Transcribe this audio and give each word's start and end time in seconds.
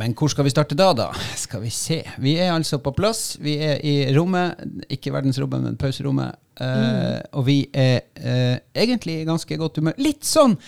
men 0.00 0.14
hvor 0.16 0.30
skal 0.32 0.46
vi 0.46 0.52
starte 0.52 0.76
da, 0.78 0.92
da? 0.96 1.10
Skal 1.36 1.60
vi 1.60 1.70
se. 1.74 2.00
Vi 2.24 2.38
er 2.40 2.54
altså 2.54 2.78
på 2.80 2.92
plass. 2.96 3.34
Vi 3.40 3.58
er 3.60 3.82
i 3.84 3.98
rommet. 4.16 4.62
Ikke 4.88 5.12
verdensrommet, 5.12 5.66
men 5.66 5.76
pauserommet. 5.80 6.38
Eh, 6.60 7.20
Og 7.36 7.44
vi 7.46 7.58
er 7.72 8.00
uh, 8.20 8.56
egentlig 8.74 9.20
i 9.20 9.28
ganske 9.28 9.56
godt 9.60 9.80
humør. 9.80 9.96
Litt 10.00 10.24
sånn 10.28 10.56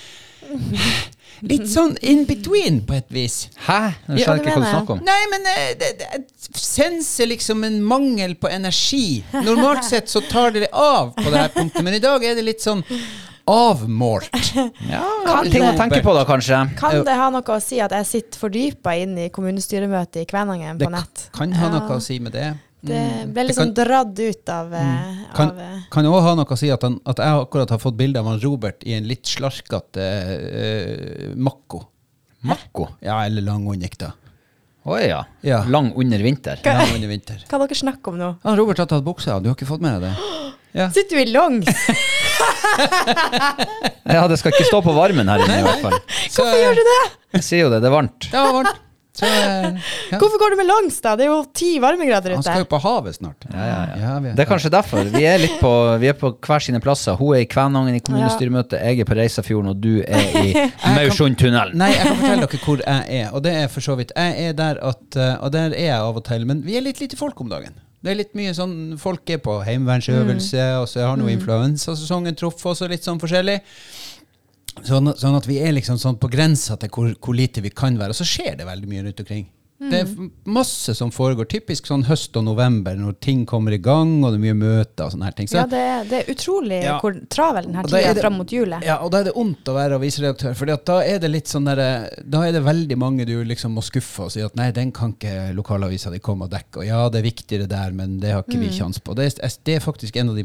Litt 1.42 1.64
sånn 1.66 1.96
in 2.06 2.22
between, 2.28 2.82
på 2.86 2.94
et 2.94 3.08
vis. 3.10 3.48
Hæ? 3.66 3.78
Jeg 4.12 4.22
skjønner 4.22 4.44
ikke 4.44 4.52
hva 4.52 4.60
du 4.62 4.68
snakker 4.68 4.94
om. 4.94 5.00
Nei, 5.08 5.22
men 5.32 5.48
eh, 5.50 5.72
det, 5.80 5.88
det, 5.98 6.10
jeg 6.12 6.60
senser 6.62 7.30
liksom 7.32 7.64
en 7.66 7.80
mangel 7.82 8.36
på 8.38 8.50
energi. 8.52 9.24
Normalt 9.42 9.88
sett 9.88 10.12
så 10.12 10.22
tar 10.28 10.54
det 10.54 10.68
av 10.70 11.10
på 11.16 11.24
det 11.26 11.40
her 11.40 11.50
punktet, 11.56 11.82
men 11.82 11.96
i 11.98 12.02
dag 12.04 12.22
er 12.28 12.38
det 12.38 12.46
litt 12.46 12.62
sånn 12.62 12.84
avmålt. 13.46 14.30
Ja, 14.92 15.02
Kan 15.26 15.48
ting 15.50 15.62
å 15.64 15.72
tenke 15.78 16.02
på 16.04 16.12
da, 16.16 16.24
kanskje. 16.28 16.58
Kan 16.78 17.00
det 17.06 17.14
ha 17.18 17.30
noe 17.32 17.54
å 17.54 17.60
si 17.62 17.78
at 17.82 17.94
jeg 17.96 18.06
sitter 18.08 18.42
fordypa 18.42 18.94
inn 19.00 19.16
i 19.18 19.28
kommunestyremøtet 19.34 20.22
i 20.22 20.28
Kvænangen 20.30 20.78
på 20.82 20.90
nett? 20.92 21.28
kan 21.34 21.52
ha 21.56 21.66
Ja. 21.70 21.72
noe 21.78 21.96
å 21.96 22.00
si 22.02 22.18
med 22.22 22.32
det. 22.36 22.50
Det 22.82 22.98
ble 22.98 23.26
ble 23.30 23.34
Det 23.34 23.46
litt 23.46 23.56
kan- 23.56 23.66
sånn 23.68 23.74
dratt 23.78 24.18
ut 24.18 24.48
av, 24.50 24.72
mm. 24.74 25.18
Kan, 25.36 25.50
av 25.50 25.58
eh, 25.60 25.82
kan 25.90 26.04
òg 26.10 26.22
ha 26.22 26.34
noe 26.34 26.44
å 26.50 26.58
si 26.58 26.70
at, 26.74 26.82
han, 26.82 26.98
at 27.06 27.16
jeg 27.22 27.44
akkurat 27.44 27.70
har 27.70 27.78
fått 27.78 27.96
bilde 27.96 28.18
av 28.18 28.26
han 28.26 28.40
Robert 28.42 28.82
i 28.84 28.96
en 28.96 29.06
litt 29.06 29.22
slarkete 29.30 30.02
uh, 30.02 31.34
makko. 31.38 31.84
Makko. 32.42 32.88
Ja, 33.00 33.20
eller 33.24 33.42
langåndek, 33.46 33.94
da. 33.98 34.10
Å 34.82 34.98
ja. 34.98 35.20
Ja. 35.46 35.60
Lang 35.70 35.92
under 35.94 36.18
vinter. 36.18 36.58
Lang 36.66 36.90
under 36.96 37.06
vinter. 37.06 37.44
Hva 37.46 37.60
dere 37.62 37.78
snakker 37.78 38.10
om 38.10 38.18
nå? 38.18 38.32
Han 38.42 38.58
Robert 38.58 38.82
har 38.82 38.86
tatt 38.90 39.04
buksa, 39.06 39.38
du 39.40 39.46
har 39.48 39.54
ikke 39.54 39.68
fått 39.68 39.80
med 39.84 40.00
deg 40.02 40.10
det? 40.10 40.16
Ja. 40.72 40.86
Sitter 40.90 41.16
du 41.16 41.22
i 41.22 41.32
longs? 41.32 41.68
Ja, 44.12 44.24
det 44.28 44.38
skal 44.40 44.52
ikke 44.54 44.66
stå 44.68 44.80
på 44.84 44.92
varmen 44.96 45.28
her 45.30 45.42
inne 45.44 45.60
i 45.60 45.66
hvert 45.66 45.82
fall. 45.84 45.98
Så, 46.30 46.42
Hvorfor 46.42 46.58
gjør 46.58 46.78
du 46.78 46.86
det? 46.88 47.00
Jeg 47.38 47.44
sier 47.46 47.60
jo 47.66 47.68
det, 47.72 47.78
det 47.84 47.88
er 47.90 47.94
varmt. 47.94 48.26
Det 48.32 48.40
var 48.40 48.56
varmt. 48.58 48.80
Så, 49.12 49.28
eh, 49.28 49.66
ja. 50.08 50.16
Hvorfor 50.16 50.40
går 50.40 50.54
du 50.54 50.56
med 50.56 50.66
longs, 50.70 50.96
da? 51.04 51.10
Det 51.20 51.26
er 51.26 51.28
jo 51.28 51.42
ti 51.54 51.74
varmegrader 51.82 52.32
Han 52.32 52.44
skal 52.46 52.62
jo 52.62 52.68
på 52.70 52.78
havet 52.80 53.18
snart. 53.18 53.44
Ja, 53.52 53.66
ja, 53.68 53.80
ja. 54.00 54.12
vi- 54.24 54.32
Det 54.38 54.40
er 54.46 54.48
kanskje 54.48 54.70
derfor. 54.72 55.04
Vi 55.12 55.24
er 55.28 55.36
litt 55.42 55.58
på, 55.60 55.72
vi 56.00 56.08
er 56.08 56.16
på 56.16 56.30
hver 56.40 56.64
sine 56.64 56.80
plasser. 56.80 57.18
Hun 57.20 57.34
er 57.36 57.42
i 57.44 57.48
Kvænangen 57.52 57.94
i 57.94 58.00
kommunestyremøtet, 58.00 58.80
jeg 58.80 59.00
er 59.04 59.04
på 59.04 59.18
Reisafjorden, 59.20 59.68
og 59.74 59.80
du 59.84 60.00
er 60.00 60.40
i 60.40 60.54
Maursundtunnelen. 60.96 61.76
Nei, 61.76 61.90
jeg 61.92 62.06
kan 62.08 62.16
fortelle 62.22 62.46
dere 62.48 62.64
hvor 62.64 62.84
jeg 62.86 63.20
er, 63.20 63.30
og 63.36 63.44
det 63.44 63.52
er 63.60 63.68
for 63.68 63.80
så 63.84 63.98
vidt 64.00 64.12
Jeg 64.16 64.48
er 64.48 64.52
der 64.64 64.80
at 64.82 65.16
eh, 65.20 65.34
Og 65.44 65.52
der 65.52 65.76
er 65.76 65.84
jeg 65.92 65.98
av 66.00 66.16
og 66.16 66.24
til, 66.24 66.46
men 66.48 66.64
vi 66.64 66.76
er 66.80 66.88
litt 66.88 67.00
lite 67.04 67.16
folk 67.20 67.40
om 67.44 67.52
dagen. 67.52 67.76
Det 68.02 68.10
er 68.10 68.18
litt 68.18 68.32
mye 68.38 68.52
sånn 68.56 68.76
Folk 68.98 69.30
er 69.30 69.38
på 69.42 69.60
heimevernsøvelse, 69.66 70.64
og 70.80 70.88
så 70.90 71.06
har 71.06 71.20
noe 71.20 71.32
influensasesongen 71.36 72.38
truffet 72.38 72.72
oss, 72.72 72.82
og 72.82 72.90
litt 72.90 73.06
sånn 73.06 73.22
forskjellig. 73.22 73.60
Sånn, 74.82 75.12
sånn 75.20 75.36
at 75.36 75.46
vi 75.46 75.60
er 75.62 75.74
liksom 75.76 75.98
sånn 76.00 76.18
på 76.18 76.30
grensa 76.32 76.78
til 76.80 76.90
hvor, 76.94 77.12
hvor 77.22 77.36
lite 77.36 77.62
vi 77.62 77.70
kan 77.70 77.98
være. 78.00 78.14
Og 78.14 78.18
så 78.18 78.26
skjer 78.26 78.56
det 78.58 78.66
veldig 78.66 78.90
mye 78.90 79.04
rundt 79.06 79.22
omkring. 79.22 79.46
Det 79.90 79.98
er 80.02 80.30
masse 80.46 80.94
som 80.94 81.10
foregår. 81.10 81.46
Typisk 81.50 81.86
sånn 81.88 82.04
høst 82.06 82.36
og 82.36 82.44
november, 82.44 82.94
når 82.94 83.16
ting 83.20 83.44
kommer 83.46 83.72
i 83.74 83.78
gang, 83.82 84.22
og 84.24 84.32
det 84.32 84.38
er 84.38 84.44
mye 84.44 84.58
møter 84.60 85.04
og 85.06 85.12
sånne 85.14 85.24
her 85.24 85.32
ting. 85.38 85.48
Så, 85.50 85.56
Ja, 85.58 85.66
det, 85.66 85.78
er- 85.78 86.04
det 86.10 86.18
er 86.20 86.32
utrolig 86.34 86.82
Ja. 86.84 86.98
hvor 87.00 87.16
travel 87.28 87.64
denne 87.66 87.82
tida 87.88 88.14
fram 88.20 88.36
mot 88.38 88.46
julet. 88.52 88.82
Ja, 88.84 88.98
og 89.02 89.10
da 89.10 89.20
er 89.20 89.24
det 89.24 89.32
ondt 89.36 89.64
å 89.64 89.74
være 89.74 89.98
avisredaktør, 89.98 90.54
for 90.56 90.66
da 90.66 90.98
er 91.02 91.18
det 91.18 91.30
litt 91.30 91.46
sånn 91.48 91.64
der, 91.64 92.10
Da 92.24 92.42
er 92.46 92.52
det 92.52 92.62
veldig 92.64 92.96
mange 92.98 93.26
du 93.26 93.42
liksom 93.44 93.74
må 93.74 93.82
skuffe 93.82 94.24
og 94.24 94.30
si 94.32 94.40
at 94.40 94.54
nei, 94.56 94.70
den 94.70 94.92
kan 94.92 95.14
ikke 95.14 95.54
lokalavisa 95.54 96.10
di 96.10 96.18
komme 96.20 96.44
og 96.44 96.50
dekke, 96.50 96.78
og 96.78 96.86
ja, 96.86 97.08
det 97.08 97.18
er 97.24 97.30
viktigere 97.30 97.66
der, 97.68 97.90
men 97.92 98.20
det 98.20 98.32
har 98.32 98.42
ikke 98.44 98.58
vi 98.60 98.68
kjangs 98.68 98.98
på. 99.02 99.14
Det 99.14 99.32
er, 99.42 99.48
det 99.64 99.74
er 99.76 99.80
faktisk 99.80 100.16
en 100.16 100.30
av 100.30 100.36
de 100.36 100.44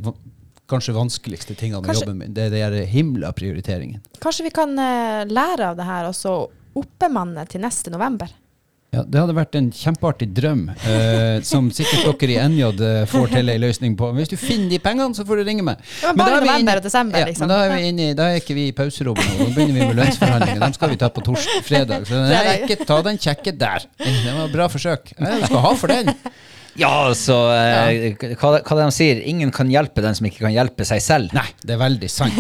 kanskje 0.68 0.94
vanskeligste 0.94 1.56
tingene 1.56 1.80
med 1.82 1.90
Kanskje- 1.92 2.06
jobben 2.08 2.18
min. 2.18 2.34
Det 2.34 2.52
er 2.52 2.70
den 2.72 2.88
himla 2.88 3.32
prioriteringen. 3.32 4.02
Kanskje 4.20 4.44
vi 4.44 4.50
kan 4.52 4.78
eh, 4.78 5.24
lære 5.26 5.70
av 5.72 5.78
det 5.78 5.86
her 5.86 6.06
og 6.10 6.14
så 6.14 6.50
oppemanne 6.76 7.48
til 7.48 7.62
neste 7.62 7.90
november? 7.90 8.28
Ja, 8.96 9.02
Det 9.04 9.20
hadde 9.20 9.34
vært 9.36 9.56
en 9.60 9.66
kjempeartig 9.76 10.30
drøm, 10.32 10.62
eh, 10.88 11.42
som 11.44 11.66
sikkert 11.76 12.22
dere 12.22 12.38
i 12.38 12.38
NJ 12.48 12.64
eh, 12.88 13.02
får 13.12 13.34
til 13.34 13.52
ei 13.52 13.58
løsning 13.60 13.98
på. 14.00 14.08
Hvis 14.16 14.32
du 14.32 14.38
finner 14.40 14.70
de 14.72 14.80
pengene, 14.80 15.12
så 15.18 15.26
får 15.28 15.42
du 15.42 15.44
ringe 15.50 15.66
meg. 15.68 15.82
Ja, 16.02 16.14
men 16.16 16.22
da 16.24 16.28
er 16.38 16.40
vi 16.40 16.48
november 16.48 16.62
inne- 16.64 16.78
og 16.80 16.86
desember, 16.88 17.20
ja, 17.20 17.26
liksom. 17.28 17.44
Men 17.44 17.52
da 17.52 17.58
er, 17.66 17.74
vi 17.76 17.90
inne, 17.92 18.06
i- 18.12 18.16
da 18.16 18.30
er 18.32 18.40
ikke 18.40 18.56
vi 18.56 18.68
i 18.70 18.72
pauserommet 18.78 19.28
nå. 19.28 19.38
Nå 19.44 19.56
begynner 19.58 19.76
vi 19.82 19.88
med 19.92 20.00
lønnsforhandlinger. 20.00 20.60
Dem 20.64 20.74
skal 20.80 20.90
vi 20.90 21.00
ta 21.04 21.10
på 21.10 21.22
torsdag, 21.28 21.64
fredag. 21.68 22.08
Så 22.08 22.22
nei, 22.32 22.56
ikke 22.64 22.86
ta 22.88 23.02
den 23.04 23.18
kjekke 23.20 23.58
der. 23.60 23.88
Det 24.00 24.34
var 24.34 24.46
et 24.48 24.56
bra 24.56 24.68
forsøk. 24.72 25.12
Jeg 25.20 25.44
skal 25.52 25.66
ha 25.68 25.74
for 25.76 25.88
den. 25.92 26.14
Ja, 26.78 26.94
altså 27.10 27.34
ja. 27.58 28.14
hva, 28.38 28.52
hva 28.62 28.76
det 28.78 28.84
de 28.86 28.92
sier, 28.94 29.22
ingen 29.26 29.52
kan 29.52 29.68
hjelpe 29.68 30.00
den 30.06 30.14
som 30.16 30.28
ikke 30.30 30.46
kan 30.46 30.54
hjelpe 30.54 30.86
seg 30.88 31.02
selv. 31.02 31.34
Nei, 31.36 31.48
det 31.66 31.74
er 31.76 31.82
veldig 31.82 32.10
sant. 32.14 32.38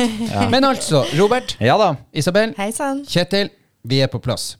Men 0.54 0.64
altså, 0.64 1.04
Robert, 1.20 1.58
Ja 1.60 1.76
da. 1.82 1.96
Isabel, 2.14 2.54
Hei 2.58 2.70
sann. 2.72 3.04
Kjetil, 3.10 3.50
vi 3.84 4.00
er 4.06 4.08
på 4.14 4.22
plass. 4.24 4.56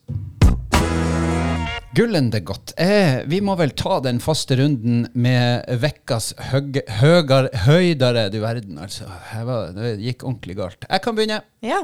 Gullende 1.98 2.44
godt. 2.46 2.76
Eh, 2.78 3.24
vi 3.26 3.40
må 3.42 3.56
vel 3.58 3.72
ta 3.74 3.96
den 4.06 4.20
faste 4.22 4.54
runden 4.60 5.08
med 5.18 5.66
vekkas 5.82 6.28
høg, 6.52 6.78
høgar, 7.00 7.48
høydare, 7.66 8.28
du 8.30 8.38
verden, 8.44 8.78
altså. 8.84 9.08
Var, 9.48 9.72
det 9.74 9.96
gikk 10.04 10.22
ordentlig 10.28 10.60
galt. 10.60 10.86
Jeg 10.86 11.02
kan 11.02 11.18
begynne. 11.18 11.40
Ja. 11.66 11.80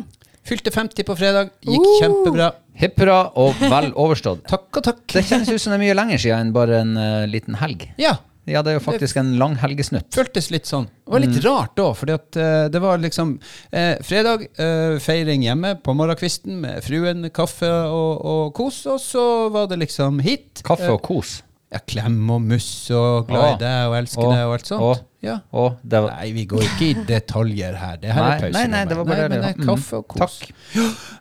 Fylte 0.45 0.73
50 0.75 1.07
på 1.07 1.15
fredag, 1.17 1.49
gikk 1.65 1.87
Uh. 1.87 1.95
kjempebra. 2.03 2.51
Hipp 2.77 3.01
hurra 3.01 3.17
og 3.41 3.57
vel 3.61 3.89
overstått. 3.93 4.45
Takk 4.49 4.81
og 4.81 4.85
takk. 4.85 5.01
Det 5.15 5.25
kjennes 5.25 5.49
ut 5.49 5.61
som 5.61 5.73
det 5.73 5.79
er 5.79 5.83
mye 5.87 5.97
lenger 5.97 6.21
siden 6.21 6.45
enn 6.45 6.53
bare 6.53 6.83
en 6.83 6.93
uh, 6.99 7.25
liten 7.29 7.57
helg. 7.61 7.87
Ja, 8.01 8.13
Ja, 8.45 8.61
det 8.61 8.73
er 8.73 8.79
jo 8.79 8.83
faktisk 8.83 9.15
en 9.21 9.37
lang 9.39 9.53
helgesnutt. 9.61 10.09
føltes 10.11 10.49
litt 10.51 10.65
sånn. 10.67 10.85
Det 11.05 11.13
var 11.13 11.19
litt 11.23 11.37
Mm. 11.37 11.43
rart 11.45 11.75
da, 11.75 11.93
for 11.93 12.11
at 12.11 12.35
eh, 12.35 12.67
det 12.69 12.81
var 12.81 12.97
liksom 12.99 13.39
eh, 13.71 13.95
fredag, 14.03 14.47
eh, 14.59 14.97
feiring 14.99 15.43
hjemme 15.45 15.75
på 15.81 15.95
morgenkvisten 15.95 16.59
med 16.59 16.83
fruen, 16.83 17.29
kaffe 17.31 17.69
og, 17.87 18.19
og 18.25 18.53
kos, 18.53 18.85
og 18.85 18.99
så 18.99 19.49
var 19.53 19.67
det 19.67 19.79
liksom 19.79 20.19
hit. 20.21 20.61
Kaffe 20.63 20.91
og 20.91 21.01
kos. 21.01 21.41
Ja, 21.71 21.79
klem 21.87 22.19
og 22.29 22.41
muss 22.45 22.67
og 22.93 23.27
glad 23.31 23.55
i 23.55 23.63
deg 23.63 23.87
og 23.89 23.95
elsker 23.97 24.27
deg 24.29 24.43
og 24.45 24.51
alt 24.59 24.67
sånt. 24.67 24.81
Å. 24.83 25.05
Ja. 25.23 25.39
Og 25.53 25.79
var 25.89 26.09
Nei, 26.19 26.31
vi 26.35 26.43
går 26.45 26.61
ikke 26.67 26.89
i 26.91 26.93
detaljer 27.07 27.73
her. 27.79 27.95
Det 27.97 28.11
her 28.13 28.21
Nei, 28.21 28.35
er 28.35 28.41
pause. 28.43 28.53
nei, 28.59 28.67
nei, 28.67 28.83
det 28.85 28.97
var 28.99 29.05
bare 29.05 29.29
nei, 29.29 29.37
det, 29.39 29.55
ja. 29.57 29.65
kaffe 29.65 29.93
og 29.97 30.03
Mm, 30.03 30.19
kos. 30.19 30.39
takk. 30.39 30.51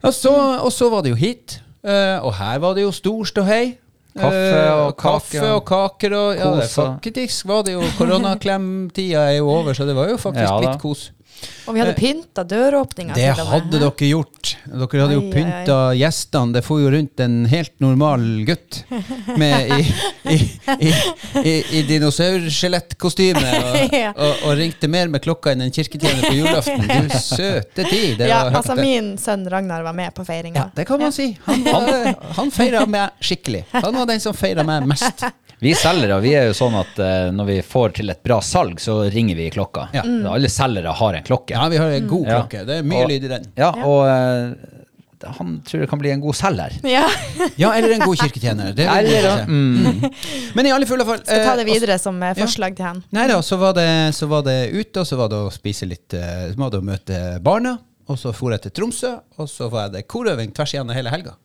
Og 0.05 0.13
så, 0.13 0.35
og 0.67 0.73
så 0.75 0.91
var 0.91 1.03
det 1.07 1.11
jo 1.15 1.17
hit. 1.23 1.61
Uh, 1.83 2.19
og 2.27 2.35
her 2.35 2.59
var 2.63 2.75
det 2.75 2.83
jo 2.85 2.91
stor 2.95 3.25
ståhei. 3.25 3.77
Kaffe 4.13 4.37
Eh, 4.37 4.73
og 4.87 4.97
kaffe 5.01 5.39
kake. 5.39 5.51
og 5.55 5.65
kaker 5.65 6.13
og 6.19 6.37
ja, 6.37 6.45
det, 6.57 6.63
Kos 6.67 6.79
og- 6.79 6.99
Faktisk 7.03 7.45
var 7.49 7.63
det 7.65 7.73
jo 7.73 7.81
koronaklemtida 7.99 9.23
er 9.31 9.39
jo 9.39 9.49
over, 9.49 9.73
så 9.75 9.87
det 9.87 9.95
var 9.97 10.09
jo 10.09 10.17
faktisk 10.21 10.43
Ja 10.45 10.61
da. 10.61 10.71
litt 10.73 10.81
kos. 10.83 11.11
Og 11.67 11.75
vi 11.77 11.83
hadde 11.83 11.95
pynta 11.99 12.45
døråpninga. 12.49 13.15
Det 13.17 13.29
hadde 13.39 13.79
dere 13.81 14.09
gjort. 14.09 14.55
Dere 14.67 15.03
hadde 15.05 15.17
jo 15.17 15.25
pynta 15.33 15.77
gjestene. 15.99 16.53
Det 16.57 16.63
for 16.67 16.83
jo 16.83 16.91
rundt 16.95 17.21
en 17.23 17.37
helt 17.51 17.75
normal 17.83 18.25
gutt 18.49 18.83
med 19.39 19.71
i, 19.79 19.81
i, 20.35 20.39
i, 20.89 20.93
i, 21.43 21.55
i 21.79 21.83
dinosaurskjelettkostyme 21.89 23.53
og, 23.59 23.97
og, 24.25 24.33
og 24.49 24.57
ringte 24.59 24.91
mer 24.91 25.11
med 25.13 25.23
klokka 25.25 25.53
enn 25.55 25.65
en 25.67 25.75
kirketjener 25.75 26.27
på 26.27 26.35
julaften. 26.37 26.87
Du 26.89 27.17
søte 27.19 27.87
tid. 27.89 28.19
Det 28.21 28.31
Ja, 28.31 28.45
var 28.49 28.61
altså 28.63 28.77
min 28.79 29.15
sønn 29.21 29.47
Ragnar 29.51 29.85
var 29.87 29.97
med 29.97 30.15
på 30.17 30.25
feiringa. 30.29 30.67
Ja, 30.67 30.71
det 30.77 30.87
kan 30.89 31.01
man 31.03 31.13
si. 31.15 31.33
Han, 31.47 31.67
han, 31.75 32.15
han 32.39 32.51
feira 32.55 32.85
meg 32.87 33.17
skikkelig. 33.23 33.65
Han 33.77 33.95
var 33.97 34.11
den 34.11 34.21
som 34.23 34.35
feira 34.37 34.65
meg 34.67 34.87
mest. 34.91 35.25
Vi 35.63 35.77
selgere 35.79 36.17
vi 36.25 36.33
er 36.35 36.49
jo 36.49 36.55
sånn 36.59 36.75
at 36.75 36.97
eh, 36.99 37.29
når 37.31 37.47
vi 37.47 37.57
får 37.63 37.93
til 38.01 38.11
et 38.11 38.19
bra 38.27 38.41
salg, 38.43 38.81
så 38.83 39.05
ringer 39.15 39.39
vi 39.39 39.45
i 39.47 39.53
klokka. 39.55 39.85
Ja. 39.95 40.03
Alle 40.33 40.51
selgere 40.51 40.91
har 40.99 41.15
en 41.15 41.23
klokke. 41.23 41.32
Ja, 41.57 41.69
vi 41.73 41.81
har 41.81 41.91
en 41.97 42.07
god 42.11 42.27
Ja. 42.29 42.39
klokke. 42.43 42.63
Det 42.69 42.79
er 42.79 42.87
mye 42.87 43.03
Og- 43.05 43.11
lyd 43.11 43.25
i 43.25 43.31
den. 43.33 43.47
Ja, 43.59 43.71
og 43.87 44.07
uh, 44.07 44.55
han 45.39 45.53
tror 45.63 45.81
det 45.85 45.89
kan 45.91 46.01
bli 46.03 46.11
en 46.11 46.21
god 46.21 46.35
selger. 46.35 46.73
Ja. 46.83 47.05
Ja, 47.63 47.71
eller 47.77 47.93
en 47.95 48.01
god 48.03 48.17
kirketjener. 48.19 48.73
Det 48.75 48.87
vil 48.89 49.11
si. 49.13 49.45
mm, 49.47 50.03
Men 50.57 50.67
i 50.67 50.73
alle 50.75 50.87
fulle 50.89 51.05
fall 51.07 51.21
Skal 51.23 51.45
ta 51.47 51.53
eh, 51.53 51.61
det 51.61 51.67
videre 51.69 51.99
som 52.03 52.19
eh, 52.23 52.33
ja. 52.35 52.41
forslag 52.47 52.75
til 52.79 52.87
han. 52.89 53.03
Nei 53.15 53.29
da, 53.31 53.39
så 53.43 53.59
var, 53.61 53.73
det, 53.79 53.87
så 54.19 54.27
var 54.31 54.43
det 54.47 54.57
ute, 54.75 55.01
og 55.05 55.07
så 55.07 55.17
var 55.21 55.29
det 55.31 55.39
å 55.47 55.51
spise 55.55 55.87
litt 55.87 56.11
Så 56.17 56.59
var 56.59 56.71
det 56.75 56.81
å 56.83 56.87
møte 56.87 57.21
barna. 57.43 57.77
Og 58.11 58.19
så 58.19 58.33
for 58.35 58.51
jeg 58.51 58.65
til 58.65 58.73
Tromsø, 58.81 59.13
og 59.39 59.47
så 59.49 59.69
var 59.71 59.93
det 59.95 60.03
korøving 60.11 60.51
tvers 60.55 60.73
igjennom 60.75 60.97
hele 60.97 61.11
helga. 61.15 61.37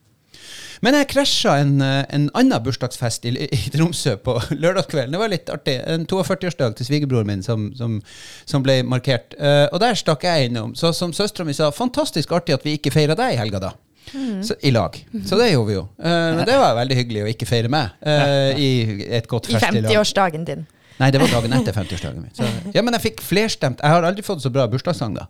Men 0.86 0.98
jeg 1.00 1.10
krasja 1.14 1.56
en, 1.62 1.74
eh, 1.82 2.04
en 2.14 2.28
annen 2.38 2.64
bursdagsfest 2.64 3.26
i, 3.26 3.34
i 3.46 3.72
Tromsø 3.74 4.16
på 4.22 4.38
lørdagskvelden. 4.62 5.16
Det 5.16 5.22
var 5.22 5.34
litt 5.34 5.50
artig. 5.54 5.78
En 5.90 6.06
42-årsdag 6.10 6.78
til 6.78 6.90
svigerbroren 6.90 7.30
min 7.30 7.44
som, 7.46 7.72
som, 7.78 8.00
som 8.46 8.66
ble 8.66 8.80
markert. 8.88 9.36
Eh, 9.40 9.66
og 9.72 9.82
der 9.84 9.98
stakk 9.98 10.28
jeg 10.28 10.52
innom. 10.52 10.76
Så 10.78 10.94
som 10.98 11.16
søstera 11.16 11.48
mi 11.48 11.56
sa, 11.58 11.72
fantastisk 11.76 12.34
artig 12.38 12.58
at 12.58 12.66
vi 12.68 12.78
ikke 12.78 12.94
feira 12.94 13.18
deg 13.18 13.36
i 13.36 13.42
helga, 13.42 13.64
da. 13.70 13.74
Så, 14.42 14.56
I 14.64 14.72
lag. 14.72 14.96
Så 15.26 15.36
det 15.36 15.50
gjorde 15.52 15.68
vi 15.68 15.74
jo. 15.76 15.82
Uh, 16.00 16.38
men 16.38 16.46
det 16.48 16.56
var 16.56 16.78
veldig 16.78 16.96
hyggelig 16.96 17.24
å 17.26 17.28
ikke 17.28 17.48
feire 17.50 17.72
meg 17.72 17.90
uh, 18.08 18.56
i 18.68 18.70
et 19.18 19.28
godt 19.28 19.50
fest. 19.52 19.60
I 19.60 19.82
50-årsdagen 19.82 20.46
din. 20.48 20.64
Nei, 20.98 21.10
det 21.12 21.20
var 21.22 21.34
dagen 21.34 21.54
etter 21.58 21.76
50-årsdagen 21.76 22.24
min. 22.24 22.32
Så, 22.38 22.48
ja, 22.74 22.86
men 22.86 22.96
jeg 22.96 23.04
fikk 23.10 23.26
flerstemt. 23.26 23.84
Jeg 23.84 23.98
har 23.98 24.08
aldri 24.08 24.24
fått 24.26 24.46
så 24.46 24.54
bra 24.54 24.66
bursdagssang, 24.72 25.18
da. 25.18 25.28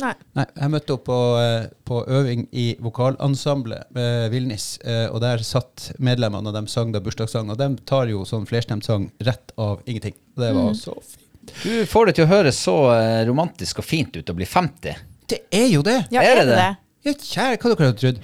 Nei. 0.00 0.12
Nei, 0.38 0.44
jeg 0.56 0.72
møtte 0.72 0.94
opp 0.96 1.04
på, 1.06 1.18
eh, 1.40 1.68
på 1.86 2.00
øving 2.08 2.46
i 2.56 2.66
vokalensemblet 2.80 3.90
ved 3.96 4.30
Vilnis, 4.32 4.78
eh, 4.84 5.06
og 5.10 5.20
der 5.24 5.42
satt 5.46 5.90
medlemmene, 5.98 6.50
og 6.50 6.56
de 6.56 6.72
sang 6.72 6.92
da 6.94 7.02
bursdagssang, 7.04 7.50
og 7.52 7.58
de 7.60 7.68
tar 7.88 8.10
jo 8.12 8.24
sånn 8.28 8.46
flerstemt 8.48 8.86
sang 8.86 9.10
rett 9.26 9.52
av 9.60 9.80
ingenting. 9.86 10.16
Og 10.36 10.44
det 10.44 10.52
var 10.56 10.76
så 10.78 10.96
fint. 11.00 11.26
du 11.64 11.86
får 11.88 12.06
det 12.06 12.14
til 12.18 12.26
å 12.26 12.30
høres 12.30 12.60
så 12.60 12.76
eh, 12.94 13.24
romantisk 13.28 13.82
og 13.82 13.88
fint 13.88 14.16
ut 14.16 14.30
å 14.30 14.36
bli 14.36 14.48
50. 14.48 15.02
Det 15.30 15.42
er 15.54 15.68
jo 15.70 15.82
det! 15.86 16.04
Ja, 16.10 16.22
Er 16.22 16.42
det 16.42 16.46
det? 16.54 16.70
Ja, 17.00 17.12
kjære, 17.16 17.56
hva 17.56 17.70
dere 17.72 17.86
hadde 17.88 18.00
trodd? 18.00 18.18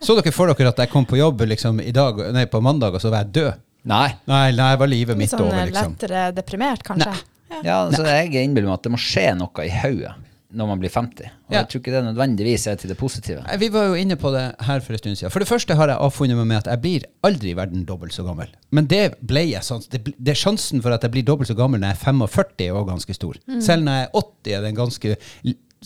Så 0.00 0.14
dere 0.16 0.32
for 0.32 0.48
dere 0.48 0.70
at 0.70 0.78
jeg 0.80 0.92
kom 0.92 1.04
på 1.08 1.18
jobb 1.18 1.42
liksom, 1.50 1.82
i 1.84 1.92
dag, 1.92 2.20
nei, 2.32 2.46
på 2.48 2.62
mandag, 2.64 2.96
og 2.96 3.02
så 3.02 3.10
var 3.12 3.26
jeg 3.26 3.34
død? 3.40 3.64
Nei. 3.86 4.08
Nei, 4.26 4.50
nei, 4.56 4.70
var 4.80 4.88
livet 4.90 5.18
mitt 5.20 5.30
sånn 5.30 5.44
over, 5.44 5.66
liksom. 5.68 5.92
lettere 5.94 6.22
deprimert, 6.34 6.82
kanskje. 6.86 7.12
Nei. 7.12 7.32
Ja. 7.46 7.60
Ja, 7.62 7.74
altså, 7.86 8.02
jeg 8.08 8.42
innbiller 8.42 8.66
meg 8.66 8.80
at 8.80 8.86
det 8.88 8.90
må 8.90 8.98
skje 8.98 9.28
noe 9.38 9.66
i 9.66 9.70
hodet 9.70 10.16
når 10.56 10.68
man 10.70 10.80
blir 10.82 10.90
50. 10.92 11.26
Og 11.46 11.52
Ja. 11.52 11.58
jeg 11.60 11.68
tror 11.68 11.80
ikke 11.82 11.92
det 11.94 12.02
nødvendigvis 12.08 12.66
er 12.66 12.74
til 12.80 12.88
det 12.90 12.96
positive. 12.98 13.44
Vi 13.60 13.68
var 13.72 13.90
jo 13.90 13.94
inne 14.00 14.16
på 14.16 14.32
det 14.34 14.44
her 14.66 14.80
for 14.80 14.92
en 14.96 14.98
stund 14.98 15.16
siden. 15.20 15.30
For 15.30 15.38
det 15.44 15.48
første 15.48 15.76
har 15.76 15.88
jeg 15.92 15.98
avfunnet 16.00 16.36
meg 16.40 16.46
med 16.46 16.56
at 16.62 16.70
jeg 16.72 16.80
blir 16.82 17.04
aldri 17.22 17.50
i 17.52 17.56
verden 17.58 17.84
dobbelt 17.84 18.12
så 18.16 18.24
gammel. 18.26 18.48
Men 18.72 18.86
det 18.90 19.14
ble 19.20 19.44
jeg 19.50 19.62
sånn. 19.62 19.84
Det, 19.92 20.02
det 20.16 20.32
er 20.32 20.40
sjansen 20.40 20.82
for 20.82 20.90
at 20.96 21.02
jeg 21.06 21.12
blir 21.12 21.22
dobbelt 21.28 21.48
så 21.52 21.56
gammel 21.58 21.80
når 21.80 21.92
jeg 21.92 21.98
er 22.00 22.04
45 22.12 22.66
er 22.66 22.72
også 22.72 22.90
ganske 22.90 23.14
stor. 23.20 23.38
Selv 23.60 23.84
når 23.86 24.00
jeg 24.00 24.08
er 24.08 24.18
80 24.20 24.56
er 24.56 24.60
det 24.66 24.68
en 24.72 24.80
ganske 24.82 25.16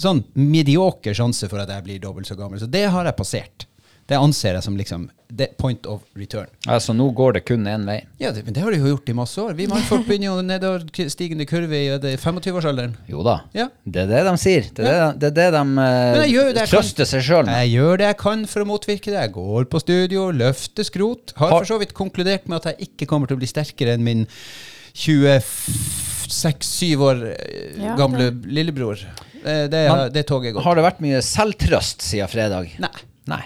sånn 0.01 0.23
medioker 0.39 1.13
sjanse 1.17 1.49
for 1.51 1.61
at 1.61 1.69
jeg 1.75 1.85
blir 1.85 1.99
dobbelt 2.01 2.29
så 2.31 2.37
gammel. 2.39 2.61
Så 2.63 2.69
det 2.71 2.87
har 2.91 3.05
jeg 3.05 3.17
passert. 3.19 3.67
Det 4.11 4.19
anser 4.19 4.57
jeg 4.59 4.65
som 4.67 4.75
liksom 4.79 5.09
det 5.31 5.53
point 5.61 5.85
of 5.87 6.01
return. 6.19 6.49
Altså, 6.67 6.91
nå 6.97 7.05
går 7.15 7.33
det 7.37 7.41
kun 7.47 7.63
én 7.71 7.85
vei. 7.87 8.01
Ja, 8.19 8.33
det, 8.35 8.41
men 8.45 8.53
det 8.57 8.63
har 8.65 8.71
de 8.75 8.81
jo 8.81 8.89
gjort 8.91 9.07
i 9.13 9.15
masse 9.15 9.39
år. 9.39 9.53
Vi 9.55 9.69
mannfolk 9.71 10.03
begynner 10.09 10.27
jo 10.33 10.41
nedoverstigende 10.43 11.47
kurve 11.47 11.79
i 11.79 11.87
er 11.95 12.17
25-årsalderen. 12.19 12.97
Jo 13.11 13.23
da. 13.23 13.37
Ja. 13.55 13.69
Det 13.87 14.01
er 14.03 14.09
det 14.11 14.25
de 14.27 14.33
sier. 14.43 14.67
Det 14.75 14.83
er 14.91 15.13
det, 15.15 15.21
det, 15.23 15.29
er 15.31 15.35
det 15.39 15.47
de 15.55 15.63
det 15.77 16.25
eh, 16.25 16.33
jeg 16.59 16.67
trøster 16.73 17.07
seg 17.07 17.23
sjøl 17.29 17.47
med. 17.47 17.55
Jeg 17.63 17.71
gjør 17.77 17.95
det 18.03 18.07
jeg 18.11 18.19
kan 18.25 18.43
for 18.51 18.59
å 18.65 18.67
motvirke 18.73 19.11
det. 19.15 19.21
Jeg 19.23 19.31
går 19.39 19.63
på 19.71 19.79
studio, 19.85 20.21
løfter 20.35 20.83
skrot. 20.91 21.31
Har 21.39 21.47
Har- 21.55 21.63
for 21.63 21.69
så 21.71 21.79
vidt 21.85 21.95
konkludert 21.95 22.45
med 22.51 22.57
at 22.59 22.67
jeg 22.73 22.77
ikke 22.91 23.07
kommer 23.15 23.27
til 23.31 23.37
å 23.39 23.43
bli 23.45 23.51
sterkere 23.53 23.95
enn 23.95 24.03
min 24.07 24.27
26-7 24.99 26.91
år 27.07 27.17
eh, 27.31 27.79
Ja, 27.85 27.95
gamle 27.99 28.33
lillebror. 28.51 28.99
Det, 29.45 29.57
Det, 29.71 29.87
Men- 29.87 30.11
det 30.13 30.27
toget 30.27 30.55
går. 30.59 30.63
Har 30.67 30.75
det 30.75 30.83
vært 30.91 30.99
mye 31.07 31.23
selvtrøst 31.23 32.03
siden 32.03 32.27
fredag? 32.35 32.67
Nei. 32.83 32.91
Nei. 33.31 33.45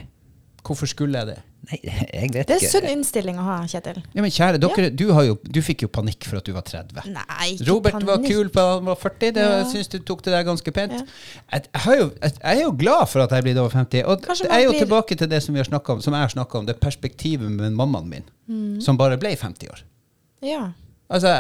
Hvorfor 0.65 0.89
skulle 0.89 1.21
jeg 1.21 1.27
det? 1.29 1.41
Nei, 1.69 1.79
jeg 1.85 2.31
vet 2.33 2.41
ikke. 2.41 2.45
Det 2.49 2.55
er 2.57 2.65
en 2.65 2.71
sunn 2.73 2.87
innstilling 2.91 3.39
å 3.41 3.45
ha, 3.45 3.57
Kjetil. 3.69 3.99
Ja, 4.17 4.23
men 4.25 4.33
kjære, 4.33 4.61
dere, 4.61 4.89
du, 4.97 5.05
har 5.17 5.25
jo, 5.29 5.35
du 5.45 5.59
fikk 5.65 5.85
jo 5.85 5.89
panikk 5.93 6.25
for 6.29 6.41
at 6.41 6.45
du 6.49 6.53
var 6.57 6.65
30. 6.69 7.07
Nei, 7.13 7.49
ikke 7.55 7.67
Robert 7.71 8.07
var 8.09 8.23
kul 8.25 8.49
på 8.53 8.65
han 8.71 8.89
var 8.89 8.99
40. 9.01 9.33
Det, 9.37 9.45
Ja. 9.45 9.63
Syns 9.71 9.89
du 9.93 9.99
tok 10.01 10.23
det 10.25 10.33
der 10.37 10.45
ganske 10.49 10.75
pent. 10.77 10.93
Ja. 10.97 11.05
Jeg, 11.53 11.69
jo, 12.01 12.07
jeg, 12.21 12.37
er 12.53 12.61
jo 12.63 12.73
glad 12.81 13.09
for 13.13 13.25
at 13.25 13.33
jeg 13.37 13.45
er 13.45 13.49
blitt 13.49 13.61
over 13.61 13.73
50. 13.77 14.05
Og 14.09 14.25
Kanskje 14.25 14.49
jeg 14.49 14.57
er 14.57 14.65
jo 14.67 14.73
blir- 14.75 14.85
tilbake 14.87 15.19
til 15.21 15.29
det 15.33 15.43
som, 15.45 15.55
vi 15.57 15.61
har 15.65 15.69
om, 15.97 16.01
som 16.05 16.17
jeg 16.17 16.27
har 16.27 16.33
snakka 16.37 16.59
om, 16.63 16.67
det 16.69 16.79
perspektivet 16.81 17.51
med 17.53 17.73
mammaen 17.77 18.09
min, 18.09 18.25
Mm. 18.49 18.81
som 18.85 18.97
bare 19.01 19.17
ble 19.17 19.31
50 19.41 19.69
år. 19.73 19.85
Ja. 20.45 20.67
Altså, 21.09 21.31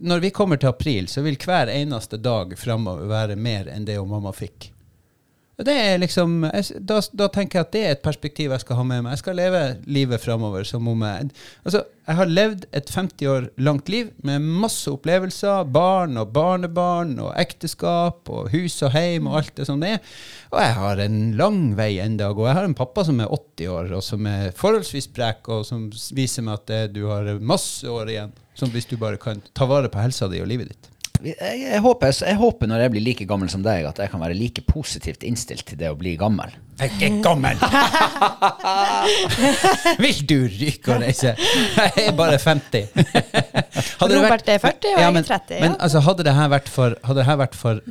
Når 0.00 0.20
vi 0.20 0.30
kommer 0.30 0.56
til 0.60 0.68
april, 0.68 1.06
så 1.08 1.22
vil 1.22 1.36
hver 1.36 1.68
eneste 1.72 2.16
dag 2.20 2.52
framover 2.58 3.06
være 3.08 3.36
mer 3.36 3.68
enn 3.72 3.84
det 3.88 3.96
hun 3.98 4.08
mamma 4.08 4.32
fikk. 4.32 4.70
Og 5.62 5.66
det 5.68 5.74
er 5.78 6.00
liksom, 6.02 6.40
jeg, 6.48 6.80
da, 6.82 6.96
da 7.14 7.28
tenker 7.30 7.60
jeg 7.60 7.66
at 7.68 7.74
det 7.74 7.82
er 7.86 7.92
et 7.94 8.00
perspektiv 8.02 8.50
jeg 8.50 8.64
skal 8.64 8.80
ha 8.80 8.84
med 8.86 9.04
meg. 9.04 9.12
Jeg 9.14 9.20
skal 9.20 9.36
leve 9.38 9.60
livet 9.86 10.18
framover 10.18 10.66
som 10.66 10.88
om 10.90 11.04
jeg 11.06 11.28
Altså, 11.62 11.84
jeg 12.08 12.18
har 12.18 12.32
levd 12.32 12.64
et 12.74 12.90
50 12.90 13.28
år 13.30 13.46
langt 13.62 13.92
liv 13.92 14.08
med 14.26 14.42
masse 14.42 14.90
opplevelser. 14.90 15.68
Barn 15.70 16.18
og 16.18 16.32
barnebarn 16.34 17.14
og 17.22 17.30
ekteskap 17.38 18.26
og 18.26 18.50
hus 18.50 18.80
og 18.82 18.90
heim 18.96 19.30
og 19.30 19.38
alt 19.38 19.54
det 19.60 19.68
som 19.70 19.78
det 19.78 19.94
er. 19.94 20.12
Og 20.50 20.58
jeg 20.64 20.76
har 20.80 21.06
en 21.06 21.20
lang 21.38 21.60
vei 21.78 21.92
enda 22.02 22.32
å 22.32 22.34
gå. 22.34 22.48
Jeg 22.50 22.58
har 22.58 22.66
en 22.66 22.78
pappa 22.82 23.06
som 23.06 23.22
er 23.22 23.30
80 23.30 23.70
år, 23.76 23.94
og 24.00 24.02
som 24.02 24.26
er 24.26 24.50
forholdsvis 24.58 25.12
sprek, 25.12 25.46
og 25.46 25.62
som 25.68 25.86
viser 26.18 26.42
meg 26.42 26.58
at 26.58 26.66
det, 26.72 26.84
du 26.98 27.04
har 27.06 27.30
masse 27.38 27.86
år 27.86 28.10
igjen. 28.10 28.34
Som 28.58 28.74
hvis 28.74 28.90
du 28.90 28.98
bare 28.98 29.22
kan 29.22 29.38
ta 29.54 29.70
vare 29.70 29.88
på 29.92 30.02
helsa 30.02 30.26
di 30.28 30.42
og 30.42 30.50
livet 30.50 30.74
ditt. 30.74 30.91
Jeg, 31.22 31.58
jeg, 31.62 31.80
håper, 31.84 32.12
jeg 32.26 32.38
håper 32.40 32.70
når 32.70 32.84
jeg 32.84 32.92
blir 32.94 33.04
like 33.06 33.26
gammel 33.30 33.50
som 33.52 33.62
deg, 33.64 33.86
at 33.86 34.00
jeg 34.02 34.10
kan 34.10 34.22
være 34.22 34.36
like 34.38 34.64
positivt 34.66 35.22
innstilt 35.26 35.64
til 35.68 35.78
det 35.78 35.90
å 35.92 35.98
bli 35.98 36.16
gammel. 36.20 36.54
Jeg 36.80 36.96
er 37.06 37.18
gammel! 37.22 37.60
Vil 40.02 40.22
du 40.26 40.38
ryke 40.50 40.96
og 40.96 41.04
reise? 41.04 41.34
Jeg 41.36 42.08
er 42.08 42.16
bare 42.18 42.40
50. 42.42 42.90
Hadde 44.00 44.16
Robert 44.16 44.32
Robert 44.32 44.48
er 44.48 44.62
40 44.62 44.94
og 44.94 45.02
jeg 45.02 45.06
er 45.06 45.14
men, 45.14 45.26
30, 45.28 45.54
ja. 45.54 45.60
Men 45.62 45.76
altså, 45.78 46.02
hadde 46.06 46.26
det 46.26 46.34
her 46.38 46.48
vært 46.52 46.72
for, 46.72 46.96
hadde 47.06 47.20
det 47.20 47.28
her 47.28 47.38
vært 47.42 47.58
for 47.58 47.82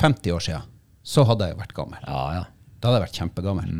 50 0.00 0.36
år 0.36 0.46
siden, 0.46 0.70
så 1.02 1.26
hadde 1.28 1.50
jeg 1.50 1.58
vært 1.60 1.76
gammel. 1.76 2.06
Ja, 2.06 2.22
ja. 2.38 2.46
Da 2.80 2.88
hadde 2.88 3.00
jeg 3.00 3.06
vært 3.08 3.20
kjempegammel. 3.20 3.74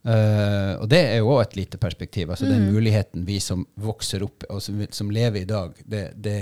Eh, 0.00 0.72
og 0.80 0.88
det 0.90 1.00
er 1.10 1.20
jo 1.20 1.34
òg 1.34 1.42
et 1.44 1.58
lite 1.58 1.78
perspektiv. 1.80 2.32
Altså 2.32 2.48
Den 2.48 2.70
muligheten 2.72 3.26
vi 3.28 3.38
som 3.44 3.66
vokser 3.80 4.24
opp 4.26 4.46
og 4.48 4.62
som, 4.64 4.80
som 4.90 5.12
lever 5.12 5.44
i 5.44 5.48
dag, 5.48 5.76
det, 5.84 6.04
det, 6.16 6.38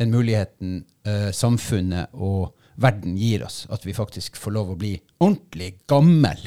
den 0.00 0.10
muligheten 0.14 0.84
eh, 1.06 1.30
samfunnet 1.34 2.10
og 2.14 2.52
verden 2.80 3.14
gir 3.18 3.44
oss, 3.46 3.64
at 3.70 3.84
vi 3.86 3.94
faktisk 3.94 4.36
får 4.40 4.54
lov 4.56 4.72
å 4.72 4.78
bli 4.78 4.96
ordentlig 5.22 5.76
gammel. 5.90 6.40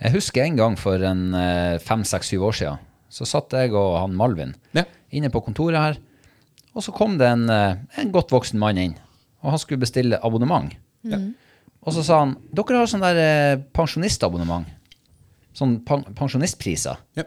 Jeg 0.00 0.14
husker 0.14 0.46
en 0.46 0.56
gang 0.56 0.78
for 0.80 1.02
en 1.04 1.26
eh, 1.36 1.76
fem, 1.84 2.04
seks, 2.08 2.30
syv 2.32 2.46
år 2.48 2.56
siden. 2.56 2.86
Så 3.10 3.26
satt 3.28 3.52
jeg 3.58 3.74
og 3.74 3.98
han 3.98 4.14
Malvin 4.16 4.54
Ja. 4.72 4.84
inne 5.12 5.28
på 5.34 5.42
kontoret 5.44 5.76
her. 5.82 5.98
Og 6.72 6.84
så 6.86 6.92
kom 6.94 7.18
det 7.18 7.26
en, 7.28 7.48
eh, 7.50 7.76
en 8.00 8.12
godt 8.14 8.30
voksen 8.32 8.58
mann 8.62 8.78
inn. 8.78 8.94
Og 9.42 9.50
han 9.50 9.58
skulle 9.60 9.82
bestille 9.82 10.20
abonnement. 10.24 10.72
Og 11.82 11.92
så 11.96 12.04
sa 12.04 12.20
han 12.22 12.36
dere 12.52 12.78
har 12.78 12.88
sånn 12.88 13.02
der 13.04 13.18
eh, 13.20 13.56
pensjonistabonnement. 13.76 14.68
Sånn 15.56 15.80
pensjonistpriser. 15.84 17.00
Ja. 17.18 17.24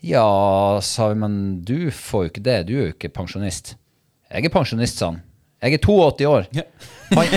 Ja, 0.00 0.80
sa 0.80 1.10
vi, 1.10 1.18
men 1.20 1.34
du 1.66 1.90
får 1.92 2.22
jo 2.24 2.30
ikke 2.30 2.44
det. 2.46 2.58
Du 2.70 2.74
er 2.78 2.86
jo 2.86 2.92
ikke 2.94 3.10
pensjonist. 3.12 3.74
Jeg 4.30 4.46
er 4.46 4.52
pensjonist, 4.54 5.00
sa 5.00 5.10
han. 5.10 5.20
Jeg 5.60 5.76
er 5.76 5.82
82 5.84 6.26
år. 6.30 6.46
Han, 7.10 7.32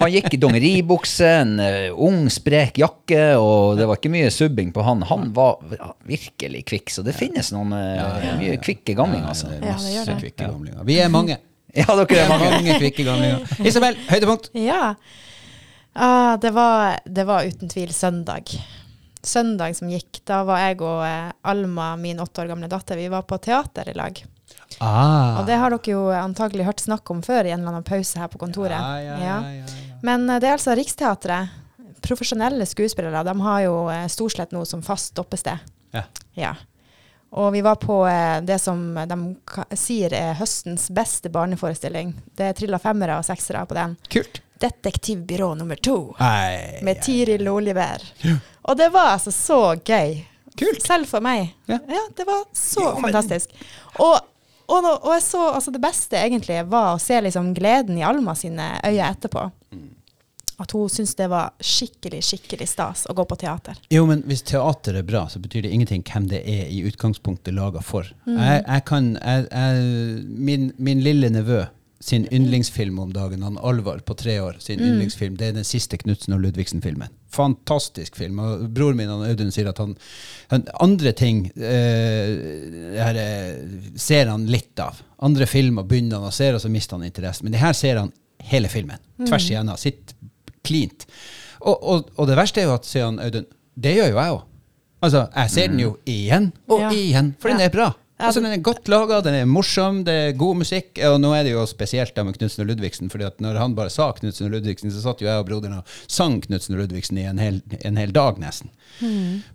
han 0.00 0.10
gikk 0.10 0.34
i 0.34 0.38
dongeribukse, 0.42 1.28
en 1.44 1.52
eh, 1.62 1.90
ung, 1.92 2.24
sprek 2.32 2.80
jakke, 2.80 3.20
og 3.38 3.76
det 3.78 3.86
var 3.86 4.00
ikke 4.00 4.10
mye 4.10 4.30
subbing 4.34 4.72
på 4.74 4.82
han. 4.82 5.04
Han 5.06 5.28
var 5.36 5.60
virkelig 6.08 6.64
kvikk, 6.70 6.90
så 6.90 7.04
det 7.06 7.14
finnes 7.14 7.52
noen 7.54 7.76
eh, 7.78 8.26
mye 8.40 8.56
kvikke 8.64 8.96
gamlinger, 8.98 9.28
altså. 9.30 9.52
Det 9.52 9.60
Ja, 9.60 9.76
det 9.76 9.92
masse 10.00 10.16
kvikke 10.24 10.48
gamlinger. 10.48 10.82
Vi 10.88 10.98
er 11.04 11.12
mange. 11.12 11.38
Ja, 11.74 11.88
dere 11.90 12.06
er 12.06 12.20
er 12.22 12.28
mange. 12.30 12.50
mange 12.54 12.74
kvikke 12.78 13.02
gamlinger. 13.02 13.54
Isabel, 13.66 13.96
høydepunkt. 14.06 14.52
Ja. 14.54 14.92
Ah, 15.94 16.36
det, 16.38 16.52
var, 16.54 17.00
det 17.02 17.24
var 17.26 17.48
uten 17.50 17.70
tvil 17.70 17.90
søndag. 17.90 18.52
Søndag 19.26 19.74
som 19.74 19.90
gikk, 19.90 20.20
da 20.26 20.44
var 20.46 20.62
jeg 20.62 20.78
og 20.86 21.02
eh, 21.02 21.32
Alma, 21.50 21.96
min 21.98 22.22
åtte 22.22 22.44
år 22.44 22.52
gamle 22.52 22.70
datter, 22.70 22.98
vi 22.98 23.08
var 23.10 23.26
på 23.26 23.40
teater 23.42 23.90
i 23.90 23.96
lag. 23.98 24.22
Ah. 24.78 25.40
Og 25.40 25.46
det 25.48 25.58
har 25.60 25.74
dere 25.74 25.94
jo 25.94 26.04
antagelig 26.14 26.66
hørt 26.68 26.82
snakk 26.82 27.10
om 27.10 27.22
før 27.24 27.46
i 27.46 27.52
en 27.54 27.60
eller 27.60 27.76
annen 27.76 27.86
pause 27.86 28.20
her 28.20 28.30
på 28.32 28.40
kontoret. 28.42 28.76
Ja, 28.76 29.00
ja, 29.00 29.18
ja. 29.22 29.64
Men 30.04 30.28
eh, 30.30 30.40
det 30.42 30.50
er 30.50 30.58
altså 30.58 30.76
Riksteatret. 30.76 31.60
Profesjonelle 32.04 32.66
skuespillere. 32.68 33.24
De 33.24 33.34
har 33.40 33.64
jo 33.64 33.74
eh, 33.92 34.06
Storslett 34.12 34.52
nå 34.52 34.64
som 34.68 34.82
fast 34.84 35.14
stoppested. 35.14 35.74
Ja. 35.94 36.04
Ja. 36.36 36.54
Og 37.34 37.52
vi 37.52 37.64
var 37.66 37.80
på 37.82 38.02
eh, 38.06 38.40
det 38.46 38.60
som 38.62 38.82
de 38.94 39.76
sier 39.78 40.12
er 40.14 40.36
høstens 40.38 40.86
beste 40.94 41.32
barneforestilling. 41.34 42.12
Det 42.36 42.52
trilla 42.60 42.78
femmere 42.82 43.16
og 43.18 43.26
seksere 43.26 43.64
på 43.66 43.78
den. 43.78 43.96
Kult. 44.12 44.42
Detektivbyrå 44.62 45.54
nummer 45.58 45.80
to. 45.82 45.96
Nei, 46.20 46.78
Med 46.86 47.02
Tiril 47.02 47.48
Oliver. 47.50 48.04
Og 48.62 48.78
det 48.78 48.86
var 48.94 49.16
altså 49.16 49.32
så 49.34 49.58
gøy. 49.82 50.22
Kult. 50.54 50.84
Selv 50.86 51.10
for 51.10 51.24
meg. 51.24 51.50
Ja. 51.66 51.80
det 52.14 52.26
var 52.28 52.44
så 52.54 52.92
fantastisk. 53.02 53.50
Og, 53.98 54.14
og, 54.68 54.78
nå- 54.84 54.96
og 55.02 55.10
jeg 55.16 55.22
så 55.26 55.42
altså 55.54 55.72
det 55.74 55.82
beste 55.82 56.16
egentlig 56.20 56.62
var 56.70 56.94
å 56.94 57.02
se 57.02 57.20
liksom 57.20 57.52
gleden 57.56 57.98
i 58.00 58.06
Alma 58.06 58.34
sine 58.38 58.74
øyne 58.84 59.10
etterpå. 59.10 59.50
At 60.62 60.70
hun 60.70 60.86
syntes 60.92 61.16
det 61.18 61.26
var 61.32 61.50
skikkelig, 61.58 62.20
skikkelig 62.22 62.68
stas 62.70 63.06
å 63.10 63.14
gå 63.18 63.24
på 63.26 63.36
teater. 63.40 63.78
Jo, 63.90 64.04
men 64.06 64.20
hvis 64.28 64.44
teater 64.46 65.00
er 65.00 65.06
bra, 65.06 65.24
så 65.28 65.40
betyr 65.42 65.66
det 65.66 65.72
ingenting 65.74 66.04
hvem 66.06 66.28
det 66.30 66.44
er 66.46 66.68
i 66.70 66.84
utgangspunktet 66.86 67.56
laga 67.56 67.82
for. 67.82 68.06
Mm. 68.28 68.36
Jeg, 68.38 68.60
jeg 68.68 68.84
kan 68.86 69.08
jeg, 69.18 69.48
jeg, 69.50 69.88
min, 70.50 70.68
min 70.78 71.02
lille 71.02 71.32
nevø 71.34 71.64
sin 72.04 72.26
yndlingsfilm 72.28 72.98
om 73.00 73.12
dagen, 73.16 73.40
han 73.46 73.56
Alvar 73.64 74.02
på 74.04 74.12
tre 74.20 74.34
år, 74.44 74.58
sin 74.60 74.78
Mm. 74.80 74.86
yndlingsfilm, 74.90 75.36
det 75.40 75.46
er 75.48 75.52
den 75.56 75.64
siste 75.64 75.96
Knutsen 75.96 76.34
og 76.36 76.42
Ludvigsen-filmen. 76.42 77.08
Fantastisk 77.32 78.16
film. 78.20 78.38
Og 78.44 78.66
broren 78.76 78.96
min 78.98 79.08
han 79.08 79.22
Audun 79.24 79.50
sier 79.54 79.70
at 79.70 79.78
han, 79.80 79.94
han 80.50 80.66
andre 80.84 81.12
ting 81.16 81.46
eh, 81.56 82.34
her, 83.00 83.16
eh, 83.16 83.56
ser 83.96 84.28
han 84.30 84.44
litt 84.52 84.78
av. 84.84 85.00
Andre 85.24 85.46
filmer 85.48 85.86
begynner 85.88 86.20
han 86.20 86.28
å 86.28 86.34
se, 86.34 86.50
og 86.52 86.60
så 86.60 86.68
mister 86.72 86.98
han 86.98 87.06
interessen. 87.08 87.46
Men 87.48 87.56
det 87.56 87.62
her 87.64 87.72
ser 87.78 87.96
han 88.02 88.12
hele 88.52 88.68
filmen. 88.68 89.00
Tvers 89.24 89.48
igjennom. 89.50 89.78
Sitt 89.80 90.12
klint. 90.64 91.06
Og, 91.64 91.78
og, 91.80 92.10
og 92.20 92.28
det 92.28 92.36
verste 92.36 92.60
er 92.60 92.68
jo 92.68 92.74
at, 92.76 92.84
sier 92.88 93.08
han 93.08 93.18
Audun, 93.24 93.46
det 93.74 93.96
gjør 93.96 94.10
jo 94.12 94.18
jeg 94.20 94.34
òg. 94.36 94.42
Altså, 95.04 95.26
jeg 95.36 95.50
ser 95.52 95.68
den 95.72 95.80
jo 95.82 95.96
igjen 96.08 96.52
og 96.68 96.80
Ja. 96.80 96.90
igjen, 96.96 97.34
for 97.40 97.52
den 97.52 97.60
er 97.60 97.72
bra. 97.72 97.90
Altså, 98.20 98.40
Den 98.40 98.52
er 98.54 98.60
godt 98.62 98.86
laga, 98.88 99.20
den 99.26 99.34
er 99.34 99.44
morsom, 99.50 100.04
det 100.06 100.12
er 100.14 100.32
god 100.38 100.56
musikk. 100.60 100.98
Og 101.10 101.16
nå 101.20 101.32
er 101.34 101.42
det 101.44 101.52
jo 101.56 101.64
spesielt 101.66 102.14
med 102.24 102.36
Knutsen 102.38 102.62
og 102.62 102.68
Ludvigsen, 102.70 103.10
fordi 103.10 103.24
at 103.26 103.40
når 103.42 103.58
han 103.58 103.74
bare 103.74 103.90
sa 103.90 104.12
Knutsen 104.14 104.46
og 104.46 104.52
Ludvigsen, 104.54 104.92
så 104.94 105.02
satt 105.02 105.20
jo 105.20 105.26
jeg 105.26 105.40
og 105.42 105.46
broderen 105.48 105.80
og 105.80 105.84
sang 106.06 106.36
Knutsen 106.44 106.76
og 106.76 106.84
Ludvigsen 106.84 107.18
i 107.18 107.24
en 107.26 107.38
hel, 107.42 107.58
en 107.84 107.96
hel 107.98 108.12
dag, 108.14 108.38
nesten. 108.38 108.70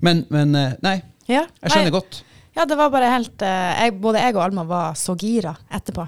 Men, 0.03 0.25
men 0.29 0.55
eh, 0.55 0.73
nei, 0.83 0.97
Ja, 1.29 1.45
jeg 1.61 1.71
skjønner 1.71 1.91
nei, 1.91 1.95
godt. 1.99 2.23
Ja, 2.57 2.65
det 2.65 2.75
var 2.77 2.89
bare 2.91 3.09
helt 3.13 3.41
eh, 3.45 3.83
jeg, 3.85 3.93
Både 4.01 4.19
jeg 4.25 4.35
og 4.35 4.43
Alma 4.43 4.63
var 4.67 4.95
så 4.99 5.15
gira 5.15 5.55
etterpå. 5.71 6.07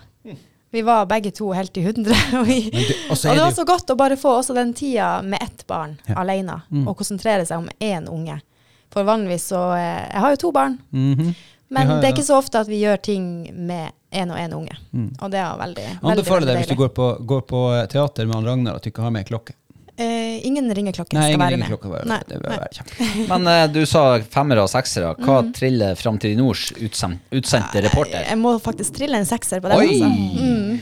Vi 0.72 0.82
var 0.88 1.06
begge 1.06 1.32
to 1.36 1.50
helt 1.56 1.76
i 1.78 1.84
hundre. 1.84 2.16
Og, 2.40 2.46
vi, 2.48 2.62
det, 2.72 2.96
og 3.12 3.18
det 3.20 3.42
var 3.44 3.52
så 3.56 3.66
godt 3.68 3.90
å 3.92 3.96
bare 4.00 4.16
få 4.20 4.38
også 4.40 4.54
den 4.56 4.70
tida 4.76 5.18
med 5.24 5.40
ett 5.44 5.66
barn 5.68 5.98
Ja. 6.08 6.16
alene, 6.24 6.62
Mm. 6.72 6.86
og 6.88 6.96
konsentrere 7.00 7.46
seg 7.48 7.60
om 7.60 7.68
én 7.80 8.08
unge. 8.12 8.38
For 8.92 9.04
vanligvis 9.08 9.50
så 9.52 9.60
eh, 9.76 10.08
Jeg 10.14 10.20
har 10.24 10.32
jo 10.36 10.40
to 10.46 10.52
barn, 10.56 10.78
Mhm. 10.92 11.34
Men 11.72 11.88
har 11.88 12.02
det 12.04 12.10
er 12.10 12.16
ikke 12.18 12.28
så 12.28 12.38
ofte 12.42 12.62
at 12.62 12.70
vi 12.70 12.82
gjør 12.82 13.00
ting 13.08 13.26
med 13.56 13.96
én 14.12 14.32
og 14.32 14.38
én 14.40 14.54
unge. 14.58 14.76
Mm. 14.92 15.10
Og 15.22 15.32
det 15.32 15.40
er 15.40 15.58
veldig, 15.62 15.88
veldig, 15.88 16.12
Anbefaler 16.14 16.52
deg 16.52 16.62
hvis 16.62 16.72
du 16.74 16.78
går 16.80 16.94
på, 16.96 17.10
går 17.32 17.44
på 17.48 17.64
teater 17.94 18.28
med 18.28 18.40
han 18.42 18.50
Ragnar, 18.50 18.80
at 18.80 18.84
du 18.84 18.92
ikke 18.92 19.06
har 19.06 19.14
med 19.16 19.28
klokke. 19.30 19.56
Eh, 20.02 20.48
ingen 20.48 20.76
ringeklokke 20.76 21.16
skal 21.16 21.30
ingen 21.30 21.40
være 21.40 21.58
med. 21.58 21.68
klokka. 21.68 21.90
Bare. 21.92 22.06
Nei, 22.10 22.20
Det 22.28 22.40
bør 22.42 22.50
nei. 22.50 22.60
være. 22.64 23.08
Men 23.32 23.48
eh, 23.52 23.66
du 23.72 23.82
sa 23.90 24.04
femmere 24.34 24.64
og 24.66 24.72
seksere. 24.72 25.12
Hva 25.20 25.42
mm. 25.46 25.52
triller 25.58 26.00
Framtid 26.00 26.40
Nords 26.40 26.72
utsend, 26.80 27.22
utsendte 27.36 27.84
reporter? 27.86 28.24
Jeg 28.26 28.40
må 28.42 28.56
faktisk 28.64 28.98
trille 28.98 29.20
en 29.22 29.28
sekser 29.30 29.62
på 29.62 29.72
den. 29.72 29.78
Oi! 29.78 30.02
Altså. 30.02 30.12
Mm. 30.42 30.80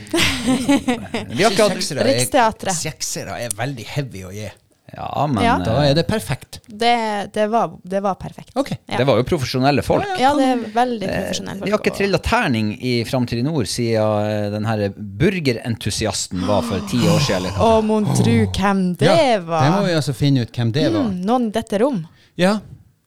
Riksteatret. 1.36 2.72
Seksere 2.74 3.34
er 3.44 3.52
veldig 3.56 3.84
heavy 3.90 4.22
å 4.24 4.30
gi. 4.32 4.46
Ja, 4.92 5.26
men 5.30 5.44
Ja. 5.44 5.56
Da 5.64 5.76
eh, 5.80 5.90
er 5.90 5.94
det 5.94 6.06
perfekt. 6.08 6.60
Det, 6.66 6.94
det, 7.34 7.46
var, 7.50 7.72
det 7.82 8.00
var 8.04 8.14
perfekt. 8.20 8.52
Ok. 8.54 8.72
Ja. 8.86 8.98
det 8.98 9.06
var 9.08 9.16
jo 9.16 9.24
profesjonelle 9.24 9.82
folk. 9.86 10.06
Ja, 10.20 10.34
det 10.36 10.44
er 10.50 10.62
veldig 10.74 11.08
profesjonelle 11.08 11.24
profesjonelt. 11.24 11.64
Vi 11.64 11.74
har 11.74 11.82
ikke 11.82 11.96
trilla 11.96 12.20
terning 12.24 12.72
i 12.76 12.94
Framtid 13.08 13.40
i 13.40 13.46
nord 13.46 13.70
siden 13.70 14.28
eh, 14.28 14.50
den 14.52 14.68
her 14.68 14.86
burgerentusiasten 14.94 16.44
var 16.46 16.62
for 16.68 16.84
ti 16.90 17.00
år 17.08 17.18
siden. 17.24 17.40
Eller. 17.40 17.56
Å, 17.56 17.80
mon 17.86 18.08
tru 18.18 18.36
hvem 18.46 18.84
det 19.00 19.08
ja, 19.08 19.40
var. 19.40 19.64
Det 19.64 19.74
må 19.78 19.84
vi 19.88 19.96
altså 19.96 20.16
finne 20.16 20.44
ut 20.44 20.52
hvem 20.60 20.74
det 20.76 20.88
var. 20.90 21.08
Mm, 21.08 21.20
noen 21.24 21.50
detter 21.50 21.70
dette 21.70 21.84
rom. 21.84 22.06
Ja, 22.34 22.58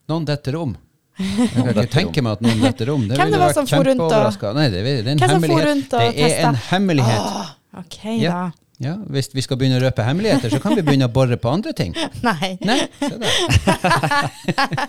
noen 0.10 0.25
detter 0.25 0.56
om. 0.56 0.75
Jeg 1.20 1.50
kan 1.54 1.68
ikke 1.70 1.90
tenke 1.94 2.24
meg 2.25 2.38
at 2.40 2.44
noen 2.46 2.62
detter 2.63 2.90
om. 2.94 3.04
Det 3.08 3.18
Hvem 3.18 3.28
ville 3.28 3.38
det 3.38 3.42
var 3.42 3.52
vært 3.52 3.60
som 3.60 3.68
for 3.70 3.86
rundt 3.90 4.02
og-. 4.08 4.56
Nei, 4.58 4.68
det, 4.72 4.80
er- 4.82 4.86
det 4.88 5.12
er 5.12 5.12
en 5.12 5.20
Hvem 5.22 5.30
som 5.30 5.44
for 5.44 5.48
hemmelighet. 5.48 5.70
rundt 5.70 5.94
og 5.94 6.00
Det 6.00 6.08
er 6.08 6.34
en 6.34 6.58
testet? 6.58 6.70
hemmelighet. 6.72 7.56
OK, 7.84 7.98
Ja. 8.24 8.42
Ja, 8.82 8.96
hvis 9.13 9.30
vi 9.36 9.42
skal 9.46 9.58
begynne 9.62 9.77
å 9.77 9.84
røpe 9.84 10.03
hemmeligheter, 10.03 10.50
så 10.50 10.58
kan 10.60 10.74
vi 10.75 10.82
begynne 10.84 11.06
å 11.06 11.12
bore 11.13 11.38
på 11.39 11.50
andre 11.51 11.72
ting. 11.77 11.94
Nei. 12.25 12.58
Nei, 12.65 12.80
se 13.00 13.18
der. 13.22 13.30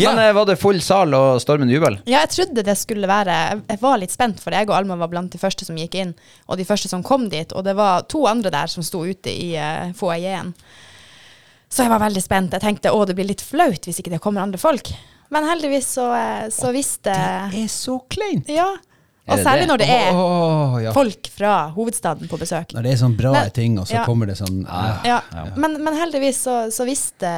Ja. 0.00 0.12
Men 0.14 0.18
eh, 0.22 0.32
var 0.32 0.46
det 0.48 0.56
full 0.60 0.78
sal 0.84 1.12
og 1.16 1.40
stormende 1.42 1.74
jubel? 1.74 1.98
Ja, 2.08 2.22
jeg 2.24 2.30
trodde 2.34 2.62
det 2.64 2.76
skulle 2.78 3.08
være 3.10 3.34
Jeg- 3.34 3.62
Jeg 3.68 3.80
var 3.82 3.98
litt 3.98 4.12
spent, 4.14 4.40
for 4.40 4.54
jeg 4.54 4.68
og 4.68 4.74
Alma 4.76 4.96
var 4.96 5.08
blant 5.12 5.32
de 5.32 5.38
første 5.38 5.64
som 5.66 5.76
gikk 5.76 5.94
inn, 6.00 6.14
og 6.48 6.56
de 6.60 6.64
første 6.64 6.88
som 6.88 7.02
kom 7.02 7.28
dit. 7.28 7.52
Og 7.52 7.64
det 7.64 7.74
var 7.76 8.02
to 8.08 8.24
andre 8.30 8.50
der 8.50 8.66
som 8.70 8.82
sto 8.86 9.02
ute 9.04 9.30
i 9.30 9.52
uh, 9.58 9.92
foajeen. 9.96 10.54
Så 11.70 11.82
jeg 11.84 11.90
var 11.92 12.00
veldig 12.02 12.22
spent. 12.22 12.52
Jeg 12.56 12.60
tenkte 12.64 12.90
å, 12.94 13.04
det 13.06 13.14
blir 13.18 13.28
litt 13.28 13.42
flaut 13.44 13.84
hvis 13.86 14.00
ikke 14.02 14.10
det 14.14 14.20
kommer 14.24 14.42
andre 14.42 14.58
folk. 14.58 14.90
Men 15.30 15.44
heldigvis 15.46 15.86
så, 15.94 16.08
eh, 16.16 16.48
så 16.50 16.72
visste 16.74 17.12
Det 17.52 17.60
er 17.64 17.68
så 17.70 18.00
kleint. 18.10 18.48
Ja. 18.50 18.72
Og 19.30 19.38
særlig 19.44 19.66
når 19.68 19.78
det 19.82 19.86
er 19.94 20.16
oh, 20.16 20.74
ja. 20.82 20.92
folk 20.96 21.28
fra 21.30 21.68
hovedstaden 21.74 22.26
på 22.30 22.38
besøk. 22.40 22.72
Når 22.74 22.82
det 22.86 22.92
er 22.94 22.98
sånne 22.98 23.18
bra 23.20 23.32
men, 23.36 23.50
ting, 23.54 23.76
og 23.78 23.86
så 23.86 24.00
ja. 24.00 24.04
kommer 24.08 24.26
det 24.26 24.38
sånn 24.40 24.64
ah, 24.66 25.04
Ja, 25.06 25.20
Ja. 25.36 25.44
Men, 25.60 25.76
men 25.84 25.94
heldigvis 25.94 26.40
så, 26.48 26.56
så 26.74 26.86
visste, 26.88 27.30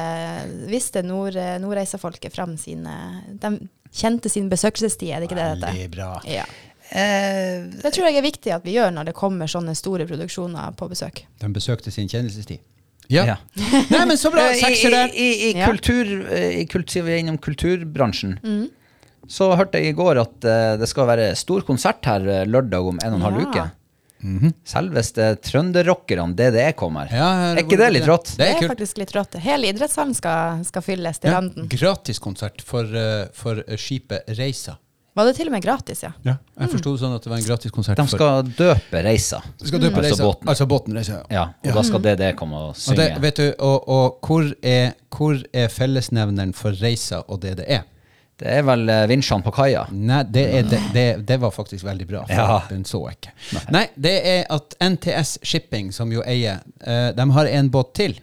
visste 0.71 1.03
nord, 1.05 1.37
Nordreisefolket 1.61 2.33
fram 2.33 2.55
sine 2.57 2.95
De 3.41 3.53
kjente 3.93 4.31
sin 4.31 4.47
besøkelsestid, 4.49 5.11
er 5.13 5.21
det 5.21 5.29
ikke 5.29 5.37
det 5.37 5.49
dette? 5.51 5.69
Veldig 5.69 5.89
bra. 5.93 6.11
Ja. 6.25 6.47
Eh, 6.89 7.65
Det 7.83 7.93
tror 7.93 8.07
jeg 8.09 8.17
er 8.17 8.25
viktig 8.25 8.53
at 8.55 8.65
vi 8.65 8.75
gjør 8.77 8.93
når 8.95 9.11
det 9.11 9.15
kommer 9.17 9.49
sånne 9.51 9.75
store 9.77 10.07
produksjoner 10.09 10.73
på 10.79 10.89
besøk. 10.89 11.23
De 11.41 11.49
besøkte 11.53 11.93
sin 11.93 12.09
kjennelsestid. 12.09 12.63
Ja. 13.11 13.25
ja. 13.27 13.35
Nei, 13.91 14.05
men 14.07 14.17
så 14.17 14.31
bra. 14.33 14.47
Eh, 14.49 14.57
I, 14.57 14.61
Sekser 14.63 14.89
i, 14.89 14.93
der. 14.95 15.13
i, 15.13 15.29
i 15.49 15.51
Ja. 15.59 15.67
kultur, 15.69 16.09
eh, 16.31 16.61
i 16.61 16.65
kultur, 16.65 17.03
vi 17.05 17.13
er 17.15 17.21
innom 17.21 17.37
kulturbransjen. 17.37 18.37
Mm. 18.43 18.65
Så 19.29 19.55
hørte 19.55 19.79
jeg 19.79 19.93
i 19.93 19.97
går 19.97 20.19
at 20.21 20.43
eh, 20.45 20.77
det 20.77 20.87
skal 20.91 21.07
være 21.07 21.29
stor 21.39 21.61
konsert 21.67 22.03
her 22.05 22.25
eh, 22.27 22.43
lørdag 22.45 22.89
om 22.91 22.99
en 23.03 23.13
og 23.13 23.19
en 23.21 23.25
halv 23.29 23.39
Ja. 23.41 23.47
uke. 23.49 23.71
Selveste 24.63 25.33
trønderrockerne 25.43 26.31
DDE 26.37 26.69
kommer. 26.79 27.09
Ja, 27.11 27.29
er 27.51 27.59
ikke 27.63 27.75
det 27.79 27.89
litt 27.97 28.05
rått? 28.07 28.29
Det 28.37 28.37
Det 28.39 28.47
er 28.53 28.63
er 28.63 28.71
faktisk 28.71 28.97
litt 29.01 29.11
rått. 29.15 29.35
Hele 29.43 29.67
idrettshallen 29.73 30.15
skal, 30.15 30.63
skal 30.63 30.81
fylles 30.85 31.19
til 31.19 31.29
Ja, 31.31 31.39
randen. 31.41 31.67
Gratiskonsert 31.67 32.61
for, 32.63 32.83
eh, 32.87 33.25
for 33.35 33.59
skipet 33.75 34.23
Reisa. 34.37 34.77
Var 35.15 35.25
det 35.29 35.35
til 35.37 35.45
og 35.47 35.51
med 35.53 35.61
gratis, 35.61 35.99
ja? 36.01 36.09
Ja. 36.25 36.37
Jeg 36.57 36.69
forsto 36.71 36.93
det 36.95 37.01
sånn 37.03 37.15
at 37.15 37.21
det 37.21 37.29
var 37.29 37.37
en 37.37 37.45
gratiskonsert. 37.45 37.99
De 37.99 38.07
skal 38.09 38.43
døpe 38.57 39.03
Reisa. 39.05 39.41
for, 39.59 39.67
skal 39.67 39.79
døpe 39.83 39.97
Altså 40.01 40.09
Reisa. 40.09 40.23
båten. 40.23 40.47
Altså 40.49 40.65
båten 40.67 40.95
Reisa, 40.97 41.13
ja. 41.13 41.23
Ja, 41.29 41.43
og 41.69 41.73
da 41.75 41.83
skal 41.83 41.99
DDE 42.01 42.31
komme 42.35 42.55
og 42.55 42.69
Og, 42.69 42.75
synge. 42.75 42.97
det, 42.97 43.21
vet 43.21 43.35
du, 43.35 43.53
og, 43.59 43.89
og 43.89 44.17
hvor, 44.25 44.55
er, 44.63 44.93
hvor 45.15 45.37
er 45.53 45.67
fellesnevneren 45.67 46.53
for 46.55 46.71
Reisa 46.81 47.21
og 47.27 47.41
det 47.41 47.59
det 48.43 48.51
er? 48.57 48.63
Vel 48.67 48.83
eh, 48.91 49.05
vinsjene 49.09 49.43
på 49.45 49.53
kaia. 49.55 49.85
Nei, 49.91 50.19
det, 50.35 50.43
er, 50.59 50.67
det, 50.67 50.79
det, 50.93 51.05
det 51.29 51.37
var 51.41 51.51
faktisk 51.55 51.85
veldig 51.87 52.07
bra, 52.09 52.25
for 52.27 52.35
Ja. 52.35 52.59
den 52.69 52.83
så 52.87 52.99
jeg 53.07 53.17
ikke. 53.21 53.33
Nei. 53.71 53.85
det 53.95 54.15
er 54.35 54.43
at 54.53 54.75
NTS 54.83 55.37
Shipping, 55.43 55.91
som 55.95 56.11
jo 56.11 56.23
eier, 56.27 56.59
eh, 56.83 57.09
de 57.15 57.29
har 57.37 57.49
en 57.55 57.69
båt 57.73 57.93
til. 57.97 58.19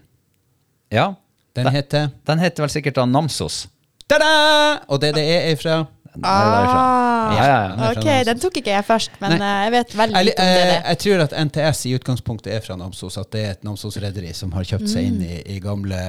Ja. 0.93 1.15
Den 1.57 1.65
Den- 1.67 1.75
heter 1.75 2.11
Den 2.27 2.39
heter 2.39 2.63
vel 2.63 2.71
sikkert 2.71 2.95
da 3.01 3.05
Namsos. 3.07 3.65
Ta-da! 4.11 4.81
Og 4.89 5.01
det 5.01 5.15
det 5.15 5.25
er 5.25 5.51
ifra 5.55 5.81
er 5.81 6.21
derfra. 6.21 6.79
Ah, 6.83 7.35
Ja, 7.37 7.45
ja, 7.47 7.59
ja. 7.69 7.93
Fra 7.93 8.01
ok, 8.01 8.25
den 8.27 8.39
tok 8.43 8.57
ikke 8.59 8.73
jeg 8.75 8.85
først, 8.85 9.11
men 9.23 9.37
Nei. 9.39 9.47
eh, 9.47 9.65
jeg 9.65 9.73
vet 9.77 9.93
veldig 10.01 10.25
lite 10.27 10.43
om 10.43 10.49
det. 10.49 10.65
jeg, 10.67 10.83
jeg 10.89 10.99
tror 11.05 11.21
at 11.25 11.37
NTS 11.47 11.85
i 11.87 11.93
utgangspunktet 11.99 12.53
er 12.57 12.61
fra 12.65 12.77
Namsos, 12.77 13.19
at 13.19 13.31
det 13.31 13.45
er 13.47 13.51
et 13.55 13.63
Namsos-rederi 13.65 14.33
som 14.35 14.51
har 14.53 14.65
kjøpt 14.67 14.89
seg 14.91 15.07
inn 15.07 15.21
i, 15.23 15.37
i 15.55 15.61
gamle 15.63 16.01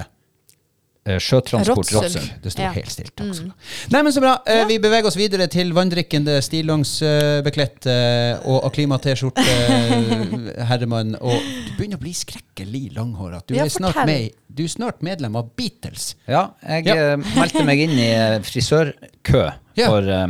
Sjøtransport 1.05 1.77
Rotsund. 1.77 2.03
Rotsund. 2.03 2.41
Det 2.43 2.51
står 2.53 2.63
Ja. 2.63 2.71
helt 2.75 2.91
stilt. 2.93 3.15
Takk 3.17 3.33
skal 3.33 3.47
du 3.47 3.51
ha. 3.51 3.55
Nei, 3.91 4.01
men 4.03 4.13
så 4.13 4.21
bra. 4.21 4.35
Ja. 4.45 4.65
Vi 4.69 4.77
beveger 4.77 5.05
oss 5.09 5.15
videre 5.17 5.47
til 5.49 5.71
vanndrikkende, 5.73 6.35
stillongs-bekledt 6.45 7.87
eh, 7.89 8.39
og 8.45 8.67
Aklima-T-skjorte, 8.69 9.41
eh, 9.41 10.65
herremann. 10.69 11.15
Og 11.19 11.33
du 11.41 11.71
begynner 11.79 11.97
å 11.97 12.03
bli 12.03 12.13
skrekkelig 12.13 12.93
langhåra. 12.93 13.41
Du, 13.47 13.55
Ja, 13.55 13.65
snart 13.65 13.97
med- 14.05 14.31
du 14.53 14.63
er 14.63 14.67
snart 14.67 15.01
medlem 15.01 15.35
av 15.35 15.49
Beatles. 15.55 16.15
Ja, 16.27 16.51
jeg 16.67 16.85
Ja. 16.85 16.95
eh, 16.95 17.17
meldte 17.17 17.65
meg 17.65 17.79
inn 17.79 17.97
i 17.97 18.09
eh, 18.11 18.39
frisørkø 18.39 19.53
Ja. 19.75 19.87
for 19.87 20.07
eh, 20.07 20.27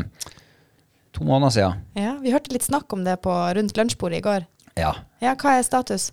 to 1.14 1.24
måneder 1.24 1.52
siden. 1.52 1.82
Ja, 1.96 2.18
vi 2.22 2.32
hørte 2.32 2.52
litt 2.54 2.64
snakk 2.64 2.92
om 2.94 3.04
det 3.04 3.22
på 3.22 3.30
rundt 3.56 3.76
lunsjbordet 3.76 4.18
i 4.18 4.22
går. 4.22 4.46
Ja. 4.78 4.94
Ja, 5.22 5.36
hva 5.36 5.60
er 5.60 5.64
status? 5.64 6.12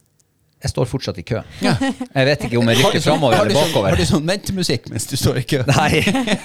Jeg 0.59 0.73
står 0.73 0.89
fortsatt 0.91 1.19
i 1.21 1.23
kø. 1.23 1.39
Ja. 1.63 1.77
Jeg 1.79 2.27
vet 2.27 2.45
ikke 2.49 2.59
om 2.59 2.67
jeg 2.73 2.81
rykker 2.81 2.99
sånn- 2.99 3.13
framover 3.13 3.37
eller 3.45 3.55
bakover. 3.55 3.93
Har 3.93 4.01
du 4.01 4.07
sånn 4.09 4.25
ventemusikk 4.27 4.89
mens 4.91 5.07
du 5.07 5.15
står 5.17 5.39
i 5.39 5.45
kø? 5.47 5.61
Nei, 5.69 6.01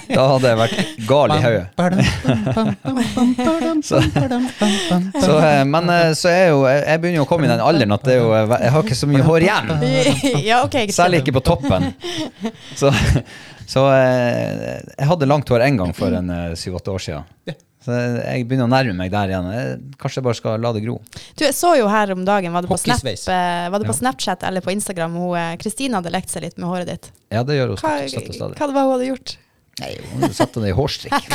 da 0.06 0.26
hadde 0.30 0.52
jeg 0.52 0.58
vært 0.60 0.76
gal 1.08 1.34
i 1.34 1.40
hodet. 1.42 1.66
Så, 3.82 3.98
så, 5.18 5.34
men 5.66 5.90
så 6.14 6.30
er 6.30 6.46
jo 6.52 6.62
Jeg 6.68 7.00
begynner 7.02 7.18
jo 7.18 7.24
å 7.26 7.28
komme 7.28 7.48
i 7.48 7.50
den 7.50 7.62
alderen 7.64 7.96
at 7.96 8.06
det 8.06 8.14
er 8.14 8.22
jo, 8.22 8.30
eh, 8.38 8.54
jeg 8.64 8.74
har 8.76 8.86
ikke 8.86 8.98
så 9.00 9.08
mye 9.10 9.26
hår 9.26 9.46
igjen. 9.48 9.72
ja, 10.50 10.60
ok. 10.62 10.76
greit. 10.78 10.94
Særlig 10.94 11.24
ikke 11.24 11.34
på 11.40 11.44
toppen. 11.50 11.90
Så, 12.78 12.92
så 13.74 13.86
eh, 13.98 14.78
jeg 14.94 15.10
hadde 15.10 15.30
langt 15.30 15.50
hår 15.50 15.66
en 15.66 15.82
gang 15.82 15.94
for 15.96 16.14
en 16.22 16.30
eh, 16.38 16.54
syv-åtte 16.58 16.94
år 16.94 17.02
siden. 17.08 17.26
Så 17.84 17.92
jeg 17.92 18.46
begynner 18.48 18.64
å 18.64 18.72
nærme 18.72 18.94
meg 18.96 19.10
der 19.12 19.28
igjen. 19.34 19.48
Jeg, 19.52 19.76
kanskje 20.00 20.20
jeg 20.22 20.24
bare 20.24 20.38
skal 20.38 20.62
la 20.64 20.70
det 20.72 20.80
gro. 20.86 20.94
Du, 21.36 21.44
jeg 21.44 21.52
så 21.52 21.74
jo 21.76 21.88
her 21.92 22.14
om 22.14 22.24
dagen, 22.24 22.54
var 22.54 22.64
det 22.64 22.70
på, 22.72 22.78
Snap, 22.80 23.04
eh, 23.04 23.68
var 23.68 23.76
det 23.82 23.84
på 23.90 23.92
Ja. 23.92 23.98
Snapchat 24.00 24.46
eller 24.48 24.64
på 24.64 24.72
Instagram, 24.72 25.18
eh, 25.36 25.56
Kristina 25.60 26.00
hadde 26.00 26.12
lekt 26.14 26.32
seg 26.32 26.46
litt 26.46 26.56
med 26.56 26.70
håret 26.70 26.88
ditt. 26.88 27.10
Ja, 27.34 27.42
det 27.44 27.58
gjør 27.58 27.74
hun 27.74 27.82
Hva, 27.82 27.96
støtt 28.08 28.30
og 28.32 28.38
stadig. 28.40 28.56
hva 28.56 28.66
det 28.70 28.74
var 28.78 28.88
hun 28.88 28.94
hadde 28.96 29.10
gjort? 29.12 29.36
Nei, 29.80 29.90
hun 30.12 30.28
satte 30.34 30.62
det 30.62 30.70
i 30.70 30.74
hårstrikk. 30.76 31.32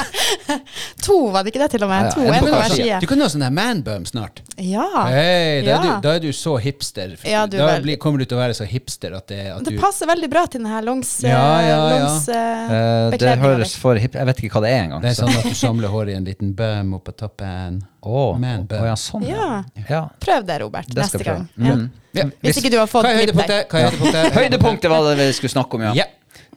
To, 1.06 1.18
var 1.34 1.44
det 1.44 1.52
ikke 1.52 1.64
det 1.64 1.72
til 1.74 1.84
og 1.84 1.90
med? 1.92 2.06
Ja, 2.08 2.10
ja, 2.10 2.40
To, 2.40 2.52
en 2.56 2.86
en. 2.88 3.02
Du 3.04 3.08
kan 3.10 3.24
ha 3.24 3.28
sånn 3.32 3.44
her 3.44 3.54
manbum 3.56 4.06
snart. 4.08 4.42
Ja. 4.56 4.86
Hey, 5.10 5.64
da, 5.66 5.76
er 5.76 5.84
du, 5.84 5.90
da 6.06 6.14
er 6.18 6.24
du 6.24 6.30
så 6.36 6.56
hipster. 6.62 7.18
Ja, 7.28 7.46
du 7.50 7.58
da 7.60 7.74
blir, 7.84 8.00
kommer 8.02 8.22
du 8.22 8.28
til 8.30 8.38
å 8.38 8.42
være 8.42 8.56
så 8.58 8.68
hipster 8.70 9.16
at, 9.18 9.28
det, 9.32 9.42
at 9.54 9.66
Det 9.68 9.76
du 9.76 9.82
passer 9.82 10.08
veldig 10.10 10.30
bra 10.32 10.46
til 10.48 10.64
denne 10.64 10.82
longs... 10.88 11.18
Ja, 11.26 11.36
ja, 11.36 11.68
ja. 11.68 11.80
longs 11.96 12.30
eh, 12.32 12.60
Eh, 12.70 13.18
det 13.20 13.36
høres 13.42 13.76
for 13.80 14.00
hipp... 14.00 14.16
Jeg 14.16 14.30
vet 14.30 14.42
ikke 14.44 14.58
hva 14.58 14.64
det 14.66 14.74
er 14.74 14.84
engang. 14.86 15.04
Det 15.04 15.14
er 15.14 15.18
sånn 15.20 15.34
at 15.34 15.48
du 15.48 15.58
samler 15.58 15.92
håret 15.94 16.14
i 16.14 16.18
en 16.20 16.28
liten 16.28 16.54
bum 16.58 16.96
oppå 17.00 17.16
toppen. 17.18 17.82
Oh, 18.02 18.38
manbum. 18.40 18.80
Oh, 18.80 18.88
ja, 18.90 18.96
sånn. 19.00 19.26
Ja. 19.28 19.50
ja. 19.90 20.04
Prøv 20.24 20.48
det, 20.48 20.60
Robert, 20.64 20.92
Det 20.92 21.04
neste 21.04 21.24
gang. 21.26 21.48
Mm. 21.56 21.90
Ja. 22.16 22.26
Hvis 22.42 22.62
ikke 22.62 22.72
du 22.74 22.80
har 22.80 22.88
fått 22.90 23.06
Hva 23.06 23.14
er 23.14 23.22
høydepunktet? 23.24 23.68
Hva 23.70 23.82
er 23.82 23.90
høydepunktet? 23.90 24.38
Høydepunktet 24.38 24.94
var 24.94 25.10
det 25.12 25.18
vi 25.20 25.36
skulle 25.38 25.54
snakke 25.54 25.78
om, 25.78 25.90
ja. 25.92 26.08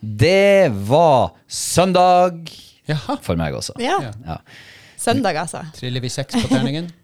Ja. 0.03 0.09
Det 0.19 0.73
var 0.89 1.31
søndag 1.49 2.51
Jaha. 2.91 3.17
for 3.23 3.39
meg 3.39 3.55
også. 3.55 3.77
Ja. 3.81 4.01
Ja. 4.03 4.13
Ja, 4.27 4.39
Søndag, 5.03 5.37
altså. 5.37 5.65
Triller 5.75 6.03
vi 6.05 6.09
seks 6.11 6.35
på 6.43 6.49
terningen? 6.51 6.91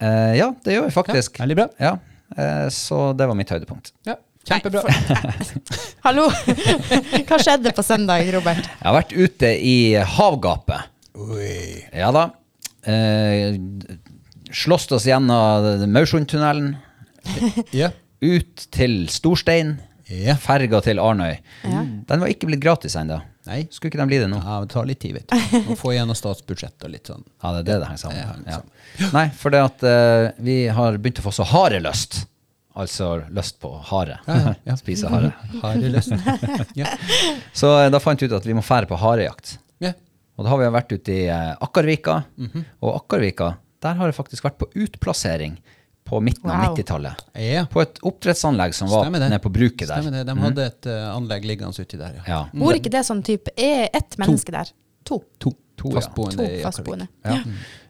Eh, 0.00 0.30
ja 0.38 0.46
det 0.64 0.72
gjør 0.72 0.86
vi 0.86 0.92
faktisk. 0.94 1.34
Veldig 1.42 1.54
bra. 1.58 1.64
Ja, 1.76 1.90
eh, 2.32 2.68
så 2.72 3.10
det 3.12 3.26
var 3.28 3.36
mitt 3.36 3.50
høydepunkt. 3.52 3.90
Ja. 4.08 4.14
Kjempebra. 4.48 4.80
Hallo! 6.06 6.22
Hva 7.28 7.36
skjedde 7.36 7.68
på 7.76 7.84
søndag, 7.84 8.24
Robert? 8.32 8.62
Jeg 8.64 8.86
har 8.86 8.96
vært 8.96 9.12
ute 9.12 9.50
i 9.60 9.74
havgapet. 10.16 10.88
Oi. 11.20 11.82
Ja 11.92 12.08
da. 12.16 12.22
Eh, 12.88 13.58
slåss 14.56 14.88
oss 14.96 15.04
gjennom 15.04 15.84
Maursundtunnelen, 15.92 16.78
Ja. 17.76 17.90
ut 18.24 18.64
til 18.72 19.02
Storstein. 19.12 19.76
Ja. 20.10 20.34
Ferga 20.40 20.80
til 20.84 20.98
Arnøy. 21.02 21.36
Ja. 21.64 21.82
Den 22.08 22.22
var 22.22 22.32
ikke 22.32 22.48
blitt 22.50 22.62
gratis 22.62 22.96
ennå. 22.98 23.20
Skulle 23.70 23.90
ikke 23.90 24.00
den 24.00 24.10
bli 24.10 24.18
det 24.20 24.28
nå? 24.30 24.40
Ja, 24.44 24.58
det 24.62 24.70
tar 24.74 24.88
litt 24.88 25.00
tid, 25.02 25.16
vet 25.16 25.30
du. 25.30 25.60
Må 25.70 25.76
få 25.78 25.94
gjennom 25.94 26.18
statsbudsjettet 26.18 26.86
og 26.86 26.92
litt 26.92 27.08
sånn. 27.10 27.22
Ja, 27.42 27.54
det 27.54 27.62
er 27.62 27.68
det 27.70 27.78
det 27.82 27.88
henger 27.88 28.02
sammen 28.02 28.42
med. 28.44 28.50
Ja. 28.50 29.08
Nei, 29.14 29.24
for 29.38 29.54
det 29.54 29.62
at 29.64 29.86
uh, 29.86 30.42
vi 30.44 30.58
har 30.74 30.98
begynt 31.00 31.22
å 31.22 31.26
få 31.26 31.32
så 31.34 31.46
harelyst. 31.52 32.24
Altså 32.80 33.08
lyst 33.34 33.58
på 33.62 33.72
hare. 33.90 34.20
Ja, 34.28 34.36
ja, 34.44 34.52
ja. 34.68 34.76
Spise 34.82 35.10
hare. 35.10 35.32
Harelysten. 35.64 36.22
Ja. 36.78 36.92
Så 37.56 37.72
eh, 37.80 37.88
da 37.90 37.98
fant 38.02 38.22
vi 38.22 38.28
ut 38.30 38.36
at 38.36 38.46
vi 38.46 38.54
må 38.56 38.62
fære 38.64 38.88
på 38.90 38.98
harejakt. 39.00 39.58
ja. 39.82 39.96
Og 40.38 40.46
da 40.46 40.52
har 40.54 40.60
vi 40.62 40.68
vært 40.72 40.92
ute 40.94 41.12
i 41.12 41.24
uh, 41.28 41.56
Akkarvika. 41.60 42.22
Mhm. 42.40 42.62
Og 42.86 42.94
Akkarvika, 43.02 43.54
der 43.84 43.98
har 43.98 44.08
jeg 44.08 44.16
faktisk 44.16 44.46
vært 44.46 44.60
på 44.62 44.70
utplassering 44.72 45.58
på 46.10 46.20
midten 46.26 46.50
av 46.50 46.64
Wow. 46.64 46.76
90-tallet. 46.76 47.24
ja. 47.38 47.64
På 47.70 47.82
et 47.84 48.00
oppdrettsanlegg 48.02 48.74
som 48.74 48.90
var 48.90 49.06
det. 49.06 49.20
nede 49.22 49.38
på 49.42 49.52
bruket 49.54 49.86
der. 49.88 50.00
Stemmer 50.02 50.18
det. 50.18 50.26
De 50.26 50.38
hadde 50.42 50.66
et 50.72 50.86
uh, 50.90 51.14
anlegg 51.14 51.46
liggende 51.46 51.86
uti 51.86 51.96
der, 52.00 52.18
ja. 52.20 52.24
Ja. 52.26 52.40
Bor 52.52 52.74
ikke 52.74 52.90
det 52.92 53.04
sånn 53.06 53.22
type 53.26 53.54
Er 53.56 53.86
ett 53.94 54.18
menneske 54.18 54.52
der? 54.54 54.72
To. 55.06 55.22
To. 55.38 55.54
To, 55.80 55.90
fastboende. 55.96 56.44
To 56.44 56.58
fastboende. 56.66 57.06
Ja. 57.24 57.38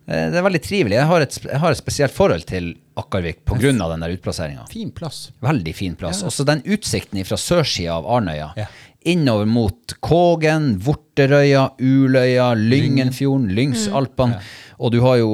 Eh, 0.06 0.28
Det 0.30 0.38
er 0.38 0.44
veldig 0.46 0.60
trivelig. 0.62 0.94
Jeg 0.94 1.06
har 1.10 1.24
et, 1.24 1.38
jeg 1.42 1.58
har 1.58 1.74
et 1.74 1.80
spesielt 1.80 2.14
forhold 2.14 2.44
til 2.46 2.68
Akkarvik 3.00 3.40
pga. 3.44 3.72
den 3.72 4.04
der 4.04 4.14
utplasseringa. 4.14 4.68
Fin 4.70 4.92
plass. 4.94 5.32
Veldig 5.42 5.74
fin 5.74 5.96
plass. 5.98 6.22
Også 6.22 6.44
den 6.46 6.62
utsikten 6.62 7.24
fra 7.26 7.36
sørsida 7.36 7.96
av 7.96 8.06
Arnøya. 8.06 8.52
Ja. 8.56 8.66
Innover 9.10 9.46
mot 9.46 9.94
Kågen, 10.00 10.78
Vorterøya, 10.78 11.70
Uløya, 11.80 12.52
Lyngenfjorden, 12.54 13.48
Lyngsalpene. 13.56 14.38
Og 14.78 14.92
du 14.92 15.00
har 15.00 15.16
jo 15.18 15.30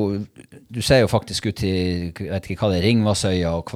Du 0.68 0.80
ser 0.82 1.04
jo 1.04 1.08
faktisk 1.10 1.46
ut 1.46 1.56
til 1.60 2.10
jeg 2.10 2.30
vet 2.32 2.48
ikke 2.50 2.64
hva 2.64 2.72
det 2.72 2.80
er, 2.80 2.86
Ringvassøya 2.88 3.52
og 3.54 3.70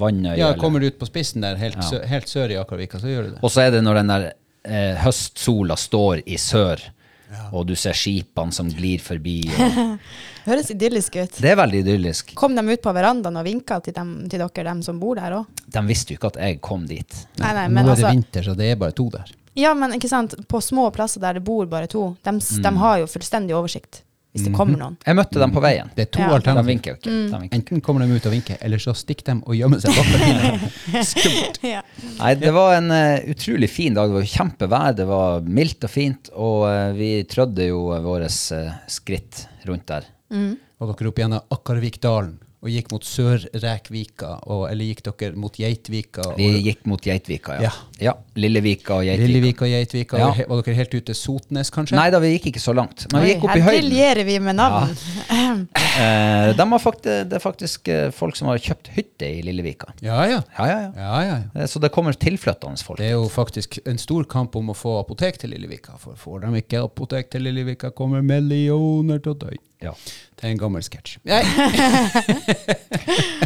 Vannøya. 0.00 0.36
Ja, 0.40 0.48
kommer 0.58 0.82
du 0.82 0.88
ut 0.90 0.98
på 0.98 1.06
spissen 1.06 1.44
der, 1.44 1.54
helt, 1.60 1.78
sø 1.86 2.00
helt 2.10 2.26
sør 2.30 2.50
i 2.50 2.56
Akervika, 2.58 2.98
så 2.98 3.06
gjør 3.12 3.28
du 3.28 3.30
det. 3.36 3.38
Og 3.46 3.52
så 3.54 3.62
er 3.66 3.70
det 3.76 3.82
når 3.86 4.00
den 4.00 4.10
der 4.10 4.24
eh, 4.64 4.96
høstsola 5.04 5.76
står 5.78 6.24
i 6.26 6.38
sør, 6.42 6.82
og 7.54 7.64
du 7.70 7.72
ser 7.78 7.94
skipene 7.96 8.52
som 8.52 8.68
glir 8.68 9.00
forbi. 9.00 9.38
Og 9.54 9.94
Høres 10.50 10.72
idyllisk 10.74 11.14
ut. 11.22 11.38
det 11.40 11.52
er 11.52 11.56
veldig 11.62 11.80
idyllisk. 11.84 12.34
Kom 12.36 12.56
de 12.58 12.64
ut 12.66 12.82
på 12.82 12.92
verandaen 12.92 13.38
og 13.38 13.46
vinka 13.46 13.78
til, 13.86 13.94
dem, 13.96 14.10
til 14.28 14.42
dere, 14.42 14.64
dem 14.66 14.82
som 14.84 14.98
bor 15.00 15.14
der 15.16 15.38
òg? 15.38 15.62
De 15.72 15.82
visste 15.86 16.12
jo 16.12 16.18
ikke 16.18 16.32
at 16.34 16.40
jeg 16.42 16.58
kom 16.60 16.82
dit. 16.90 17.20
Nei, 17.38 17.52
nei, 17.56 17.68
Nå 17.70 17.80
er 17.80 17.86
det 17.86 17.94
altså 17.94 18.10
vinter, 18.10 18.48
så 18.50 18.56
det 18.58 18.72
er 18.74 18.80
bare 18.82 18.96
to 18.98 19.06
der. 19.14 19.30
Ja, 19.54 19.70
men 19.78 19.94
ikke 19.94 20.10
sant, 20.10 20.34
på 20.48 20.60
små 20.64 20.90
plasser 20.92 21.22
der 21.22 21.38
det 21.38 21.44
bor 21.46 21.68
bare 21.70 21.86
to, 21.92 22.16
de, 22.24 22.32
Mm. 22.34 22.62
de 22.66 22.72
har 22.82 22.98
jo 23.04 23.06
fullstendig 23.14 23.54
oversikt 23.54 24.02
hvis 24.32 24.46
det 24.46 24.52
kommer 24.56 24.78
noen. 24.80 24.94
Jeg 25.04 25.16
møtte 25.18 25.40
dem 25.42 25.52
på 25.52 25.60
veien. 25.60 25.90
Det 25.96 26.06
er 26.06 26.10
to 26.16 26.22
Ja. 26.22 26.28
De 26.30 26.34
alternativer. 26.38 26.68
vinker 26.70 26.90
jo 26.90 26.96
ikke. 26.96 27.10
De 27.10 27.38
vinker. 27.42 27.56
Enten 27.58 27.80
kommer 27.84 28.06
de 28.06 28.16
ut 28.16 28.26
og 28.26 28.32
vinker, 28.32 28.56
eller 28.64 28.78
så 28.80 28.94
stikker 28.96 29.26
de 29.28 29.34
og 29.44 29.54
gjemmer 29.58 29.80
seg 29.82 29.92
bak 29.98 30.08
gardinene. 30.12 31.02
Skummelt. 31.10 31.58
Ja. 31.68 31.82
Nei, 32.18 32.32
det 32.40 32.52
var 32.56 32.74
en 32.78 32.90
eh, 32.96 33.26
utrolig 33.34 33.68
fin 33.70 33.94
dag. 33.98 34.08
Det 34.08 34.16
var 34.22 34.30
kjempevær, 34.32 34.96
det 34.96 35.06
var 35.10 35.40
mildt 35.44 35.84
og 35.84 35.92
fint, 35.92 36.30
og 36.32 36.64
eh, 36.70 36.92
vi 36.96 37.10
trødde 37.28 37.68
jo 37.68 37.82
våre 38.06 38.28
skritt 38.32 39.46
rundt 39.68 39.86
der. 39.92 40.08
Og 40.32 40.88
dere 40.96 41.10
opp 41.12 41.18
gjennom 41.20 41.44
Akkarvikdalen 41.52 42.38
og 42.62 42.70
gikk 42.70 42.92
mot 42.92 43.02
Sør-Rækvika, 43.02 44.36
eller 44.70 44.86
gikk 44.86 45.00
dere 45.08 45.34
mot 45.34 45.56
Geitvika? 45.58 46.22
Vi 46.36 46.46
gikk 46.62 46.84
mot 46.86 47.02
Geitvika, 47.02 47.56
ja. 47.58 47.66
Ja. 47.66 47.72
ja. 48.04 48.12
Lillevika 48.38 49.00
og 49.00 49.06
Geitvika. 49.08 49.26
Lillevika 49.32 49.66
og 49.66 49.72
Geitvika? 49.72 50.20
Ja. 50.20 50.28
Var 50.46 50.62
dere 50.68 50.76
helt 50.78 50.94
ute 50.94 51.16
Sotnes, 51.18 51.72
kanskje? 51.74 51.96
Nei 51.98 52.06
da, 52.14 52.20
vi 52.22 52.30
gikk 52.36 52.52
ikke 52.52 52.62
så 52.62 52.74
langt. 52.76 53.08
Men 53.10 53.26
vi 53.26 53.32
gikk 53.32 53.48
opp 53.48 53.56
i 53.56 53.64
høyden. 53.64 53.66
her 53.66 53.80
briljerer 53.80 54.28
vi 54.28 54.36
med 54.46 54.58
navn. 54.60 54.94
Eh, 55.92 56.52
de 56.56 56.66
har 56.70 56.80
faktisk, 56.80 57.26
det 57.28 57.36
er 57.36 57.42
faktisk 57.42 57.88
eh, 57.92 58.06
folk 58.14 58.38
som 58.38 58.48
har 58.48 58.62
kjøpt 58.62 58.92
hytte 58.94 59.26
i 59.28 59.42
Lillevika. 59.44 59.90
Ja, 60.00 60.22
ja. 60.30 60.38
Ja, 60.56 60.68
ja, 60.70 60.78
ja. 60.78 60.92
ja, 60.96 61.10
ja, 61.26 61.34
ja. 61.34 61.62
Eh, 61.64 61.66
Så 61.68 61.82
det 61.82 61.90
kommer 61.92 62.14
tilflyttende 62.16 62.80
folk. 62.86 63.02
Det 63.02 63.10
er 63.10 63.18
jo 63.18 63.26
faktisk 63.32 63.80
en 63.84 63.98
stor 64.00 64.24
kamp 64.30 64.56
om 64.56 64.70
å 64.72 64.78
få 64.78 64.94
apotek 65.02 65.42
til 65.42 65.52
Lillevika. 65.52 65.98
For 66.00 66.14
får 66.16 66.46
de 66.46 66.62
ikke 66.62 66.86
apotek 66.86 67.34
til 67.34 67.44
Lillevika, 67.48 67.90
kommer 67.90 68.22
millioner 68.24 69.18
til 69.20 69.34
å 69.34 69.38
dø. 69.44 69.52
Ja. 69.82 69.92
Det 70.42 70.48
er 70.48 70.52
en 70.54 70.58
gammel 70.58 70.82
sketsj. 70.82 71.18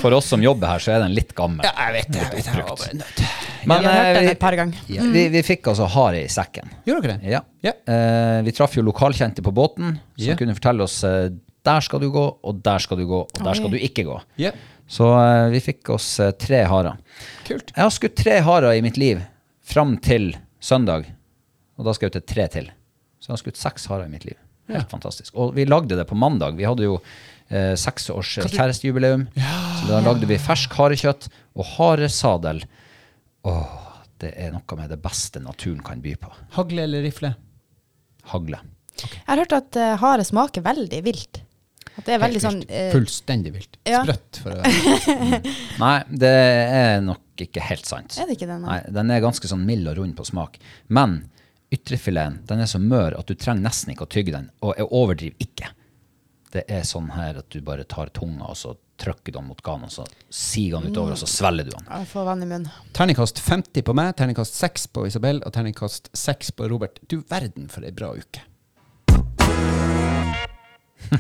For 0.01 0.15
oss 0.17 0.29
som 0.33 0.43
jobber 0.45 0.71
her, 0.71 0.83
så 0.83 0.95
er 0.95 1.03
den 1.05 1.15
litt 1.17 1.35
gammel. 1.37 1.67
ja, 1.67 1.73
jeg 1.89 1.97
vet 1.99 2.13
det. 2.15 2.23
Jeg 2.23 2.31
vet 2.33 2.47
det. 2.47 2.55
Jeg 2.57 2.69
var 2.69 2.95
nødt. 3.01 3.25
Men 3.67 3.83
vi 3.83 3.91
har 3.91 3.97
hørt 3.99 4.07
eh, 4.07 4.15
den 4.17 4.29
vi, 4.29 4.31
et 4.37 4.43
par 4.45 4.57
ganger. 4.61 4.85
Ja. 4.93 5.09
vi, 5.17 5.25
vi 5.35 5.43
fikk 5.45 5.73
altså 5.73 5.89
hare 5.97 6.23
i 6.23 6.29
sekken. 6.33 6.71
Gjorde 6.87 7.03
dere 7.09 7.19
det? 7.19 7.35
Ja. 7.35 7.43
Ja. 7.67 7.75
Uh, 7.91 8.39
vi 8.47 8.55
traff 8.57 8.77
jo 8.79 8.85
lokalkjente 8.87 9.45
på 9.45 9.53
båten, 9.57 9.99
som 10.17 10.31
Ja. 10.31 10.39
kunne 10.39 10.55
fortelle 10.57 10.87
oss 10.87 11.01
uh, 11.05 11.27
der 11.67 11.83
skal 11.83 12.01
du 12.01 12.09
gå, 12.15 12.25
og 12.47 12.63
der 12.63 12.79
skal 12.79 13.01
du 13.01 13.07
gå, 13.11 13.21
og 13.27 13.43
der 13.43 13.59
skal 13.59 13.73
du 13.73 13.77
ikke 13.81 14.07
gå. 14.07 14.17
Ja. 14.41 14.53
Så 14.87 15.09
uh, 15.11 15.49
vi 15.51 15.59
fikk 15.65 15.91
oss 15.97 16.07
eh, 16.23 16.31
tre 16.39 16.63
harer. 16.71 16.95
Kult. 17.49 17.73
Jeg 17.75 17.83
har 17.83 17.91
skutt 17.95 18.15
tre 18.21 18.39
harer 18.47 18.79
i 18.79 18.85
mitt 18.87 19.01
liv 19.01 19.19
fram 19.67 19.97
til 19.99 20.31
søndag, 20.63 21.09
og 21.77 21.89
da 21.89 21.95
skal 21.97 22.07
jeg 22.07 22.21
til 22.21 22.27
tre 22.37 22.47
til. 22.55 22.69
Så 23.19 23.33
jeg 23.33 23.35
har 23.35 23.43
skutt 23.43 23.59
seks 23.59 23.89
harer 23.91 24.07
i 24.07 24.13
mitt 24.13 24.29
liv. 24.29 24.39
Helt 24.73 24.91
fantastisk. 24.91 25.35
Og 25.39 25.55
vi 25.57 25.65
lagde 25.69 25.97
det 25.99 26.07
på 26.11 26.17
mandag. 26.19 26.57
Vi 26.59 26.67
hadde 26.67 26.87
jo 26.89 26.97
eh, 27.49 27.75
seks 27.79 28.09
års 28.11 28.33
kjærestejubileum. 28.43 29.27
Så 29.37 29.89
da 29.91 30.01
lagde 30.03 30.27
vi 30.31 30.39
fersk 30.43 30.75
harekjøtt 30.79 31.29
og 31.57 31.69
haresadel. 31.77 32.65
Åh, 33.47 33.75
det 34.23 34.33
er 34.41 34.51
noe 34.57 34.79
med 34.81 34.91
det 34.91 34.99
beste 35.05 35.43
naturen 35.45 35.83
kan 35.87 36.01
by 36.03 36.17
på. 36.19 36.33
Hagle 36.57 36.87
eller 36.89 37.05
rifle? 37.07 37.35
Hagle. 38.33 38.59
Jeg 38.97 39.27
har 39.29 39.43
hørt 39.45 39.53
at 39.55 39.77
uh, 39.79 39.93
hare 40.01 40.25
smaker 40.27 40.65
veldig 40.65 41.03
vilt. 41.07 41.43
At 41.97 42.05
det 42.09 42.17
er 42.17 42.21
veldig 42.21 42.41
Helt 42.41 42.45
sånn 42.45 42.59
vilt. 42.65 42.73
eh, 42.77 42.91
Fullstendig 42.93 43.53
vilt. 43.55 43.77
ja. 43.89 44.03
Sprøtt, 44.05 44.41
for 44.43 44.53
å 44.53 44.59
være 44.65 45.55
Nei, 45.81 45.95
det 46.25 46.33
er 46.33 46.99
nok 47.05 47.45
ikke 47.47 47.63
helt 47.71 47.87
sant. 47.89 48.17
Er 48.21 48.27
det 48.29 48.37
ikke 48.39 48.49
det, 48.51 48.57
nei? 48.65 48.69
Nei, 48.81 48.93
Den 48.99 49.13
er 49.15 49.23
ganske 49.25 49.49
sånn 49.49 49.63
mild 49.69 49.89
og 49.93 49.97
rund 50.01 50.17
på 50.19 50.27
smak. 50.29 50.59
Men 50.93 51.19
ytrefileten 51.73 52.43
den 52.47 52.63
er 52.63 52.71
så 52.71 52.81
mør 52.83 53.19
at 53.19 53.29
du 53.29 53.35
trenger 53.35 53.67
nesten 53.67 53.93
ikke 53.93 54.07
å 54.07 54.13
tygge 54.13 54.35
den. 54.37 54.51
Og 54.63 54.75
jeg 54.79 54.89
overdriver 54.91 55.47
ikke. 55.47 55.71
Det 56.55 56.65
er 56.73 56.87
sånn 56.89 57.11
her 57.17 57.41
at 57.43 57.49
du 57.53 57.61
bare 57.65 57.85
tar 57.89 58.13
tunga 58.15 58.53
og 58.53 58.59
så 58.59 58.77
trykker 58.97 59.35
du 59.35 59.39
den 59.39 59.49
mot 59.51 59.61
ganen, 59.61 59.91
og 59.91 59.93
så 59.93 60.07
siger 60.33 60.81
den 60.81 60.95
utover, 60.95 61.13
og 61.13 61.21
så 61.21 61.29
svelger 61.29 61.69
du 61.69 61.75
den. 61.75 61.89
Jeg 61.91 62.09
får 62.13 62.29
vann 62.31 62.45
i 62.47 62.49
munnen. 62.49 62.71
Terningkast 62.97 63.43
50 63.45 63.85
på 63.85 63.97
meg, 63.99 64.15
terningkast 64.17 64.57
6 64.57 64.89
på 64.97 65.07
Isabel 65.11 65.43
og 65.45 65.53
terningkast 65.53 66.09
6 66.17 66.55
på 66.57 66.71
Robert. 66.73 67.03
Du 67.11 67.21
verden 67.29 67.69
for 67.73 67.85
ei 67.85 67.93
bra 67.93 68.15
uke. 68.17 68.47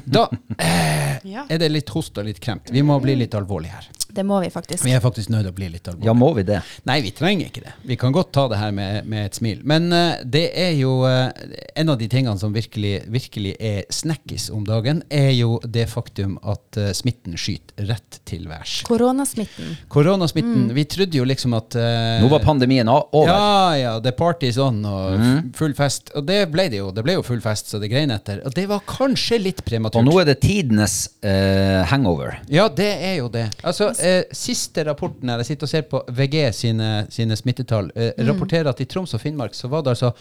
Da 0.05 0.29
eh, 0.59 1.19
Ja. 1.27 1.47
er 1.49 1.59
det 1.59 1.71
litt 1.73 1.91
host 1.91 2.19
og 2.19 2.27
litt 2.29 2.41
kremt. 2.43 2.71
Vi 2.71 2.83
må 2.87 2.99
bli 3.03 3.17
litt 3.19 3.35
alvorlige 3.35 3.79
her. 3.79 3.89
Det 4.17 4.25
må 4.25 4.39
vi 4.41 4.51
faktisk. 4.51 4.85
Vi 4.87 4.93
er 4.97 5.03
faktisk 5.05 5.29
nødt 5.33 5.45
til 5.45 5.53
å 5.53 5.57
bli 5.57 5.69
litt 5.75 5.89
alvorlige. 5.91 6.09
Ja, 6.09 6.15
må 6.17 6.31
vi 6.37 6.45
det? 6.47 6.61
Nei, 6.89 7.01
vi 7.05 7.11
trenger 7.17 7.51
ikke 7.51 7.65
det. 7.67 7.73
Vi 7.85 7.99
kan 8.01 8.15
godt 8.15 8.31
ta 8.37 8.47
det 8.49 8.61
her 8.61 8.73
med, 8.73 9.09
med 9.11 9.29
et 9.29 9.37
smil. 9.37 9.61
Men 9.69 9.91
eh, 9.93 10.23
det 10.25 10.47
er 10.57 10.73
jo 10.79 10.99
eh, 11.09 11.29
En 11.77 11.93
av 11.93 11.99
de 12.01 12.09
tingene 12.09 12.39
som 12.41 12.55
virkelig, 12.55 13.03
virkelig 13.13 13.57
er 13.61 13.83
snakkis 13.93 14.49
om 14.55 14.65
dagen, 14.67 15.03
er 15.13 15.33
jo 15.37 15.59
det 15.65 15.89
faktum 15.91 16.39
at 16.47 16.79
eh, 16.81 16.93
smitten 16.97 17.37
skyter 17.37 17.91
rett 17.91 18.21
til 18.29 18.47
værs. 18.49 18.79
Koronasmitten. 18.89 19.75
Koronasmitten. 19.93 20.71
Vi 20.77 20.87
trodde 20.89 21.21
jo 21.21 21.27
liksom 21.29 21.57
at 21.59 21.77
eh, 21.77 22.23
Nå 22.23 22.31
var 22.33 22.45
pandemien 22.47 22.89
over. 22.89 23.29
Ja, 23.29 23.77
ja. 23.77 23.95
The 24.01 24.15
party's 24.17 24.61
on 24.63 24.81
og 24.89 25.21
mm. 25.21 25.53
full 25.59 25.77
fest. 25.77 26.15
Og 26.17 26.25
det 26.29 26.41
ble 26.55 26.71
det 26.73 26.81
jo. 26.81 26.89
Det 26.95 27.05
ble 27.05 27.19
jo 27.19 27.27
full 27.27 27.43
fest, 27.45 27.69
så 27.73 27.83
det 27.83 27.93
grein 27.93 28.15
etter. 28.15 28.41
Og 28.47 28.57
det 28.57 28.65
var 28.71 28.85
kanskje 28.89 29.43
litt 29.43 29.65
prematurt. 29.77 30.01
Og 30.03 30.09
nå 30.09 30.17
er 30.23 30.31
det 30.31 30.39
tidenes 30.43 30.97
eh, 31.23 31.85
hangover. 31.93 32.41
Ja, 32.53 32.67
det 32.73 32.91
er 32.97 33.17
jo 33.21 33.31
det. 33.33 33.47
Altså, 33.63 33.93
eh, 34.01 34.25
Siste 34.37 34.85
rapporten 34.89 35.31
her, 35.31 35.45
jeg 35.45 35.53
sitter 35.53 35.69
og 35.69 35.75
ser 35.75 35.87
på 35.91 36.03
VG 36.17 36.43
sine, 36.57 36.91
sine 37.13 37.39
smittetall, 37.39 37.93
eh, 37.95 38.13
rapporterer 38.27 38.73
at 38.73 38.83
i 38.83 38.89
Troms 38.91 39.15
og 39.17 39.23
Finnmark 39.23 39.57
så 39.57 39.71
var 39.73 39.87
det 39.87 39.97
altså 39.97 40.13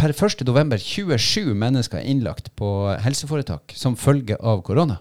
per 0.00 0.14
1. 0.16 0.46
november 0.48 0.80
27 0.80 1.52
mennesker 1.54 2.00
innlagt 2.00 2.50
på 2.56 2.70
helseforetak 3.04 3.74
som 3.76 3.98
følge 4.00 4.38
av 4.40 4.62
korona. 4.64 4.98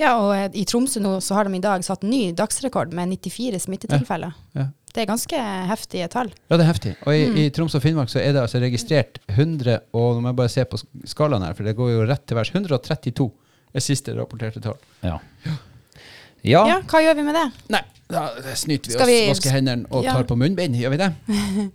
Ja, 0.00 0.14
og 0.16 0.32
eh, 0.32 0.48
i 0.62 0.64
Tromsø 0.68 1.02
nå 1.02 1.16
så 1.24 1.36
har 1.36 1.48
de 1.48 1.58
i 1.58 1.62
dag 1.62 1.84
satt 1.84 2.06
ny 2.06 2.30
dagsrekord 2.36 2.94
med 2.96 3.12
94 3.20 3.64
smittetilfeller. 3.66 4.36
Ja. 4.56 4.70
Det 4.90 5.02
er 5.04 5.06
ganske 5.06 5.40
heftige 5.70 6.08
tall. 6.10 6.32
Ja, 6.50 6.56
det 6.58 6.64
er 6.64 6.70
heftig. 6.72 6.92
Og 7.06 7.14
i, 7.14 7.44
i 7.44 7.50
Troms 7.54 7.76
og 7.78 7.82
Finnmark 7.84 8.10
så 8.10 8.18
er 8.18 8.32
det 8.34 8.40
altså 8.42 8.58
registrert 8.62 9.20
100, 9.30 9.76
og 9.94 10.16
nå 10.16 10.24
må 10.24 10.32
jeg 10.32 10.38
bare 10.40 10.50
se 10.50 10.64
på 10.66 10.80
skalaen 11.06 11.44
her, 11.46 11.54
for 11.54 11.62
det 11.68 11.76
går 11.78 11.92
jo 11.92 12.06
rett 12.10 12.24
til 12.26 12.36
værs. 12.40 12.50
132 12.54 13.28
er 13.74 13.84
siste 13.86 14.16
rapporterte 14.18 14.58
tall. 14.64 14.80
Ja. 15.06 15.18
Ja. 16.42 16.64
Ja, 16.66 16.80
hva 16.90 17.02
gjør 17.04 17.14
vi 17.20 17.22
med 17.28 17.36
det? 17.38 17.46
Nei, 17.70 17.82
da 18.10 18.24
snyter 18.58 18.90
vi 18.90 18.96
Skal 18.96 19.06
oss, 19.06 19.12
vi- 19.12 19.28
vasker 19.30 19.54
hendene 19.54 19.86
og 19.92 20.02
Ja. 20.08 20.12
tar 20.16 20.24
på 20.26 20.34
munnbind. 20.40 20.74
Gjør 20.80 20.90
vi 20.96 21.00
det? 21.04 21.10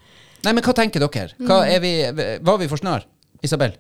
Nei, 0.45 0.51
men 0.53 0.61
hva 0.65 0.73
tenker 0.75 0.99
dere? 1.05 1.31
Hva 1.39 1.61
Mm. 1.63 1.71
er 1.71 1.79
vi, 1.79 1.93
var 2.43 2.57
vi 2.59 2.67
for 2.67 2.77
snar? 2.81 3.05
Isabel? 3.45 3.77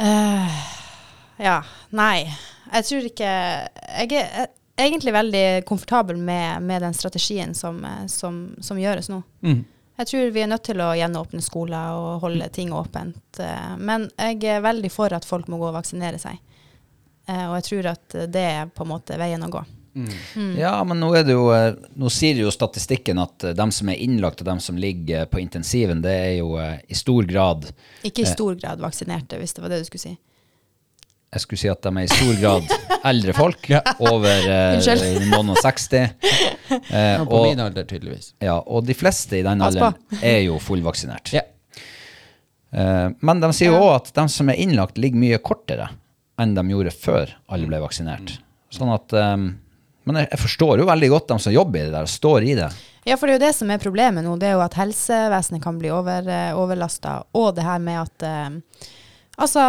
Uh, 0.00 0.60
ja, 1.40 1.58
nei. 1.92 2.24
Jeg 2.70 2.84
tror 2.88 3.06
ikke 3.10 3.30
Jeg 3.30 4.12
er 4.20 4.46
egentlig 4.86 5.12
veldig 5.14 5.44
komfortabel 5.68 6.16
med, 6.16 6.62
med 6.62 6.82
den 6.82 6.94
strategien 6.94 7.54
som, 7.54 7.84
eh, 7.84 8.06
som, 8.06 8.40
som 8.60 8.78
gjøres 8.80 9.10
nå. 9.12 9.22
Mm. 9.42 9.64
Jeg 10.00 10.08
tror 10.08 10.30
vi 10.32 10.40
er 10.40 10.48
nødt 10.48 10.64
til 10.64 10.80
å 10.80 10.92
gjenåpne 10.96 11.42
skoler 11.44 11.96
og 11.98 12.22
holde 12.22 12.46
ting 12.54 12.72
åpent. 12.72 13.40
eh, 13.44 13.74
Men 13.78 14.08
jeg 14.16 14.44
er 14.48 14.64
veldig 14.64 14.90
for 14.92 15.12
at 15.12 15.26
folk 15.28 15.50
må 15.52 15.58
gå 15.60 15.68
og 15.68 15.76
vaksinere 15.76 16.20
seg. 16.22 16.38
Eh, 17.28 17.44
Og 17.50 17.58
jeg 17.58 17.68
tror 17.68 17.90
at 17.92 18.16
det 18.32 18.46
er 18.54 18.72
på 18.72 18.86
en 18.86 18.92
måte 18.94 19.18
veien 19.20 19.44
å 19.44 19.52
gå. 19.52 19.64
Ja, 20.56 20.84
men 20.86 21.00
nå 21.02 21.08
det 21.26 21.34
jo 21.34 21.48
Nå 21.98 22.10
sier 22.14 22.38
jo 22.38 22.52
statistikken 22.54 23.18
at 23.18 23.42
de 23.42 23.50
dem 23.58 23.72
som 23.74 23.88
er 23.90 23.98
innlagt 23.98 24.38
og 24.38 24.46
dem 24.46 24.60
som 24.62 24.78
ligger 24.78 25.26
på 25.26 25.40
intensiven, 25.42 25.98
det 26.04 26.12
er 26.14 26.34
jo 26.38 26.52
i 26.62 26.94
stor 26.94 27.26
grad 27.26 27.66
Ikke 28.06 28.22
i 28.22 28.28
stor 28.30 28.54
grad 28.54 28.78
vaksinerte, 28.78 29.40
hvis 29.40 29.56
det 29.56 29.64
var 29.64 29.74
det 29.74 29.80
du 29.82 29.88
skulle 29.88 30.04
si. 30.04 30.14
Jeg 31.30 31.44
skulle 31.44 31.60
si 31.60 31.68
at 31.70 31.78
de 31.84 31.90
er 31.94 32.06
i 32.08 32.10
stor 32.10 32.38
grad 32.40 32.72
eldre 33.06 33.34
folk, 33.36 33.68
over 34.02 34.48
eh, 34.50 35.20
noen 35.30 35.52
og 35.52 35.60
60. 35.62 35.94
Eh, 36.70 37.22
på 37.22 37.34
og, 37.34 37.44
min 37.48 37.62
alder, 37.62 37.86
tydeligvis. 37.86 38.32
ja, 38.42 38.56
og 38.58 38.84
de 38.86 38.94
fleste 38.94 39.38
i 39.38 39.44
den 39.46 39.62
alderen 39.62 39.96
er 40.22 40.40
jo 40.44 40.58
fullvaksinert. 40.62 41.32
Ja. 41.34 41.44
Eh, 42.70 43.08
men 43.18 43.42
de 43.42 43.50
sier 43.54 43.72
jo 43.72 43.80
òg 43.80 43.96
at 43.96 44.12
de 44.14 44.26
som 44.30 44.50
er 44.50 44.58
innlagt, 44.62 44.98
ligger 45.02 45.22
mye 45.22 45.40
kortere 45.42 45.88
enn 46.40 46.54
de 46.56 46.62
gjorde 46.70 46.94
før 46.94 47.34
alle 47.50 47.70
ble 47.70 47.82
vaksinert. 47.82 48.36
Sånn 48.74 48.90
at 48.94 49.14
eh, 49.18 49.34
Men 50.06 50.18
jeg, 50.22 50.30
jeg 50.30 50.40
forstår 50.40 50.82
jo 50.82 50.86
veldig 50.88 51.10
godt 51.12 51.28
dem 51.30 51.42
som 51.42 51.54
jobber 51.54 51.82
i 51.82 51.88
det 51.88 51.94
der, 51.94 52.06
og 52.06 52.10
står 52.10 52.46
i 52.46 52.54
det. 52.58 52.70
Ja, 53.06 53.16
for 53.16 53.26
det 53.26 53.34
er 53.34 53.38
jo 53.38 53.46
det 53.46 53.56
som 53.56 53.70
er 53.70 53.82
problemet 53.82 54.26
nå. 54.26 54.34
Det 54.40 54.48
er 54.50 54.56
jo 54.58 54.64
at 54.64 54.78
helsevesenet 54.78 55.62
kan 55.62 55.78
bli 55.78 55.90
over, 55.94 56.26
overlasta. 56.58 57.20
Og 57.38 57.52
det 57.54 57.66
her 57.66 57.82
med 57.82 58.00
at 58.02 58.26
eh, 58.26 58.88
Altså, 59.40 59.62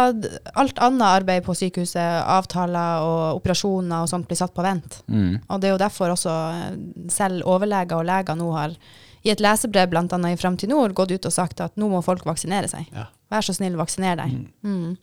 alt 0.58 0.80
annet 0.84 1.06
arbeid 1.06 1.44
på 1.46 1.54
sykehuset, 1.56 2.24
avtaler 2.28 3.04
og 3.06 3.38
operasjoner 3.38 4.02
og 4.02 4.10
sånt, 4.10 4.26
blir 4.28 4.40
satt 4.40 4.52
på 4.56 4.64
vent. 4.64 4.98
Mm. 5.06 5.38
Og 5.46 5.62
det 5.62 5.70
er 5.70 5.74
jo 5.74 5.80
derfor 5.80 6.12
også 6.12 6.34
eh, 6.58 6.74
selv 7.12 7.46
overleger 7.48 7.96
og 7.96 8.08
leger 8.08 8.36
nå 8.36 8.50
har 8.56 8.76
i 9.22 9.30
et 9.30 9.40
lesebrev 9.40 9.88
bl.a. 9.92 10.04
i 10.28 10.38
Framtid 10.38 10.72
Nord 10.72 10.96
gått 10.98 11.14
ut 11.14 11.28
og 11.28 11.34
sagt 11.34 11.62
at 11.62 11.76
nå 11.78 11.88
må 11.88 12.02
folk 12.04 12.26
vaksinere 12.26 12.68
seg. 12.70 12.88
Ja. 12.92 13.06
Vær 13.32 13.44
så 13.46 13.54
snill, 13.56 13.78
vaksiner 13.80 14.18
deg. 14.20 14.34
Mm. 14.60 14.96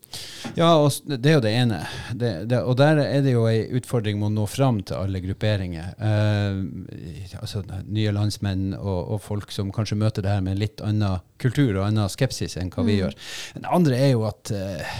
Ja, 0.53 0.75
og 0.77 0.93
det 1.09 1.31
er 1.31 1.37
jo 1.39 1.41
det 1.41 1.53
ene. 1.57 1.79
Det, 2.13 2.33
det, 2.51 2.59
og 2.61 2.77
der 2.77 3.01
er 3.01 3.23
det 3.25 3.33
jo 3.33 3.47
ei 3.49 3.63
utfordring 3.79 4.19
med 4.21 4.29
å 4.29 4.35
nå 4.35 4.45
fram 4.49 4.83
til 4.85 4.99
alle 4.99 5.21
grupperinger. 5.23 5.95
Eh, 5.97 7.33
altså 7.41 7.63
nye 7.87 8.13
landsmenn 8.13 8.75
og, 8.77 9.15
og 9.15 9.23
folk 9.25 9.55
som 9.55 9.73
kanskje 9.73 9.97
møter 9.97 10.25
det 10.25 10.35
her 10.35 10.45
med 10.45 10.57
en 10.57 10.61
litt 10.61 10.85
annen 10.85 11.25
kultur 11.41 11.73
og 11.73 11.87
annen 11.87 12.11
skepsis 12.11 12.59
enn 12.61 12.69
hva 12.75 12.85
vi 12.85 12.99
gjør. 12.99 13.17
Det 13.57 13.73
andre 13.79 13.97
er 13.97 14.13
jo 14.13 14.25
at 14.29 14.53
eh, 14.53 14.95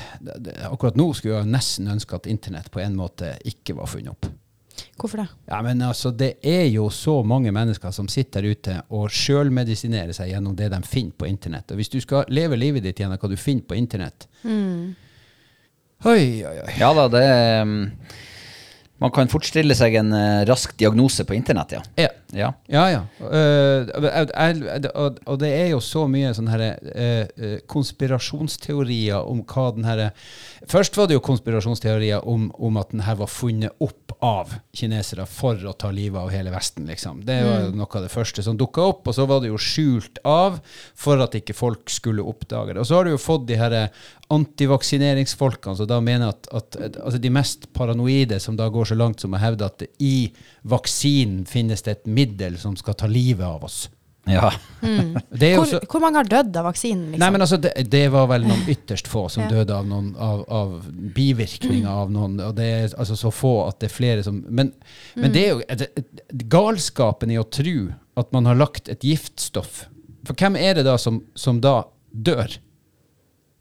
akkurat 0.72 0.98
nå 0.98 1.12
skulle 1.14 1.44
jeg 1.44 1.54
nesten 1.54 1.92
ønske 1.94 2.18
at 2.18 2.30
internett 2.32 2.74
på 2.74 2.82
en 2.82 2.98
måte 2.98 3.36
ikke 3.46 3.78
var 3.78 3.94
funnet 3.94 4.16
opp. 4.16 4.32
Hvorfor 5.00 5.24
det? 5.24 5.28
Ja, 5.50 5.62
men 5.66 5.82
altså, 5.86 6.12
det 6.16 6.36
er 6.46 6.66
jo 6.70 6.90
så 6.94 7.20
mange 7.28 7.52
mennesker 7.56 7.94
som 7.96 8.08
sitter 8.12 8.46
der 8.46 8.56
ute 8.56 8.76
og 8.96 9.10
sjølmedisinerer 9.12 10.16
seg 10.16 10.32
gjennom 10.32 10.56
det 10.58 10.70
de 10.74 10.80
finner 10.88 11.16
på 11.18 11.28
internett. 11.30 11.72
Og 11.72 11.80
hvis 11.80 11.92
du 11.92 12.00
skal 12.04 12.30
leve 12.32 12.60
livet 12.60 12.86
ditt 12.86 13.02
gjennom 13.02 13.20
hva 13.20 13.32
du 13.32 13.38
finner 13.40 13.68
på 13.68 13.78
internett 13.80 14.28
Oi, 16.08 16.46
oi, 16.48 16.56
oi. 16.64 16.74
Ja 16.80 16.94
da, 16.96 17.10
det 17.12 17.22
er 17.28 17.66
mm, 17.68 17.82
Man 19.04 19.12
kan 19.16 19.32
fort 19.32 19.48
stille 19.48 19.76
seg 19.76 19.98
en 20.00 20.14
eh, 20.16 20.46
rask 20.48 20.78
diagnose 20.80 21.26
på 21.28 21.36
internett, 21.36 21.76
ja. 21.76 21.84
Ja. 22.00 22.10
Ja. 22.34 22.52
Ja, 22.70 22.84
ja. 22.92 23.02
Uh, 23.20 23.88
jeg- 23.90 24.30
jeg- 24.36 24.92
og, 24.96 25.40
det 25.40 25.50
er 25.50 25.68
jo 25.72 25.80
så 25.80 26.06
mye 26.10 26.34
sånne 26.34 26.50
her, 26.54 26.62
eh, 26.94 27.28
eh, 27.38 27.60
konspirasjonsteorier 27.68 29.26
om 29.28 29.44
hva 29.44 29.72
den 29.76 29.84
her 29.88 30.12
Først 30.70 30.98
var 30.98 31.08
det 31.08 31.16
jo 31.16 31.22
konspirasjonsteorier 31.24 32.26
om, 32.28 32.52
om 32.60 32.78
at 32.78 32.92
den 32.92 33.00
her 33.02 33.16
var 33.16 33.28
funnet 33.32 33.72
opp 33.82 34.12
av 34.22 34.52
kinesere 34.76 35.26
for 35.26 35.56
å 35.56 35.72
ta 35.78 35.90
livet 35.90 36.20
av 36.20 36.30
hele 36.30 36.52
Vesten, 36.52 36.86
liksom. 36.86 37.24
Det 37.26 37.38
var 37.46 37.62
jo 37.64 37.72
noe 37.80 37.88
av 37.96 38.04
det 38.04 38.12
første 38.12 38.44
som 38.44 38.58
dukka 38.60 38.82
opp, 38.84 39.08
og 39.08 39.16
så 39.16 39.26
var 39.26 39.40
det 39.40 39.48
jo 39.54 39.58
skjult 39.58 40.20
av 40.28 40.60
for 40.94 41.22
at 41.24 41.32
ikke 41.40 41.56
folk 41.56 41.90
skulle 41.90 42.22
oppdage 42.28 42.74
det. 42.74 42.82
Og 42.84 42.86
så 42.90 42.96
har 43.00 43.06
du 43.08 43.12
jo 43.16 43.22
fått 43.24 43.48
de 43.48 43.56
her 43.56 43.90
antivaksineringsfolkene 44.30 45.78
som 45.80 45.88
da 45.90 46.00
mener 46.04 46.34
at, 46.34 46.48
at 46.54 46.78
altså 47.00 47.18
de 47.24 47.32
mest 47.34 47.70
paranoide, 47.74 48.40
som 48.44 48.58
da 48.60 48.68
går 48.70 48.92
så 48.92 48.98
langt 49.00 49.24
som 49.24 49.34
å 49.34 49.42
hevde 49.42 49.66
at 49.66 49.84
i 50.04 50.30
vaksinen 50.70 51.46
finnes 51.50 51.82
det 51.86 51.92
et 51.96 52.06
middel 52.20 52.58
som 52.62 52.76
skal 52.80 52.96
ta 53.00 53.08
livet 53.10 53.46
av 53.48 53.64
oss. 53.70 53.88
ja. 54.30 54.52
Det 55.40 55.48
er 55.50 55.58
Hvor, 55.60 55.66
så, 55.68 55.80
hvor 55.92 56.02
mange 56.04 56.20
har 56.22 56.28
dødd 56.30 56.56
av 56.60 56.66
vaksinen? 56.70 57.06
Liksom? 57.12 57.20
Nei, 57.24 57.30
men 57.34 57.44
altså, 57.44 57.58
det, 57.62 57.72
det 57.92 58.02
var 58.14 58.28
vel 58.32 58.46
noen 58.48 58.62
ytterst 58.74 59.08
få 59.12 59.26
som 59.32 59.44
Ja. 59.46 59.50
døde 59.58 59.76
av 59.76 59.88
noen 59.88 60.12
av, 60.20 60.42
av 60.52 60.76
bivirkninger 61.16 61.88
av 61.90 62.12
noen, 62.14 62.38
og 62.44 62.54
det 62.58 62.68
er 62.78 62.86
altså 63.00 63.16
så 63.20 63.32
få 63.34 63.54
at 63.68 63.80
det 63.82 63.90
er 63.90 63.96
flere 63.96 64.24
som 64.26 64.42
Men, 64.50 64.72
men 65.16 65.34
det 65.36 65.44
er 65.46 65.50
jo 65.54 65.62
det- 65.82 66.46
galskapen 66.52 67.32
i 67.34 67.40
å 67.42 67.48
tro 67.48 67.76
at 68.20 68.32
man 68.36 68.46
har 68.50 68.58
lagt 68.60 68.90
et 68.92 69.04
giftstoff 69.08 69.86
For 70.28 70.36
hvem 70.36 70.58
er 70.60 70.80
det 70.80 70.86
da 70.88 70.98
som, 71.00 71.22
som 71.40 71.62
da 71.64 71.78
dør? 72.12 72.58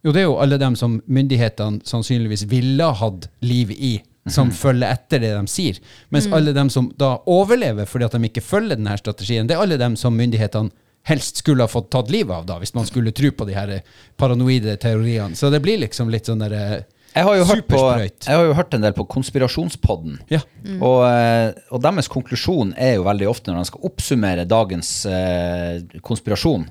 Jo, 0.06 0.12
det 0.14 0.20
er 0.22 0.28
jo 0.28 0.38
alle 0.42 0.58
dem 0.62 0.76
som 0.78 1.00
myndighetene 1.10 1.82
sannsynligvis 1.86 2.44
ville 2.50 2.86
hatt 3.00 3.26
liv 3.42 3.70
i, 3.74 3.96
som 4.32 4.50
følger 4.54 4.90
etter 4.90 5.22
det 5.22 5.32
de 5.36 5.50
sier. 5.50 5.78
Mens 6.14 6.28
alle 6.32 6.54
dem 6.56 6.70
som 6.72 6.90
da 6.98 7.16
overlever 7.30 7.88
fordi 7.88 8.08
at 8.08 8.16
de 8.16 8.30
ikke 8.30 8.44
følger 8.44 8.78
denne 8.78 8.98
strategien, 9.00 9.48
det 9.48 9.56
er 9.56 9.64
alle 9.64 9.80
dem 9.80 9.96
som 9.98 10.16
myndighetene 10.16 10.70
helst 11.08 11.40
skulle 11.40 11.64
ha 11.64 11.70
fått 11.70 11.90
tatt 11.94 12.10
livet 12.12 12.34
av, 12.34 12.46
da, 12.48 12.58
hvis 12.60 12.74
man 12.76 12.86
skulle 12.88 13.14
tro 13.16 13.30
på 13.32 13.48
de 13.48 13.56
her 13.56 13.74
paranoide 14.20 14.76
teoriene. 14.80 15.36
Så 15.38 15.50
det 15.52 15.62
blir 15.64 15.80
liksom 15.80 16.10
litt 16.12 16.28
sånn 16.28 16.42
derre 16.42 16.84
Jeg 17.14 17.24
har, 17.24 17.36
jo 17.38 17.46
hørt 17.48 17.68
på, 17.70 17.78
jeg 17.96 18.36
har 18.36 18.44
jo 18.44 18.56
hørt 18.58 18.74
en 18.76 18.84
del 18.84 18.96
på 18.96 19.06
Konspirasjonspodden. 19.08 20.18
Ja. 20.32 20.42
Og, 20.76 21.00
eh, 21.08 21.54
og 21.72 21.80
deres 21.84 22.10
konklusjon 22.12 22.74
er 22.76 22.98
jo 22.98 23.06
veldig 23.08 23.30
ofte 23.30 23.54
når 23.54 23.64
de 23.64 23.70
skal 23.70 23.86
oppsummere 23.88 24.48
dagens 24.48 24.90
eh, 25.08 26.00
konspirasjon, 26.04 26.68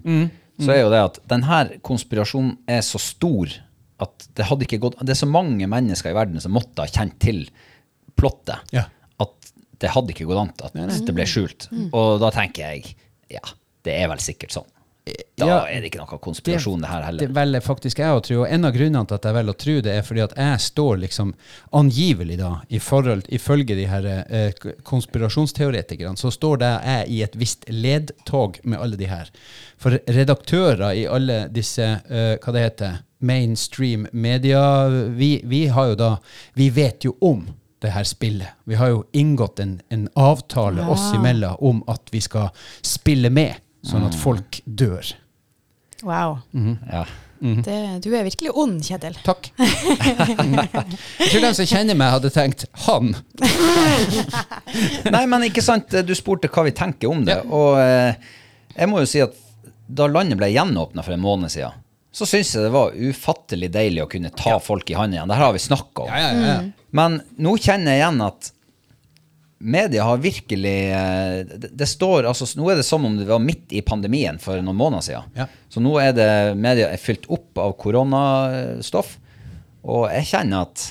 så 0.62 0.74
er 0.74 0.84
jo 0.84 0.92
det 0.94 1.02
at 1.12 1.18
denne 1.30 1.64
konspirasjonen 1.86 2.56
er 2.70 2.86
så 2.86 3.02
stor 3.02 3.50
at 4.04 4.28
det 4.38 4.46
hadde 4.46 4.66
ikke 4.68 4.78
gått 4.84 5.00
Det 5.02 5.10
er 5.16 5.20
så 5.24 5.30
mange 5.30 5.66
mennesker 5.70 6.12
i 6.12 6.18
verden 6.18 6.42
som 6.44 6.54
måtte 6.54 6.84
ha 6.84 6.90
kjent 6.92 7.16
til 7.24 7.48
plottet 8.18 8.74
Ja. 8.76 8.84
at 9.20 9.52
det 9.82 9.90
hadde 9.94 10.14
ikke 10.14 10.26
gått 10.30 10.42
an 10.42 10.52
at 10.66 10.74
det 11.06 11.14
ble 11.18 11.26
skjult. 11.30 11.68
Og 11.94 12.20
da 12.22 12.30
tenker 12.34 12.72
jeg 12.74 12.96
ja, 13.30 13.42
det 13.86 13.94
er 13.98 14.08
vel 14.10 14.22
sikkert 14.24 14.54
sånn. 14.56 14.70
Da 15.38 15.46
Ja. 15.46 15.58
er 15.70 15.82
det 15.82 15.92
ikke 15.92 16.00
noe 16.02 16.18
konspirasjon, 16.20 16.82
det 16.82 16.90
her 16.90 17.04
heller. 17.06 17.20
Det 17.28 17.36
velger 17.36 17.62
faktisk 17.62 18.00
jeg 18.00 18.10
å 18.10 18.22
tro. 18.26 18.40
Og 18.42 18.48
en 18.52 18.66
av 18.66 18.74
grunnene 18.74 19.06
til 19.08 19.16
at 19.20 19.24
jeg 19.30 19.34
velger 19.38 19.54
å 19.54 19.58
tro 19.64 19.76
det, 19.82 19.92
er 19.98 20.02
fordi 20.08 20.24
at 20.24 20.34
jeg 20.36 20.60
står 20.60 20.98
liksom 21.04 21.34
angivelig 21.74 22.38
da, 22.40 22.52
i 22.70 22.80
forhold, 22.80 23.28
ifølge 23.30 23.76
de 23.78 23.86
her 23.86 24.06
eh, 24.30 24.52
konspirasjonsteoretikerne, 24.84 26.18
så 26.18 26.32
står 26.34 26.58
det 26.62 26.72
jeg 26.86 27.10
i 27.10 27.22
et 27.26 27.36
visst 27.40 27.66
ledtog 27.70 28.60
med 28.64 28.80
alle 28.82 28.98
de 29.00 29.06
her. 29.10 29.30
For 29.78 30.00
redaktører 30.08 30.96
i 30.98 31.06
alle 31.08 31.48
disse, 31.54 31.84
eh, 32.10 32.38
hva 32.44 32.54
det 32.56 32.64
heter, 32.66 33.00
mainstream 33.20 34.08
media, 34.14 34.62
vi, 35.18 35.42
vi 35.50 35.66
har 35.74 35.88
jo 35.94 35.96
da, 35.98 36.12
vi 36.58 36.70
vet 36.70 37.06
jo 37.08 37.16
om 37.26 37.48
det 37.82 37.92
her 37.94 38.04
spillet. 38.10 38.48
Vi 38.66 38.76
har 38.78 38.90
jo 38.90 39.04
inngått 39.14 39.60
en, 39.62 39.80
en 39.94 40.08
avtale 40.18 40.82
Ja. 40.82 40.90
oss 40.94 41.12
imellom 41.14 41.58
om 41.62 41.84
at 41.88 42.10
vi 42.12 42.20
skal 42.22 42.50
spille 42.82 43.30
med, 43.30 43.56
sånn 43.86 44.08
at 44.08 44.18
folk 44.18 44.62
dør. 44.66 45.14
Wow. 46.06 46.40
Ja. 46.54 47.06
Det, 47.40 47.78
du 48.02 48.10
er 48.18 48.26
virkelig 48.26 48.52
ond, 48.58 48.80
Kjetil. 48.86 49.18
Takk. 49.26 49.52
Jeg 49.58 51.30
tror 51.30 51.44
den 51.44 51.58
som 51.58 51.70
kjenner 51.70 51.98
meg, 51.98 52.14
hadde 52.16 52.32
tenkt 52.34 52.66
'han'. 52.86 53.12
Nei, 55.14 55.24
men 55.30 55.46
ikke 55.50 55.62
sant, 55.66 55.94
du 55.94 56.14
spurte 56.18 56.50
hva 56.50 56.66
vi 56.66 56.74
tenker 56.78 57.12
om 57.12 57.22
det. 57.28 57.38
Og 57.46 57.78
eh, 57.82 58.18
jeg 58.78 58.90
må 58.90 59.02
jo 59.02 59.10
si 59.10 59.22
at 59.24 59.38
da 59.88 60.08
landet 60.10 60.40
ble 60.40 60.50
gjenåpna 60.52 61.06
for 61.06 61.16
en 61.16 61.24
måned 61.24 61.54
siden, 61.54 61.78
så 62.12 62.26
syns 62.26 62.56
jeg 62.56 62.66
det 62.66 62.74
var 62.74 62.98
ufattelig 62.98 63.70
deilig 63.74 64.04
å 64.04 64.10
kunne 64.10 64.34
ta 64.34 64.58
folk 64.64 64.90
i 64.90 64.98
hånda 64.98 65.20
igjen. 65.20 65.30
Det 65.30 65.38
her 65.38 65.46
har 65.46 65.56
vi 65.56 65.64
snakka 65.64 66.08
om. 66.08 66.10
Ja, 66.12 66.32
ja, 66.34 66.54
ja. 66.56 66.60
Men 66.98 67.20
nå 67.38 67.54
kjenner 67.62 67.94
jeg 67.94 68.02
igjen 68.02 68.24
at 68.26 68.52
media 69.58 70.04
har 70.04 70.18
virkelig 70.22 70.76
eh, 70.92 71.40
det, 71.46 71.72
det 71.74 71.88
står, 71.90 72.28
altså 72.30 72.48
Nå 72.60 72.70
er 72.72 72.80
det 72.80 72.86
som 72.86 73.06
om 73.06 73.18
det 73.18 73.28
var 73.30 73.42
midt 73.44 73.74
i 73.74 73.82
pandemien 73.86 74.40
for 74.42 74.62
noen 74.62 74.78
måneder 74.78 75.06
siden. 75.06 75.34
Ja. 75.38 75.48
Så 75.70 75.82
nå 75.84 75.96
er 76.02 76.14
det 76.18 76.30
media 76.60 76.92
er 76.94 77.02
fylt 77.02 77.26
opp 77.34 77.58
av 77.62 77.74
koronastoff. 77.82 79.18
Og 79.88 80.08
jeg 80.12 80.30
kjenner 80.34 80.68
at 80.68 80.86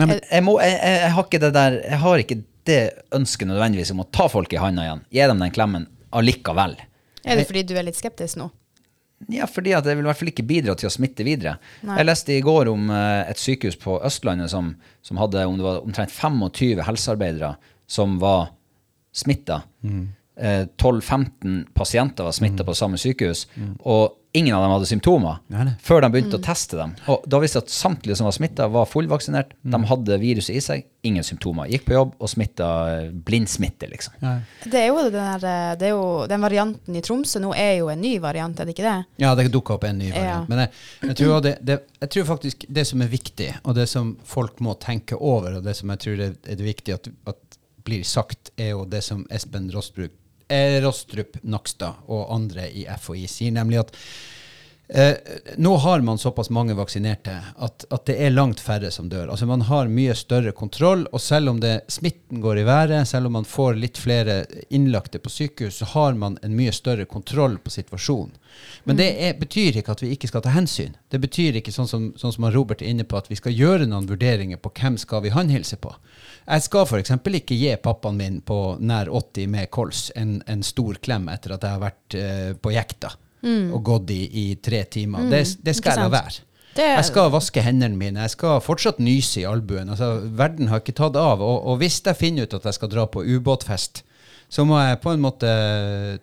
Nei, 0.00 0.06
men, 0.06 0.14
jeg, 0.16 0.28
jeg, 0.30 0.44
må, 0.46 0.54
jeg, 0.62 0.76
jeg, 0.78 1.00
jeg 1.02 1.12
har 1.12 1.26
ikke 1.26 1.40
det 1.42 1.48
der 1.52 1.74
Jeg 1.82 1.98
har 2.00 2.22
ikke 2.22 2.36
det 2.70 2.78
ønsket 3.16 3.48
nødvendigvis 3.50 3.90
om 3.92 4.02
å 4.04 4.08
ta 4.12 4.28
folk 4.30 4.52
i 4.54 4.60
handa 4.60 4.84
igjen. 4.84 5.02
Gi 5.12 5.26
dem 5.32 5.42
den 5.42 5.52
klemmen 5.54 5.88
allikevel. 6.14 6.76
Er 7.24 7.40
det 7.40 7.46
fordi 7.48 7.64
du 7.68 7.74
er 7.76 7.86
litt 7.88 7.98
skeptisk 7.98 8.38
nå? 8.40 8.50
Ja, 9.28 9.44
fordi 9.50 9.74
at 9.76 9.84
det 9.84 9.96
vil 9.98 10.06
i 10.06 10.08
hvert 10.08 10.20
fall 10.20 10.30
ikke 10.32 10.46
bidra 10.48 10.74
til 10.78 10.88
å 10.88 10.92
smitte 10.94 11.26
videre. 11.26 11.58
Nei. 11.84 11.98
Jeg 12.00 12.08
leste 12.08 12.32
i 12.32 12.44
går 12.44 12.70
om 12.72 12.88
eh, 12.94 13.28
et 13.28 13.40
sykehus 13.40 13.76
på 13.80 13.98
Østlandet 14.06 14.52
som, 14.52 14.72
som 15.04 15.20
hadde 15.20 15.44
om 15.46 15.58
det 15.58 15.66
var 15.66 15.82
omtrent 15.84 16.14
25 16.14 16.80
helsearbeidere 16.86 17.54
som 17.90 18.16
var 18.22 18.54
smitta. 19.12 19.60
Eh, 20.40 20.64
12-15 20.80 21.66
pasienter 21.76 22.24
var 22.24 22.32
smitta 22.32 22.64
på 22.64 22.76
samme 22.78 23.00
sykehus, 23.00 23.44
og 23.84 24.16
ingen 24.32 24.54
av 24.54 24.62
dem 24.62 24.70
hadde 24.70 24.86
symptomer 24.86 25.40
Nei, 25.50 25.64
nei. 25.66 25.72
før 25.82 26.04
de 26.04 26.10
begynte 26.12 26.38
å 26.38 26.42
teste 26.44 26.78
dem. 26.78 26.92
Og 27.10 27.24
da 27.26 27.40
visste 27.42 27.62
at 27.64 27.72
samtlige 27.72 28.18
som 28.18 28.28
var 28.28 28.34
smitta, 28.36 28.68
var 28.70 28.86
fullvaksinert. 28.86 29.56
De 29.62 29.80
hadde 29.90 30.18
viruset 30.22 30.54
i 30.54 30.62
seg, 30.62 30.84
ingen 31.06 31.26
symptomer. 31.26 31.66
Gikk 31.72 31.88
på 31.88 31.96
jobb 31.96 32.14
og 32.18 32.30
smitta 32.30 32.68
blindsmitte, 33.26 33.88
liksom. 33.90 34.14
Nei. 34.22 34.36
Det 34.64 34.84
er 34.84 34.88
jo 34.90 35.02
den, 35.02 35.18
der, 35.18 35.46
eh, 35.50 35.72
det 35.80 35.88
er 35.88 35.94
jo, 35.96 36.06
den 36.30 36.46
varianten 36.46 36.98
i 36.98 37.02
Tromsø 37.04 37.42
nå 37.42 37.52
er 37.58 37.80
jo 37.80 37.90
en 37.90 38.02
ny 38.02 38.14
variant, 38.22 38.60
er 38.60 38.68
det 38.68 38.76
ikke 38.76 38.86
det? 38.86 38.96
ja, 39.24 39.34
det 39.34 39.48
dukka 39.50 39.76
opp 39.78 39.88
en 39.88 39.98
ny 39.98 40.12
variant. 40.12 40.46
Ja. 40.46 40.50
Men 40.52 40.64
jeg, 40.64 40.74
jeg, 41.08 41.18
tror 41.22 41.44
det, 41.44 41.56
det, 41.66 41.80
jeg 42.04 42.14
tror 42.14 42.30
faktisk 42.34 42.66
det 42.68 42.86
som 42.86 43.02
er 43.02 43.10
viktig, 43.10 43.50
og 43.64 43.78
det 43.78 43.88
som 43.90 44.14
folk 44.24 44.62
må 44.62 44.76
tenke 44.78 45.18
over, 45.18 45.58
og 45.58 45.66
det 45.66 45.74
som 45.78 45.90
jeg 45.94 46.04
tror 46.06 46.26
er, 46.28 46.36
er 46.46 46.60
det 46.60 46.70
viktig 46.70 46.96
at, 47.00 47.10
at 47.30 47.60
blir 47.84 48.04
sagt, 48.06 48.52
er 48.60 48.74
jo 48.74 48.84
det 48.88 49.02
som 49.04 49.24
Espen 49.32 49.70
Rostrup, 49.74 50.12
eh, 50.12 50.16
Rostrup 50.84 51.38
Nakstad 51.46 52.06
og 52.10 52.34
andre 52.34 52.66
i 52.70 52.86
FHI 52.98 53.26
sier, 53.30 53.54
nemlig 53.54 53.84
at 53.84 53.94
Eh, 54.92 55.14
nå 55.56 55.76
har 55.76 56.00
man 56.00 56.18
såpass 56.18 56.50
mange 56.50 56.74
vaksinerte 56.74 57.36
at, 57.56 57.84
at, 57.90 58.06
det 58.06 58.16
er 58.26 58.32
langt 58.34 58.60
færre 58.60 58.90
som 58.90 59.06
dør. 59.08 59.28
Altså 59.30 59.46
Man 59.46 59.62
har 59.68 59.86
mye 59.86 60.16
større 60.18 60.50
kontroll, 60.52 61.04
og 61.12 61.20
selv 61.22 61.52
om 61.52 61.60
det, 61.62 61.84
smitten 61.86 62.40
går 62.42 62.58
i 62.58 62.64
været, 62.66 63.08
selv 63.08 63.30
om 63.30 63.38
man 63.38 63.46
får 63.46 63.78
litt 63.78 64.00
flere 64.02 64.40
innlagte 64.68 65.22
på 65.22 65.30
sykehus, 65.30 65.78
så 65.78 65.86
har 65.92 66.18
man 66.18 66.40
en 66.42 66.56
mye 66.58 66.74
større 66.74 67.06
kontroll 67.06 67.58
på 67.62 67.70
situasjonen. 67.70 68.34
Men 68.84 68.98
det 68.98 69.08
er, 69.22 69.38
betyr 69.38 69.78
ikke 69.78 69.94
at 69.94 70.02
vi 70.02 70.10
ikke 70.16 70.32
skal 70.32 70.42
ta 70.42 70.56
hensyn. 70.56 70.98
Det 71.06 71.22
betyr 71.22 71.60
ikke 71.60 71.76
sånn 71.76 71.86
som, 71.86 72.10
sånn 72.18 72.34
som 72.34 72.50
Robert 72.50 72.82
er 72.82 72.90
inne 72.90 73.06
på, 73.06 73.14
at 73.14 73.30
vi 73.30 73.38
skal 73.38 73.54
gjøre 73.54 73.86
noen 73.86 74.10
vurderinger 74.10 74.58
på 74.58 74.74
hvem 74.74 74.98
skal 74.98 75.22
vi 75.22 75.30
håndhilse 75.30 75.78
på. 75.78 75.94
Jeg 76.50 76.66
skal 76.66 76.90
f.eks. 76.90 77.14
ikke 77.14 77.62
gi 77.62 77.76
pappaen 77.78 78.18
min 78.18 78.42
på 78.42 78.74
nær 78.82 79.06
80 79.06 79.54
med 79.54 79.70
kols 79.70 80.08
en, 80.18 80.40
en 80.50 80.66
stor 80.66 80.98
klem 80.98 81.30
etter 81.30 81.54
at 81.54 81.62
jeg 81.62 81.78
har 81.78 81.90
vært 81.92 82.18
eh, 82.18 82.54
på 82.58 82.74
jekta 82.74 83.14
mm. 83.42 83.72
og 83.74 83.82
gått 83.86 84.12
i, 84.14 84.20
i 84.26 84.46
tre 84.62 84.84
timer. 84.84 85.26
Mm. 85.26 85.32
Det, 85.32 85.42
det, 85.66 85.76
skal 85.78 85.96
jeg 85.96 86.08
la 86.08 86.12
være. 86.12 86.44
Det... 86.76 86.86
Jeg 86.86 87.06
skal 87.08 87.32
vaske 87.34 87.64
hendene 87.66 87.98
mine, 87.98 88.22
jeg 88.26 88.34
skal 88.36 88.60
fortsatt 88.62 89.00
nyse 89.02 89.42
i 89.42 89.48
albuen. 89.48 89.90
Altså, 89.90 90.12
verden 90.38 90.70
har 90.70 90.82
ikke 90.82 90.94
tatt 91.00 91.18
av. 91.18 91.42
Og, 91.42 91.58
og, 91.64 91.80
hvis 91.82 91.98
jeg 92.06 92.18
finner 92.18 92.46
ut 92.46 92.54
at 92.60 92.68
jeg 92.68 92.78
skal 92.78 92.92
dra 92.92 93.08
på 93.10 93.24
ubåtfest, 93.26 94.04
så 94.50 94.64
må 94.66 94.78
jeg 94.82 94.98
på 95.02 95.12
en 95.14 95.22
måte 95.22 95.50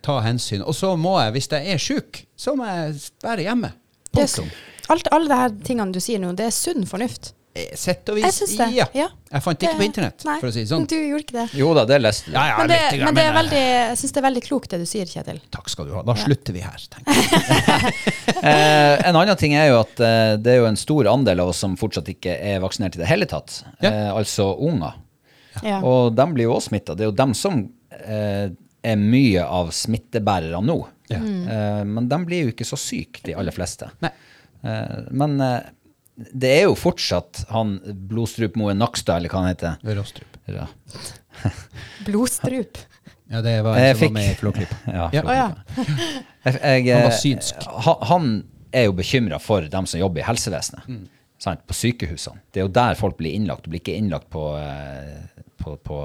ta 0.04 0.18
hensyn. 0.24 0.64
Og 0.64 0.76
så 0.76 0.94
må 1.00 1.16
jeg, 1.20 1.36
hvis 1.36 1.50
jeg 1.52 1.74
er 1.74 1.80
sjuk, 1.80 2.22
så 2.36 2.56
må 2.56 2.68
jeg 2.68 2.96
være 3.24 3.46
hjemme. 3.48 3.72
Punktum. 4.12 4.48
Alt, 4.88 5.08
alle 5.12 5.28
de 5.52 5.64
tingene 5.68 5.92
du 5.92 6.00
sier 6.00 6.20
nå, 6.20 6.32
det 6.36 6.48
er 6.48 6.54
sunn 6.54 6.88
fornuft. 6.88 7.34
Eh, 7.58 7.74
sett 7.78 8.08
og 8.12 8.18
vis, 8.18 8.38
jeg 8.44 8.56
det. 8.58 8.68
Ja. 8.76 8.86
ja. 8.94 9.06
Jeg 9.28 9.44
fant 9.44 9.58
det 9.60 9.68
ikke 9.68 9.78
på 9.80 9.84
internett, 9.84 10.24
nei, 10.24 10.36
for 10.40 10.48
å 10.48 10.52
si 10.54 10.62
det 10.62 10.70
sånn. 10.70 10.84
Du 10.88 10.94
gjorde 10.96 11.24
ikke 11.24 11.36
det. 11.36 11.46
Jo 11.58 11.72
da, 11.76 11.84
det 11.88 11.98
leste 12.00 12.30
ja, 12.32 12.44
ja, 12.48 12.54
men, 12.60 12.70
det, 12.70 12.78
men 13.02 13.16
det 13.18 13.24
er 13.28 13.34
veldig, 13.36 13.62
jeg 13.64 13.98
syns 14.00 14.14
det 14.14 14.20
er 14.20 14.26
veldig 14.28 14.42
klokt 14.46 14.72
det 14.72 14.78
du 14.80 14.86
sier, 14.88 15.10
Kjetil. 15.10 15.40
Takk 15.54 15.72
skal 15.72 15.88
du 15.88 15.96
ha. 15.98 16.04
Da 16.06 16.14
slutter 16.18 16.56
vi 16.56 16.62
her, 16.64 16.86
tenker 16.94 17.18
jeg. 17.18 17.92
eh, 18.52 18.94
en 19.10 19.18
annen 19.18 19.40
ting 19.40 19.56
er 19.58 19.68
jo 19.72 19.80
at 19.82 20.00
eh, 20.00 20.36
det 20.40 20.54
er 20.54 20.62
jo 20.62 20.70
en 20.70 20.80
stor 20.80 21.10
andel 21.12 21.44
av 21.44 21.52
oss 21.52 21.60
som 21.64 21.76
fortsatt 21.80 22.08
ikke 22.14 22.38
er 22.52 22.62
vaksinert 22.64 22.96
i 22.96 23.02
det 23.02 23.10
hele 23.10 23.28
tatt. 23.28 23.60
Eh, 23.82 24.08
altså 24.08 24.52
unger. 24.54 24.96
Og 25.82 26.14
de 26.14 26.28
blir 26.32 26.48
jo 26.48 26.54
også 26.56 26.72
smitta. 26.72 26.96
Det 26.96 27.04
er 27.04 27.10
jo 27.10 27.18
dem 27.18 27.34
som 27.36 27.60
eh, 27.98 28.46
er 28.88 29.00
mye 29.02 29.44
av 29.44 29.74
smittebærerne 29.74 30.64
nå. 30.64 30.78
Eh, 31.12 31.82
men 31.84 32.08
de 32.08 32.20
blir 32.24 32.46
jo 32.46 32.54
ikke 32.54 32.68
så 32.68 32.78
syke, 32.80 33.24
de 33.26 33.36
aller 33.36 33.54
fleste. 33.54 33.90
Nei. 34.04 34.14
men 35.14 35.38
det 36.18 36.50
er 36.50 36.64
jo 36.66 36.74
fortsatt 36.78 37.44
han 37.52 37.76
Blodstrupmoen 38.10 38.80
Nakstad, 38.80 39.20
eller 39.20 39.32
hva 39.32 39.44
han 39.44 39.52
heter. 39.52 39.98
Råstrup. 39.98 40.38
Ja. 40.50 40.66
Blodstrup. 42.06 42.80
Ja, 43.28 43.42
det 43.44 43.58
var 43.62 43.76
en 43.76 43.92
som 43.92 44.00
fikk, 44.00 44.10
var 44.10 44.16
med 44.16 44.30
i 44.30 44.36
Flåklypa. 44.40 44.78
Ja, 44.98 45.08
ja. 45.12 45.22
Oh, 45.22 45.36
ja. 45.36 45.48
jeg, 46.48 46.88
han 46.88 47.04
var 47.04 47.14
synsk. 47.14 47.68
Han 48.08 48.32
er 48.72 48.88
jo 48.88 48.96
bekymra 48.96 49.38
for 49.42 49.68
dem 49.70 49.86
som 49.88 50.00
jobber 50.00 50.24
i 50.24 50.26
helsevesenet. 50.26 50.88
Mm. 50.88 51.06
Sant, 51.38 51.62
på 51.68 51.76
sykehusene. 51.76 52.42
Det 52.50 52.62
er 52.62 52.66
jo 52.66 52.74
der 52.74 52.98
folk 52.98 53.18
blir 53.20 53.36
innlagt. 53.36 53.66
Du 53.66 53.70
blir 53.70 53.82
ikke 53.82 53.94
innlagt 53.94 54.26
på, 54.32 54.42
eh, 54.58 55.44
på, 55.60 55.76
på 55.86 56.00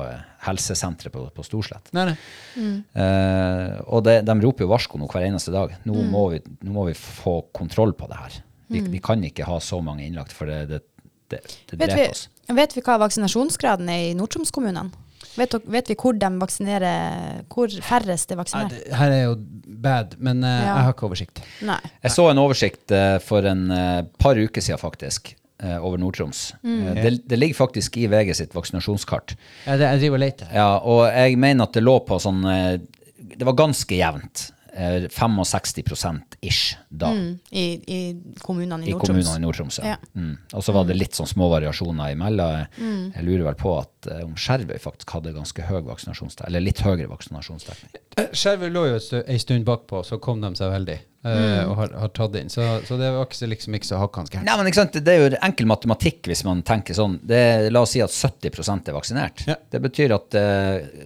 helsesenteret 0.45 1.15
på, 1.15 1.23
på 1.33 1.45
Storslett. 1.47 1.89
Nei, 1.95 2.11
nei. 2.11 2.17
Mm. 2.59 2.75
Uh, 2.93 3.79
og 3.87 4.03
det, 4.05 4.19
de 4.27 4.35
roper 4.43 4.67
jo 4.67 4.69
varsko 4.75 5.01
nå 5.01 5.07
hver 5.09 5.25
eneste 5.25 5.55
dag. 5.55 5.73
Nå, 5.87 5.95
mm. 5.95 6.11
må 6.13 6.27
vi, 6.35 6.43
nå 6.67 6.75
må 6.75 6.85
vi 6.91 6.97
få 6.99 7.39
kontroll 7.55 7.95
på 7.97 8.11
det 8.11 8.19
her. 8.19 8.37
Vi, 8.67 8.81
mm. 8.81 8.91
vi, 8.91 9.01
kan 9.03 9.23
ikke 9.23 9.47
ha 9.47 9.59
så 9.63 9.81
mange 9.83 10.05
innlagt, 10.05 10.33
for 10.35 10.49
det, 10.49 10.65
det, 10.69 10.81
det, 11.33 11.41
det 11.71 11.79
dreper 11.79 12.13
oss. 12.13 12.27
Vet 12.53 12.75
vi 12.75 12.83
hva 12.83 12.99
vaksinasjonsgraden 13.01 13.89
er 13.91 14.11
i 14.11 14.13
Nord-Troms-kommunene? 14.17 14.91
Vet, 15.33 15.55
vet, 15.65 15.89
vi 15.89 15.95
hvor 15.97 16.13
de 16.19 16.29
vaksinerer, 16.41 17.43
hvor 17.49 17.71
færrest 17.81 18.33
er 18.33 18.37
vaksinert? 18.37 18.75
Ja, 18.85 18.97
her 18.99 19.13
er 19.13 19.21
jo 19.23 19.37
bad, 19.83 20.17
men 20.21 20.43
uh, 20.45 20.49
ja. 20.49 20.65
jeg 20.67 20.87
har 20.87 20.93
ikke 20.93 21.07
oversikt. 21.07 21.41
Nei. 21.65 21.79
Jeg 22.03 22.13
så 22.13 22.27
en 22.29 22.41
oversikt 22.41 22.93
uh, 22.93 23.15
for 23.23 23.47
en 23.49 23.63
uh, 23.71 24.03
par 24.21 24.37
uker 24.37 24.61
siden, 24.61 24.81
faktisk. 24.81 25.35
over 25.63 25.95
Nord-Troms. 25.97 26.39
Mm. 26.65 26.95
Det, 26.97 27.11
det, 27.29 27.37
ligger 27.39 27.55
faktisk 27.55 27.95
i 27.97 28.07
VG 28.11 28.33
sitt 28.35 28.55
vaksinasjonskart. 28.55 29.31
Ja, 29.63 29.77
det, 29.79 29.85
jeg 29.85 30.01
driver 30.01 30.17
og 30.17 30.21
leter. 30.25 30.49
Ja, 30.51 30.65
og 30.83 31.05
jeg 31.07 31.37
mener 31.39 31.69
at 31.69 31.77
det 31.77 31.85
lå 31.85 31.93
på 32.03 32.17
sånn 32.19 32.41
Det 32.43 33.47
var 33.47 33.55
ganske 33.55 33.95
jevnt. 33.95 34.49
65% 34.73 36.37
ish 36.41 36.77
da. 36.89 37.11
Mm, 37.11 37.39
I, 37.49 37.63
I, 37.95 37.99
kommunene 38.41 38.87
i 38.87 38.91
Nord-Troms. 38.91 39.35
I 39.37 39.41
Nord 39.41 39.59
ja. 39.85 39.97
mm. 40.13 40.37
Og 40.53 40.63
så 40.65 40.73
var 40.73 40.87
det 40.89 40.97
litt 40.97 41.17
sånn 41.17 41.29
små 41.29 41.49
variasjoner 41.51 42.15
imellom. 42.15 42.65
Mm. 42.79 43.03
Jeg 43.13 43.27
lurer 43.27 43.45
vel 43.51 43.57
på 43.59 43.75
at 43.77 44.09
uh, 44.09 44.23
om 44.25 44.33
Skjervøy 44.39 44.79
faktisk 44.81 45.13
hadde 45.13 45.35
ganske 45.35 45.67
høy 45.69 45.83
vaksinasjonsdekning, 45.85 46.49
eller 46.49 46.65
litt 46.65 46.81
høyere 46.85 47.09
vaksinasjonsdekning. 47.11 47.93
Eh, 48.17 48.29
Skjervøy 48.33 48.69
lå 48.73 48.85
jo 48.89 48.99
ei 49.21 49.39
stund 49.41 49.67
bakpå, 49.69 50.01
så 50.07 50.17
kom 50.23 50.41
de 50.41 50.53
seg 50.57 50.73
veldig. 50.73 50.99
Mm. 51.23 51.69
og 51.69 51.77
har, 51.79 51.93
har, 51.95 52.09
tatt 52.11 52.33
inn. 52.35 52.49
Så, 52.51 52.65
så, 52.83 52.97
det 52.99 53.07
var 53.15 53.29
ikke, 53.29 53.47
liksom 53.47 53.77
ikke 53.77 53.87
så 53.87 53.99
hakkende. 54.01 54.41
Nei, 54.43 54.57
men 54.59 54.67
ikke 54.67 54.81
sant? 54.81 54.97
Det 54.99 55.13
er 55.13 55.21
jo 55.21 55.37
enkel 55.37 55.69
matematikk 55.71 56.27
hvis 56.27 56.43
man 56.43 56.65
tenker 56.67 56.97
sånn. 56.97 57.15
Det, 57.23 57.39
la 57.71 57.85
oss 57.85 57.93
si 57.95 58.01
at 58.03 58.11
70 58.11 58.89
er 58.91 58.97
vaksinert. 58.97 59.45
Ja. 59.47 59.55
Det 59.71 59.79
betyr 59.85 60.17
at 60.17 60.35
uh, 60.35 61.05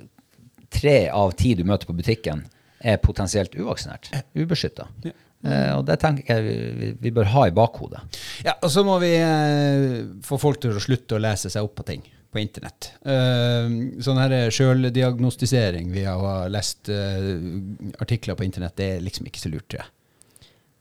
tre 0.74 0.98
av 1.14 1.36
ti 1.38 1.54
du 1.60 1.62
møter 1.68 1.90
på 1.90 1.96
butikken, 2.00 2.48
er 2.80 3.00
potensielt 3.02 3.56
uvaksinert. 3.58 4.12
Ubeskytta. 4.38 4.88
Ja. 5.06 5.16
Uh, 5.46 5.78
og 5.78 5.84
det 5.86 6.00
tenker 6.02 6.40
jeg 6.40 6.76
vi, 6.80 6.92
vi, 6.98 7.12
bør 7.14 7.30
ha 7.36 7.44
i 7.48 7.54
bakhodet. 7.56 8.02
Ja, 8.46 8.56
Og 8.66 8.72
så 8.74 8.82
må 8.86 8.98
vi 9.04 9.12
uh, 9.22 10.08
få 10.26 10.40
folk 10.42 10.64
til 10.64 10.74
å 10.74 10.82
slutte 10.82 11.18
å 11.18 11.22
lese 11.22 11.52
seg 11.54 11.66
opp 11.66 11.76
på 11.78 11.86
ting 11.88 12.02
på 12.34 12.42
internett. 12.42 12.90
Uh, 13.06 14.00
sånn 14.04 14.18
her 14.20 14.50
sjøldiagnostisering 14.54 15.94
via 15.94 16.18
å 16.18 16.26
ha 16.26 16.40
lest 16.52 16.90
artikler 16.90 18.38
på 18.38 18.48
internett, 18.48 18.76
det 18.80 18.90
er 18.96 19.06
liksom 19.06 19.30
ikke 19.30 19.46
så 19.46 19.54
lurt, 19.54 19.70
tror 19.70 19.86
jeg. 19.86 19.94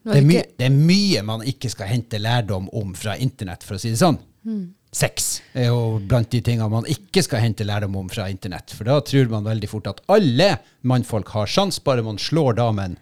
Det 0.06 0.20
er, 0.22 0.50
det 0.54 0.66
er, 0.68 0.74
mye 0.74 1.22
man 1.26 1.40
ikke 1.42 1.68
skal 1.72 1.88
hente 1.90 2.20
lærdom 2.22 2.68
om 2.78 2.92
fra 2.94 3.16
internett, 3.18 3.64
for 3.66 3.74
å 3.74 3.80
si 3.82 3.90
det 3.90 3.98
sånn. 3.98 4.20
Mm. 4.46 4.66
Sex 4.96 5.42
er 5.52 5.66
jo 5.68 5.98
blant 6.09 6.30
de 6.32 6.38
tingene 6.40 6.70
man 6.72 6.87
ikke 6.88 7.20
skal 7.26 7.42
hente 7.42 7.66
lærdom 7.68 7.98
om 8.00 8.06
fra 8.09 8.30
internett. 8.32 8.72
For 8.72 8.88
da 8.88 8.96
tror 9.04 9.28
man 9.28 9.44
veldig 9.44 9.68
fort 9.68 9.90
at 9.90 10.00
alle 10.12 10.54
mannfolk 10.88 11.35
har 11.35 11.50
sjans, 11.50 11.82
bare 11.85 12.04
man 12.06 12.20
slår 12.22 12.56
damen 12.62 12.96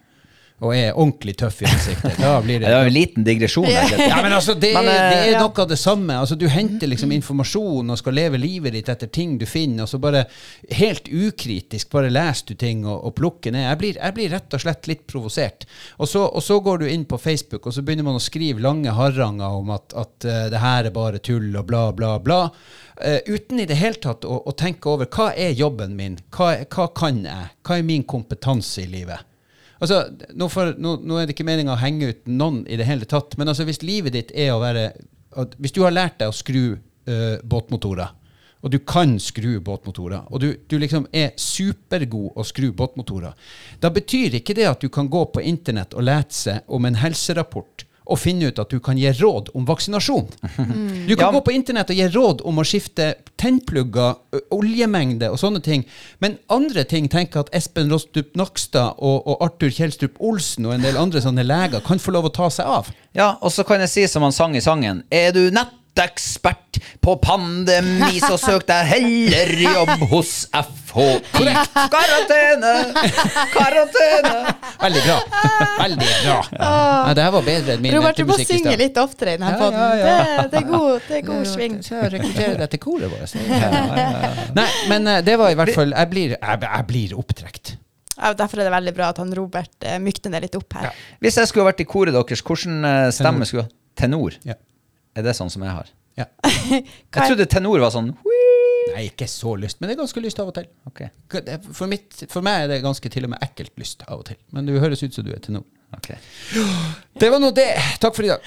og 0.63 0.71
er 0.71 0.95
ordentlig 0.95 1.33
tøff 1.35 1.57
i 1.65 1.67
ansiktet. 1.67 2.15
Da 2.15 2.37
blir 2.39 2.61
det 2.61 2.69
Det 2.69 2.75
var 2.77 2.87
en 2.87 2.93
liten 2.95 3.25
digresjon. 3.27 3.67
ja, 3.67 4.21
men 4.23 4.31
altså, 4.31 4.53
det, 4.55 4.71
men, 4.73 4.87
det 4.87 5.17
er 5.17 5.33
ja. 5.33 5.41
noe 5.43 5.63
av 5.65 5.67
det 5.67 5.77
samme. 5.79 6.15
Altså, 6.15 6.37
du 6.39 6.45
henter 6.47 6.87
liksom 6.87 7.11
informasjon 7.11 7.91
og 7.91 7.99
skal 7.99 8.15
leve 8.15 8.39
livet 8.39 8.77
ditt 8.77 8.91
etter 8.93 9.11
ting 9.11 9.35
du 9.41 9.43
finner, 9.49 9.83
og 9.83 9.91
så 9.91 9.99
bare 9.99 10.23
helt 10.79 11.11
ukritisk 11.11 11.91
bare 11.91 12.13
leser 12.13 12.53
du 12.53 12.55
ting 12.61 12.85
og, 12.87 13.03
og 13.09 13.17
plukker 13.19 13.51
ned. 13.51 13.67
Jeg 13.67 13.81
blir, 13.83 13.99
jeg 13.99 14.15
blir, 14.15 14.31
rett 14.31 14.55
og 14.55 14.63
slett 14.63 14.87
litt 14.87 15.03
provosert. 15.11 15.67
Og 15.99 16.07
så, 16.07 16.23
og 16.23 16.43
så, 16.43 16.61
går 16.63 16.85
du 16.85 16.87
inn 16.87 17.03
på 17.03 17.19
Facebook, 17.19 17.67
og 17.67 17.75
så 17.75 17.83
begynner 17.83 18.07
man 18.07 18.21
å 18.21 18.23
skrive 18.23 18.63
lange 18.63 18.95
haranger 18.95 19.59
om 19.59 19.75
at, 19.75 19.91
at 19.91 20.29
uh, 20.29 20.41
det 20.55 20.63
her 20.63 20.87
er 20.87 20.95
bare 20.95 21.19
tull 21.19 21.51
og 21.51 21.67
bla, 21.67 21.89
bla, 21.91 22.15
bla. 22.23 22.41
Uh, 22.95 23.19
uten 23.27 23.59
i 23.59 23.67
det 23.67 23.75
hele 23.83 23.99
tatt 23.99 24.23
å, 24.23 24.39
å, 24.47 24.55
tenke 24.55 24.87
over 24.87 25.11
hva 25.11 25.33
er 25.35 25.51
jobben 25.51 25.99
min, 25.99 26.15
hva, 26.31 26.53
hva 26.63 26.87
kan 26.95 27.25
jeg, 27.27 27.55
hva 27.59 27.81
er 27.81 27.89
min 27.91 28.07
kompetanse 28.07 28.87
i 28.87 28.91
livet? 28.95 29.34
Altså, 29.79 30.05
nå, 30.37 30.47
for, 30.51 30.75
nå, 30.79 30.95
nå 31.03 31.17
er 31.19 31.27
det 31.27 31.35
ikke 31.35 31.47
meninga 31.47 31.73
å 31.75 31.81
henge 31.81 32.13
ut 32.13 32.29
noen 32.31 32.61
i 32.71 32.77
det 32.79 32.87
hele 32.87 33.07
tatt, 33.09 33.35
men 33.39 33.51
altså, 33.51 33.65
hvis 33.67 33.83
livet 33.83 34.15
ditt 34.15 34.31
er 34.31 34.53
å 34.53 34.61
være 34.63 34.91
Hvis 35.59 35.73
du 35.75 35.81
har 35.83 35.91
lært 35.91 36.21
deg 36.21 36.31
å 36.31 36.35
skru 36.35 36.77
uh, 36.77 37.37
båtmotorer, 37.43 38.13
og 38.63 38.71
du 38.71 38.77
kan 38.79 39.17
skru 39.19 39.59
båtmotorer, 39.59 40.29
og 40.31 40.39
du, 40.39 40.47
du, 40.65 40.77
liksom 40.79 41.09
er 41.11 41.33
supergod 41.35 42.39
å 42.39 42.45
skru 42.47 42.69
båtmotorer, 42.71 43.35
da 43.83 43.91
betyr 43.91 44.39
ikke 44.39 44.55
det 44.55 44.69
at 44.69 44.81
du 44.81 44.87
kan 44.89 45.09
gå 45.11 45.25
på 45.27 45.43
internett 45.43 45.93
og 45.93 46.07
lese 46.07 46.61
om 46.71 46.87
en 46.87 46.97
helserapport 47.01 47.83
og 48.05 48.19
finne 48.21 48.49
ut 48.49 48.59
at 48.61 48.71
du 48.71 48.79
kan 48.83 48.97
gi 48.99 49.11
råd 49.17 49.51
om 49.57 49.65
vaksinasjon. 49.67 50.27
Mm. 50.55 51.05
Du 51.07 51.15
kan 51.15 51.27
ja. 51.27 51.31
gå 51.35 51.41
på 51.45 51.53
internett 51.53 51.91
og 51.93 51.97
gi 51.99 52.07
råd 52.09 52.41
om 52.47 52.59
å 52.61 52.65
skifte 52.65 53.11
tennplugger, 53.41 54.15
oljemengde 54.55 55.29
og 55.31 55.39
sånne 55.41 55.61
ting. 55.65 55.85
Men 56.23 56.37
andre 56.53 56.85
ting 56.89 57.09
tenker 57.11 57.43
at 57.43 57.51
Espen 57.55 57.91
Rostrup 57.93 58.33
Nakstad 58.39 58.97
og, 58.97 59.25
og, 59.25 59.37
Arthur 59.45 59.73
Kjelstrup 59.73 60.19
Olsen 60.23 60.67
og 60.69 60.75
en 60.75 60.85
del 60.85 60.99
andre 60.99 61.21
sånne 61.23 61.45
leger 61.45 61.83
kan 61.85 62.01
få 62.01 62.15
lov 62.15 62.29
å 62.29 62.33
ta 62.35 62.49
seg 62.53 62.69
av. 62.69 62.91
Ja, 63.17 63.35
og 63.41 63.53
så 63.53 63.65
kan 63.67 63.83
jeg 63.83 63.93
si 63.93 64.07
som 64.11 64.25
han 64.25 64.35
sang 64.35 64.57
i 64.57 64.63
sangen. 64.63 65.03
Er 65.13 65.33
du 65.35 65.47
nett 65.53 65.73
ekspert 66.03 66.79
på 67.03 67.15
pandemi, 67.21 68.17
så 68.23 68.37
søk 68.39 68.65
deg 68.67 68.87
heller 68.89 69.51
jobb 69.63 70.05
hos 70.11 70.31
FHI. 70.51 71.07
Karantene! 71.93 72.73
Karantene! 73.53 74.33
Veldig 74.81 75.03
bra. 75.05 75.17
Veldig 75.79 76.09
bra. 76.09 76.37
Ja, 76.57 77.13
det 77.15 77.27
her 77.27 77.33
var 77.37 77.45
bedre 77.47 77.75
enn 77.75 77.85
min 77.85 77.95
Robert, 77.95 78.19
du 78.19 78.27
må 78.29 78.37
synge 78.41 78.75
litt 78.79 78.99
oftere 79.01 79.35
i 79.35 79.39
denne 79.39 79.53
poden. 79.59 79.79
Ja, 79.79 79.87
ja, 80.01 80.17
det, 80.41 80.49
det, 80.51 80.61
er 80.63 80.67
god, 80.71 80.91
det 81.07 81.17
er 81.21 81.25
god 81.29 81.47
sving. 81.53 81.79
Så 81.85 82.03
rekrutterer 82.03 82.59
deg 82.63 82.75
til 82.75 82.83
koret 82.83 83.11
vårt. 83.13 83.39
Nei, 84.59 84.69
men 84.91 85.09
eh, 85.11 85.23
det 85.25 85.39
var 85.39 85.53
i 85.53 85.57
hvert 85.57 85.73
fall 85.75 85.91
Jeg 85.95 86.11
blir, 86.11 86.35
jeg, 86.35 86.61
jeg 86.65 86.87
blir 86.91 87.17
opptrekt. 87.19 87.75
Ja, 88.15 88.31
derfor 88.37 88.61
er 88.61 88.69
det 88.69 88.75
veldig 88.75 88.93
bra 88.95 89.09
at 89.11 89.19
han 89.19 89.33
Robert 89.35 89.73
uh, 89.83 89.97
mykner 90.01 90.37
det 90.37 90.47
litt 90.47 90.59
opp 90.59 90.77
her. 90.79 90.95
Hvis 91.23 91.39
jeg 91.41 91.51
skulle 91.51 91.67
vært 91.67 91.83
i 91.83 91.87
koret 91.89 92.15
deres, 92.15 92.43
hvordan 92.45 92.87
uh, 92.87 93.09
stemme 93.15 93.47
skulle 93.47 93.67
Tenor? 93.99 94.37
Ja. 94.47 94.55
Er 95.15 95.23
det 95.23 95.35
sånn 95.37 95.51
som 95.51 95.63
jeg 95.63 95.71
har? 95.71 95.91
Ja. 96.19 96.25
jeg 96.71 97.15
trodde 97.15 97.47
tenor 97.51 97.81
var 97.83 97.91
sånn 97.95 98.13
Nei, 98.95 99.07
ikke 99.09 99.25
så 99.27 99.55
lyst, 99.59 99.79
men 99.81 99.89
det 99.89 99.95
er 99.95 100.03
ganske 100.03 100.21
lyst 100.23 100.37
av 100.39 100.51
og 100.51 100.55
til. 100.55 100.67
Okay. 100.87 101.09
For, 101.73 101.89
mitt, 101.89 102.21
for 102.31 102.45
meg 102.45 102.61
er 102.63 102.69
det 102.69 102.77
ganske 102.83 103.09
til 103.11 103.25
og 103.25 103.31
med 103.33 103.41
ekkelt 103.43 103.73
lyst 103.81 104.05
av 104.05 104.21
og 104.21 104.27
til. 104.29 104.37
Men 104.55 104.69
du 104.69 104.75
høres 104.79 105.01
ut 105.01 105.17
som 105.17 105.25
du 105.25 105.33
er 105.35 105.41
tenor. 105.43 105.65
Okay. 105.97 106.15
Det 107.19 107.31
var 107.33 107.41
nå 107.41 107.49
det. 107.55 107.65
Takk 107.99 108.15
for 108.15 108.27
i 108.27 108.29
dag. 108.29 108.45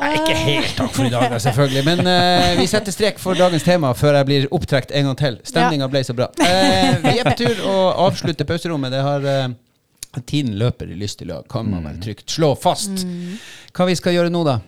Nei, 0.00 0.10
ikke 0.16 0.36
helt 0.40 0.72
takk 0.78 0.92
for 0.96 1.06
i 1.06 1.12
dag, 1.12 1.36
selvfølgelig. 1.44 1.84
Men 1.86 2.02
uh, 2.08 2.58
vi 2.58 2.66
setter 2.72 2.96
strek 2.96 3.20
for 3.22 3.38
dagens 3.38 3.66
tema 3.66 3.92
før 3.98 4.18
jeg 4.18 4.30
blir 4.30 4.48
opptrekt 4.56 4.94
en 4.96 5.10
gang 5.10 5.20
til. 5.20 5.40
Stemninga 5.46 5.90
ble 5.92 6.02
så 6.08 6.16
bra. 6.16 6.30
Uh, 6.40 7.02
vi 7.04 7.18
er 7.18 7.28
på 7.28 7.36
tur 7.44 7.64
å 7.68 7.76
avslutte 8.08 8.48
pauserommet. 8.48 8.94
Det 8.96 9.04
har 9.04 9.26
eh, 9.28 9.50
Tiden 10.26 10.56
løper 10.58 10.90
i 10.90 10.96
lystig 10.98 11.28
løp, 11.30 11.46
kan 11.52 11.68
man 11.70 11.84
vel 11.86 12.00
trygt 12.02 12.34
slå 12.34 12.54
fast. 12.58 13.04
Hva 13.76 13.86
vi 13.86 13.94
skal 13.98 14.16
gjøre 14.16 14.32
nå, 14.34 14.42
da? 14.46 14.58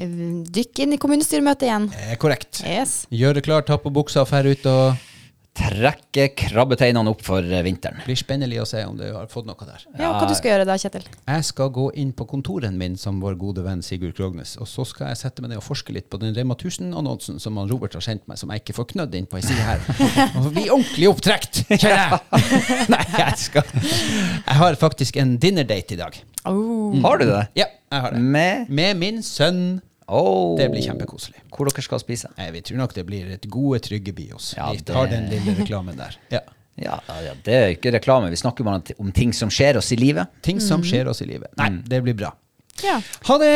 Dykk 0.00 0.82
inn 0.84 0.94
i 0.96 0.98
kommunestyremøtet 1.00 1.66
igjen. 1.68 1.86
Eh, 1.96 2.16
korrekt. 2.20 2.62
Yes. 2.64 3.02
Gjøre 3.12 3.42
klar, 3.44 3.64
ta 3.68 3.76
på 3.80 3.92
buksa 3.92 4.22
og 4.24 4.30
fære 4.30 4.54
ut 4.56 4.68
og 4.70 5.08
Trekke 5.50 6.28
krabbeteinene 6.38 7.10
opp 7.10 7.24
for 7.26 7.42
vinteren. 7.42 7.98
Det 7.98 8.06
blir 8.06 8.18
spennende 8.18 8.60
å 8.62 8.66
se 8.68 8.84
om 8.86 8.94
du 8.96 9.02
har 9.02 9.26
fått 9.32 9.48
noe 9.48 9.66
der. 9.66 9.82
Ja, 9.98 10.12
hva 10.14 10.28
du 10.28 10.34
skal 10.38 10.52
gjøre 10.54 10.66
da, 10.68 10.76
Kjetil? 10.78 11.08
Jeg 11.26 11.46
skal 11.48 11.72
gå 11.74 11.88
inn 11.98 12.12
på 12.16 12.26
kontoren 12.30 12.78
min 12.78 12.94
som 13.00 13.18
vår 13.22 13.34
gode 13.40 13.64
venn 13.66 13.82
Sigurd 13.82 14.14
Krognes, 14.18 14.54
og 14.62 14.70
så 14.70 14.86
skal 14.86 15.10
jeg 15.10 15.20
sette 15.24 15.42
meg 15.42 15.50
ned 15.52 15.60
og 15.60 15.66
forske 15.66 15.94
litt 15.96 16.06
på 16.12 16.20
den 16.22 16.36
Rema 16.38 16.54
1000-annonsen 16.54 17.42
som 17.42 17.58
han 17.58 17.70
Robert 17.70 17.98
har 17.98 18.06
sendt 18.06 18.28
meg, 18.30 18.38
som 18.38 18.54
jeg 18.54 18.62
ikke 18.62 18.78
får 18.78 18.88
knødd 18.94 19.18
inn 19.18 19.28
på 19.30 19.40
ei 19.40 19.44
side 19.48 19.66
her. 19.66 19.84
Og 20.38 20.48
bli 20.54 20.68
ordentlig 20.70 21.10
opptrekt, 21.10 21.64
kjenner 21.74 21.98
jeg! 21.98 22.22
Nei, 22.94 23.02
jeg 23.18 23.36
skal 23.42 23.74
Jeg 23.74 24.58
har 24.62 24.80
faktisk 24.80 25.18
en 25.20 25.36
dinner 25.42 25.66
date 25.66 25.98
i 25.98 26.00
dag. 26.00 26.16
Oh. 26.48 26.94
Har 27.04 27.20
du 27.20 27.26
det? 27.26 27.44
Ja, 27.58 27.66
jeg 27.90 28.06
har 28.06 28.14
det. 28.14 28.22
Med 28.22 28.70
Med 28.70 29.02
min 29.02 29.22
sønn. 29.26 29.80
Oh. 30.10 30.56
Det 30.58 30.68
blir 30.72 30.82
kjempekoselig. 30.84 31.42
Hvor 31.54 31.70
dere 31.70 31.82
skal 31.86 32.00
spise? 32.02 32.30
Nei, 32.38 32.50
vi 32.54 32.62
tror 32.66 32.80
nok 32.82 32.94
det 32.96 33.04
blir 33.08 33.30
et 33.36 33.46
gode, 33.50 33.80
trygge 33.86 34.14
bios. 34.16 34.52
Ja, 34.58 34.70
vi 34.74 34.82
det- 34.82 34.92
tar 34.92 35.10
den 35.10 35.28
lille 35.32 35.56
reklamen 35.62 35.96
der. 36.00 36.18
Ja. 36.36 36.44
Ja, 36.80 36.94
ja, 37.20 37.34
det 37.44 37.52
er 37.54 37.74
ikke 37.74 37.90
reklame. 37.92 38.30
Vi 38.32 38.38
snakker 38.40 38.64
bare 38.64 38.94
om 39.02 39.10
ting 39.12 39.34
som 39.36 39.50
skjer 39.52 39.76
oss 39.76 39.90
i 39.92 39.98
livet. 40.00 40.30
Ting 40.40 40.62
som 40.64 40.80
skjer 40.86 41.10
oss 41.12 41.20
i 41.20 41.26
livet. 41.28 41.52
Nei, 41.60 41.68
det 41.84 42.00
blir 42.06 42.16
bra. 42.16 42.32
Ja. 42.80 42.96
Ha 43.28 43.38
det! 43.42 43.54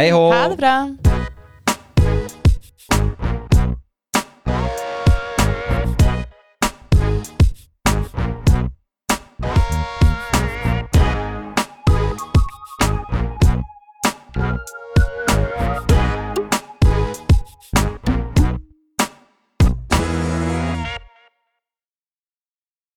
Hei 0.00 0.10
hå! 0.10 0.24
Ha 0.34 0.48
det 0.50 0.58
bra. 0.58 0.74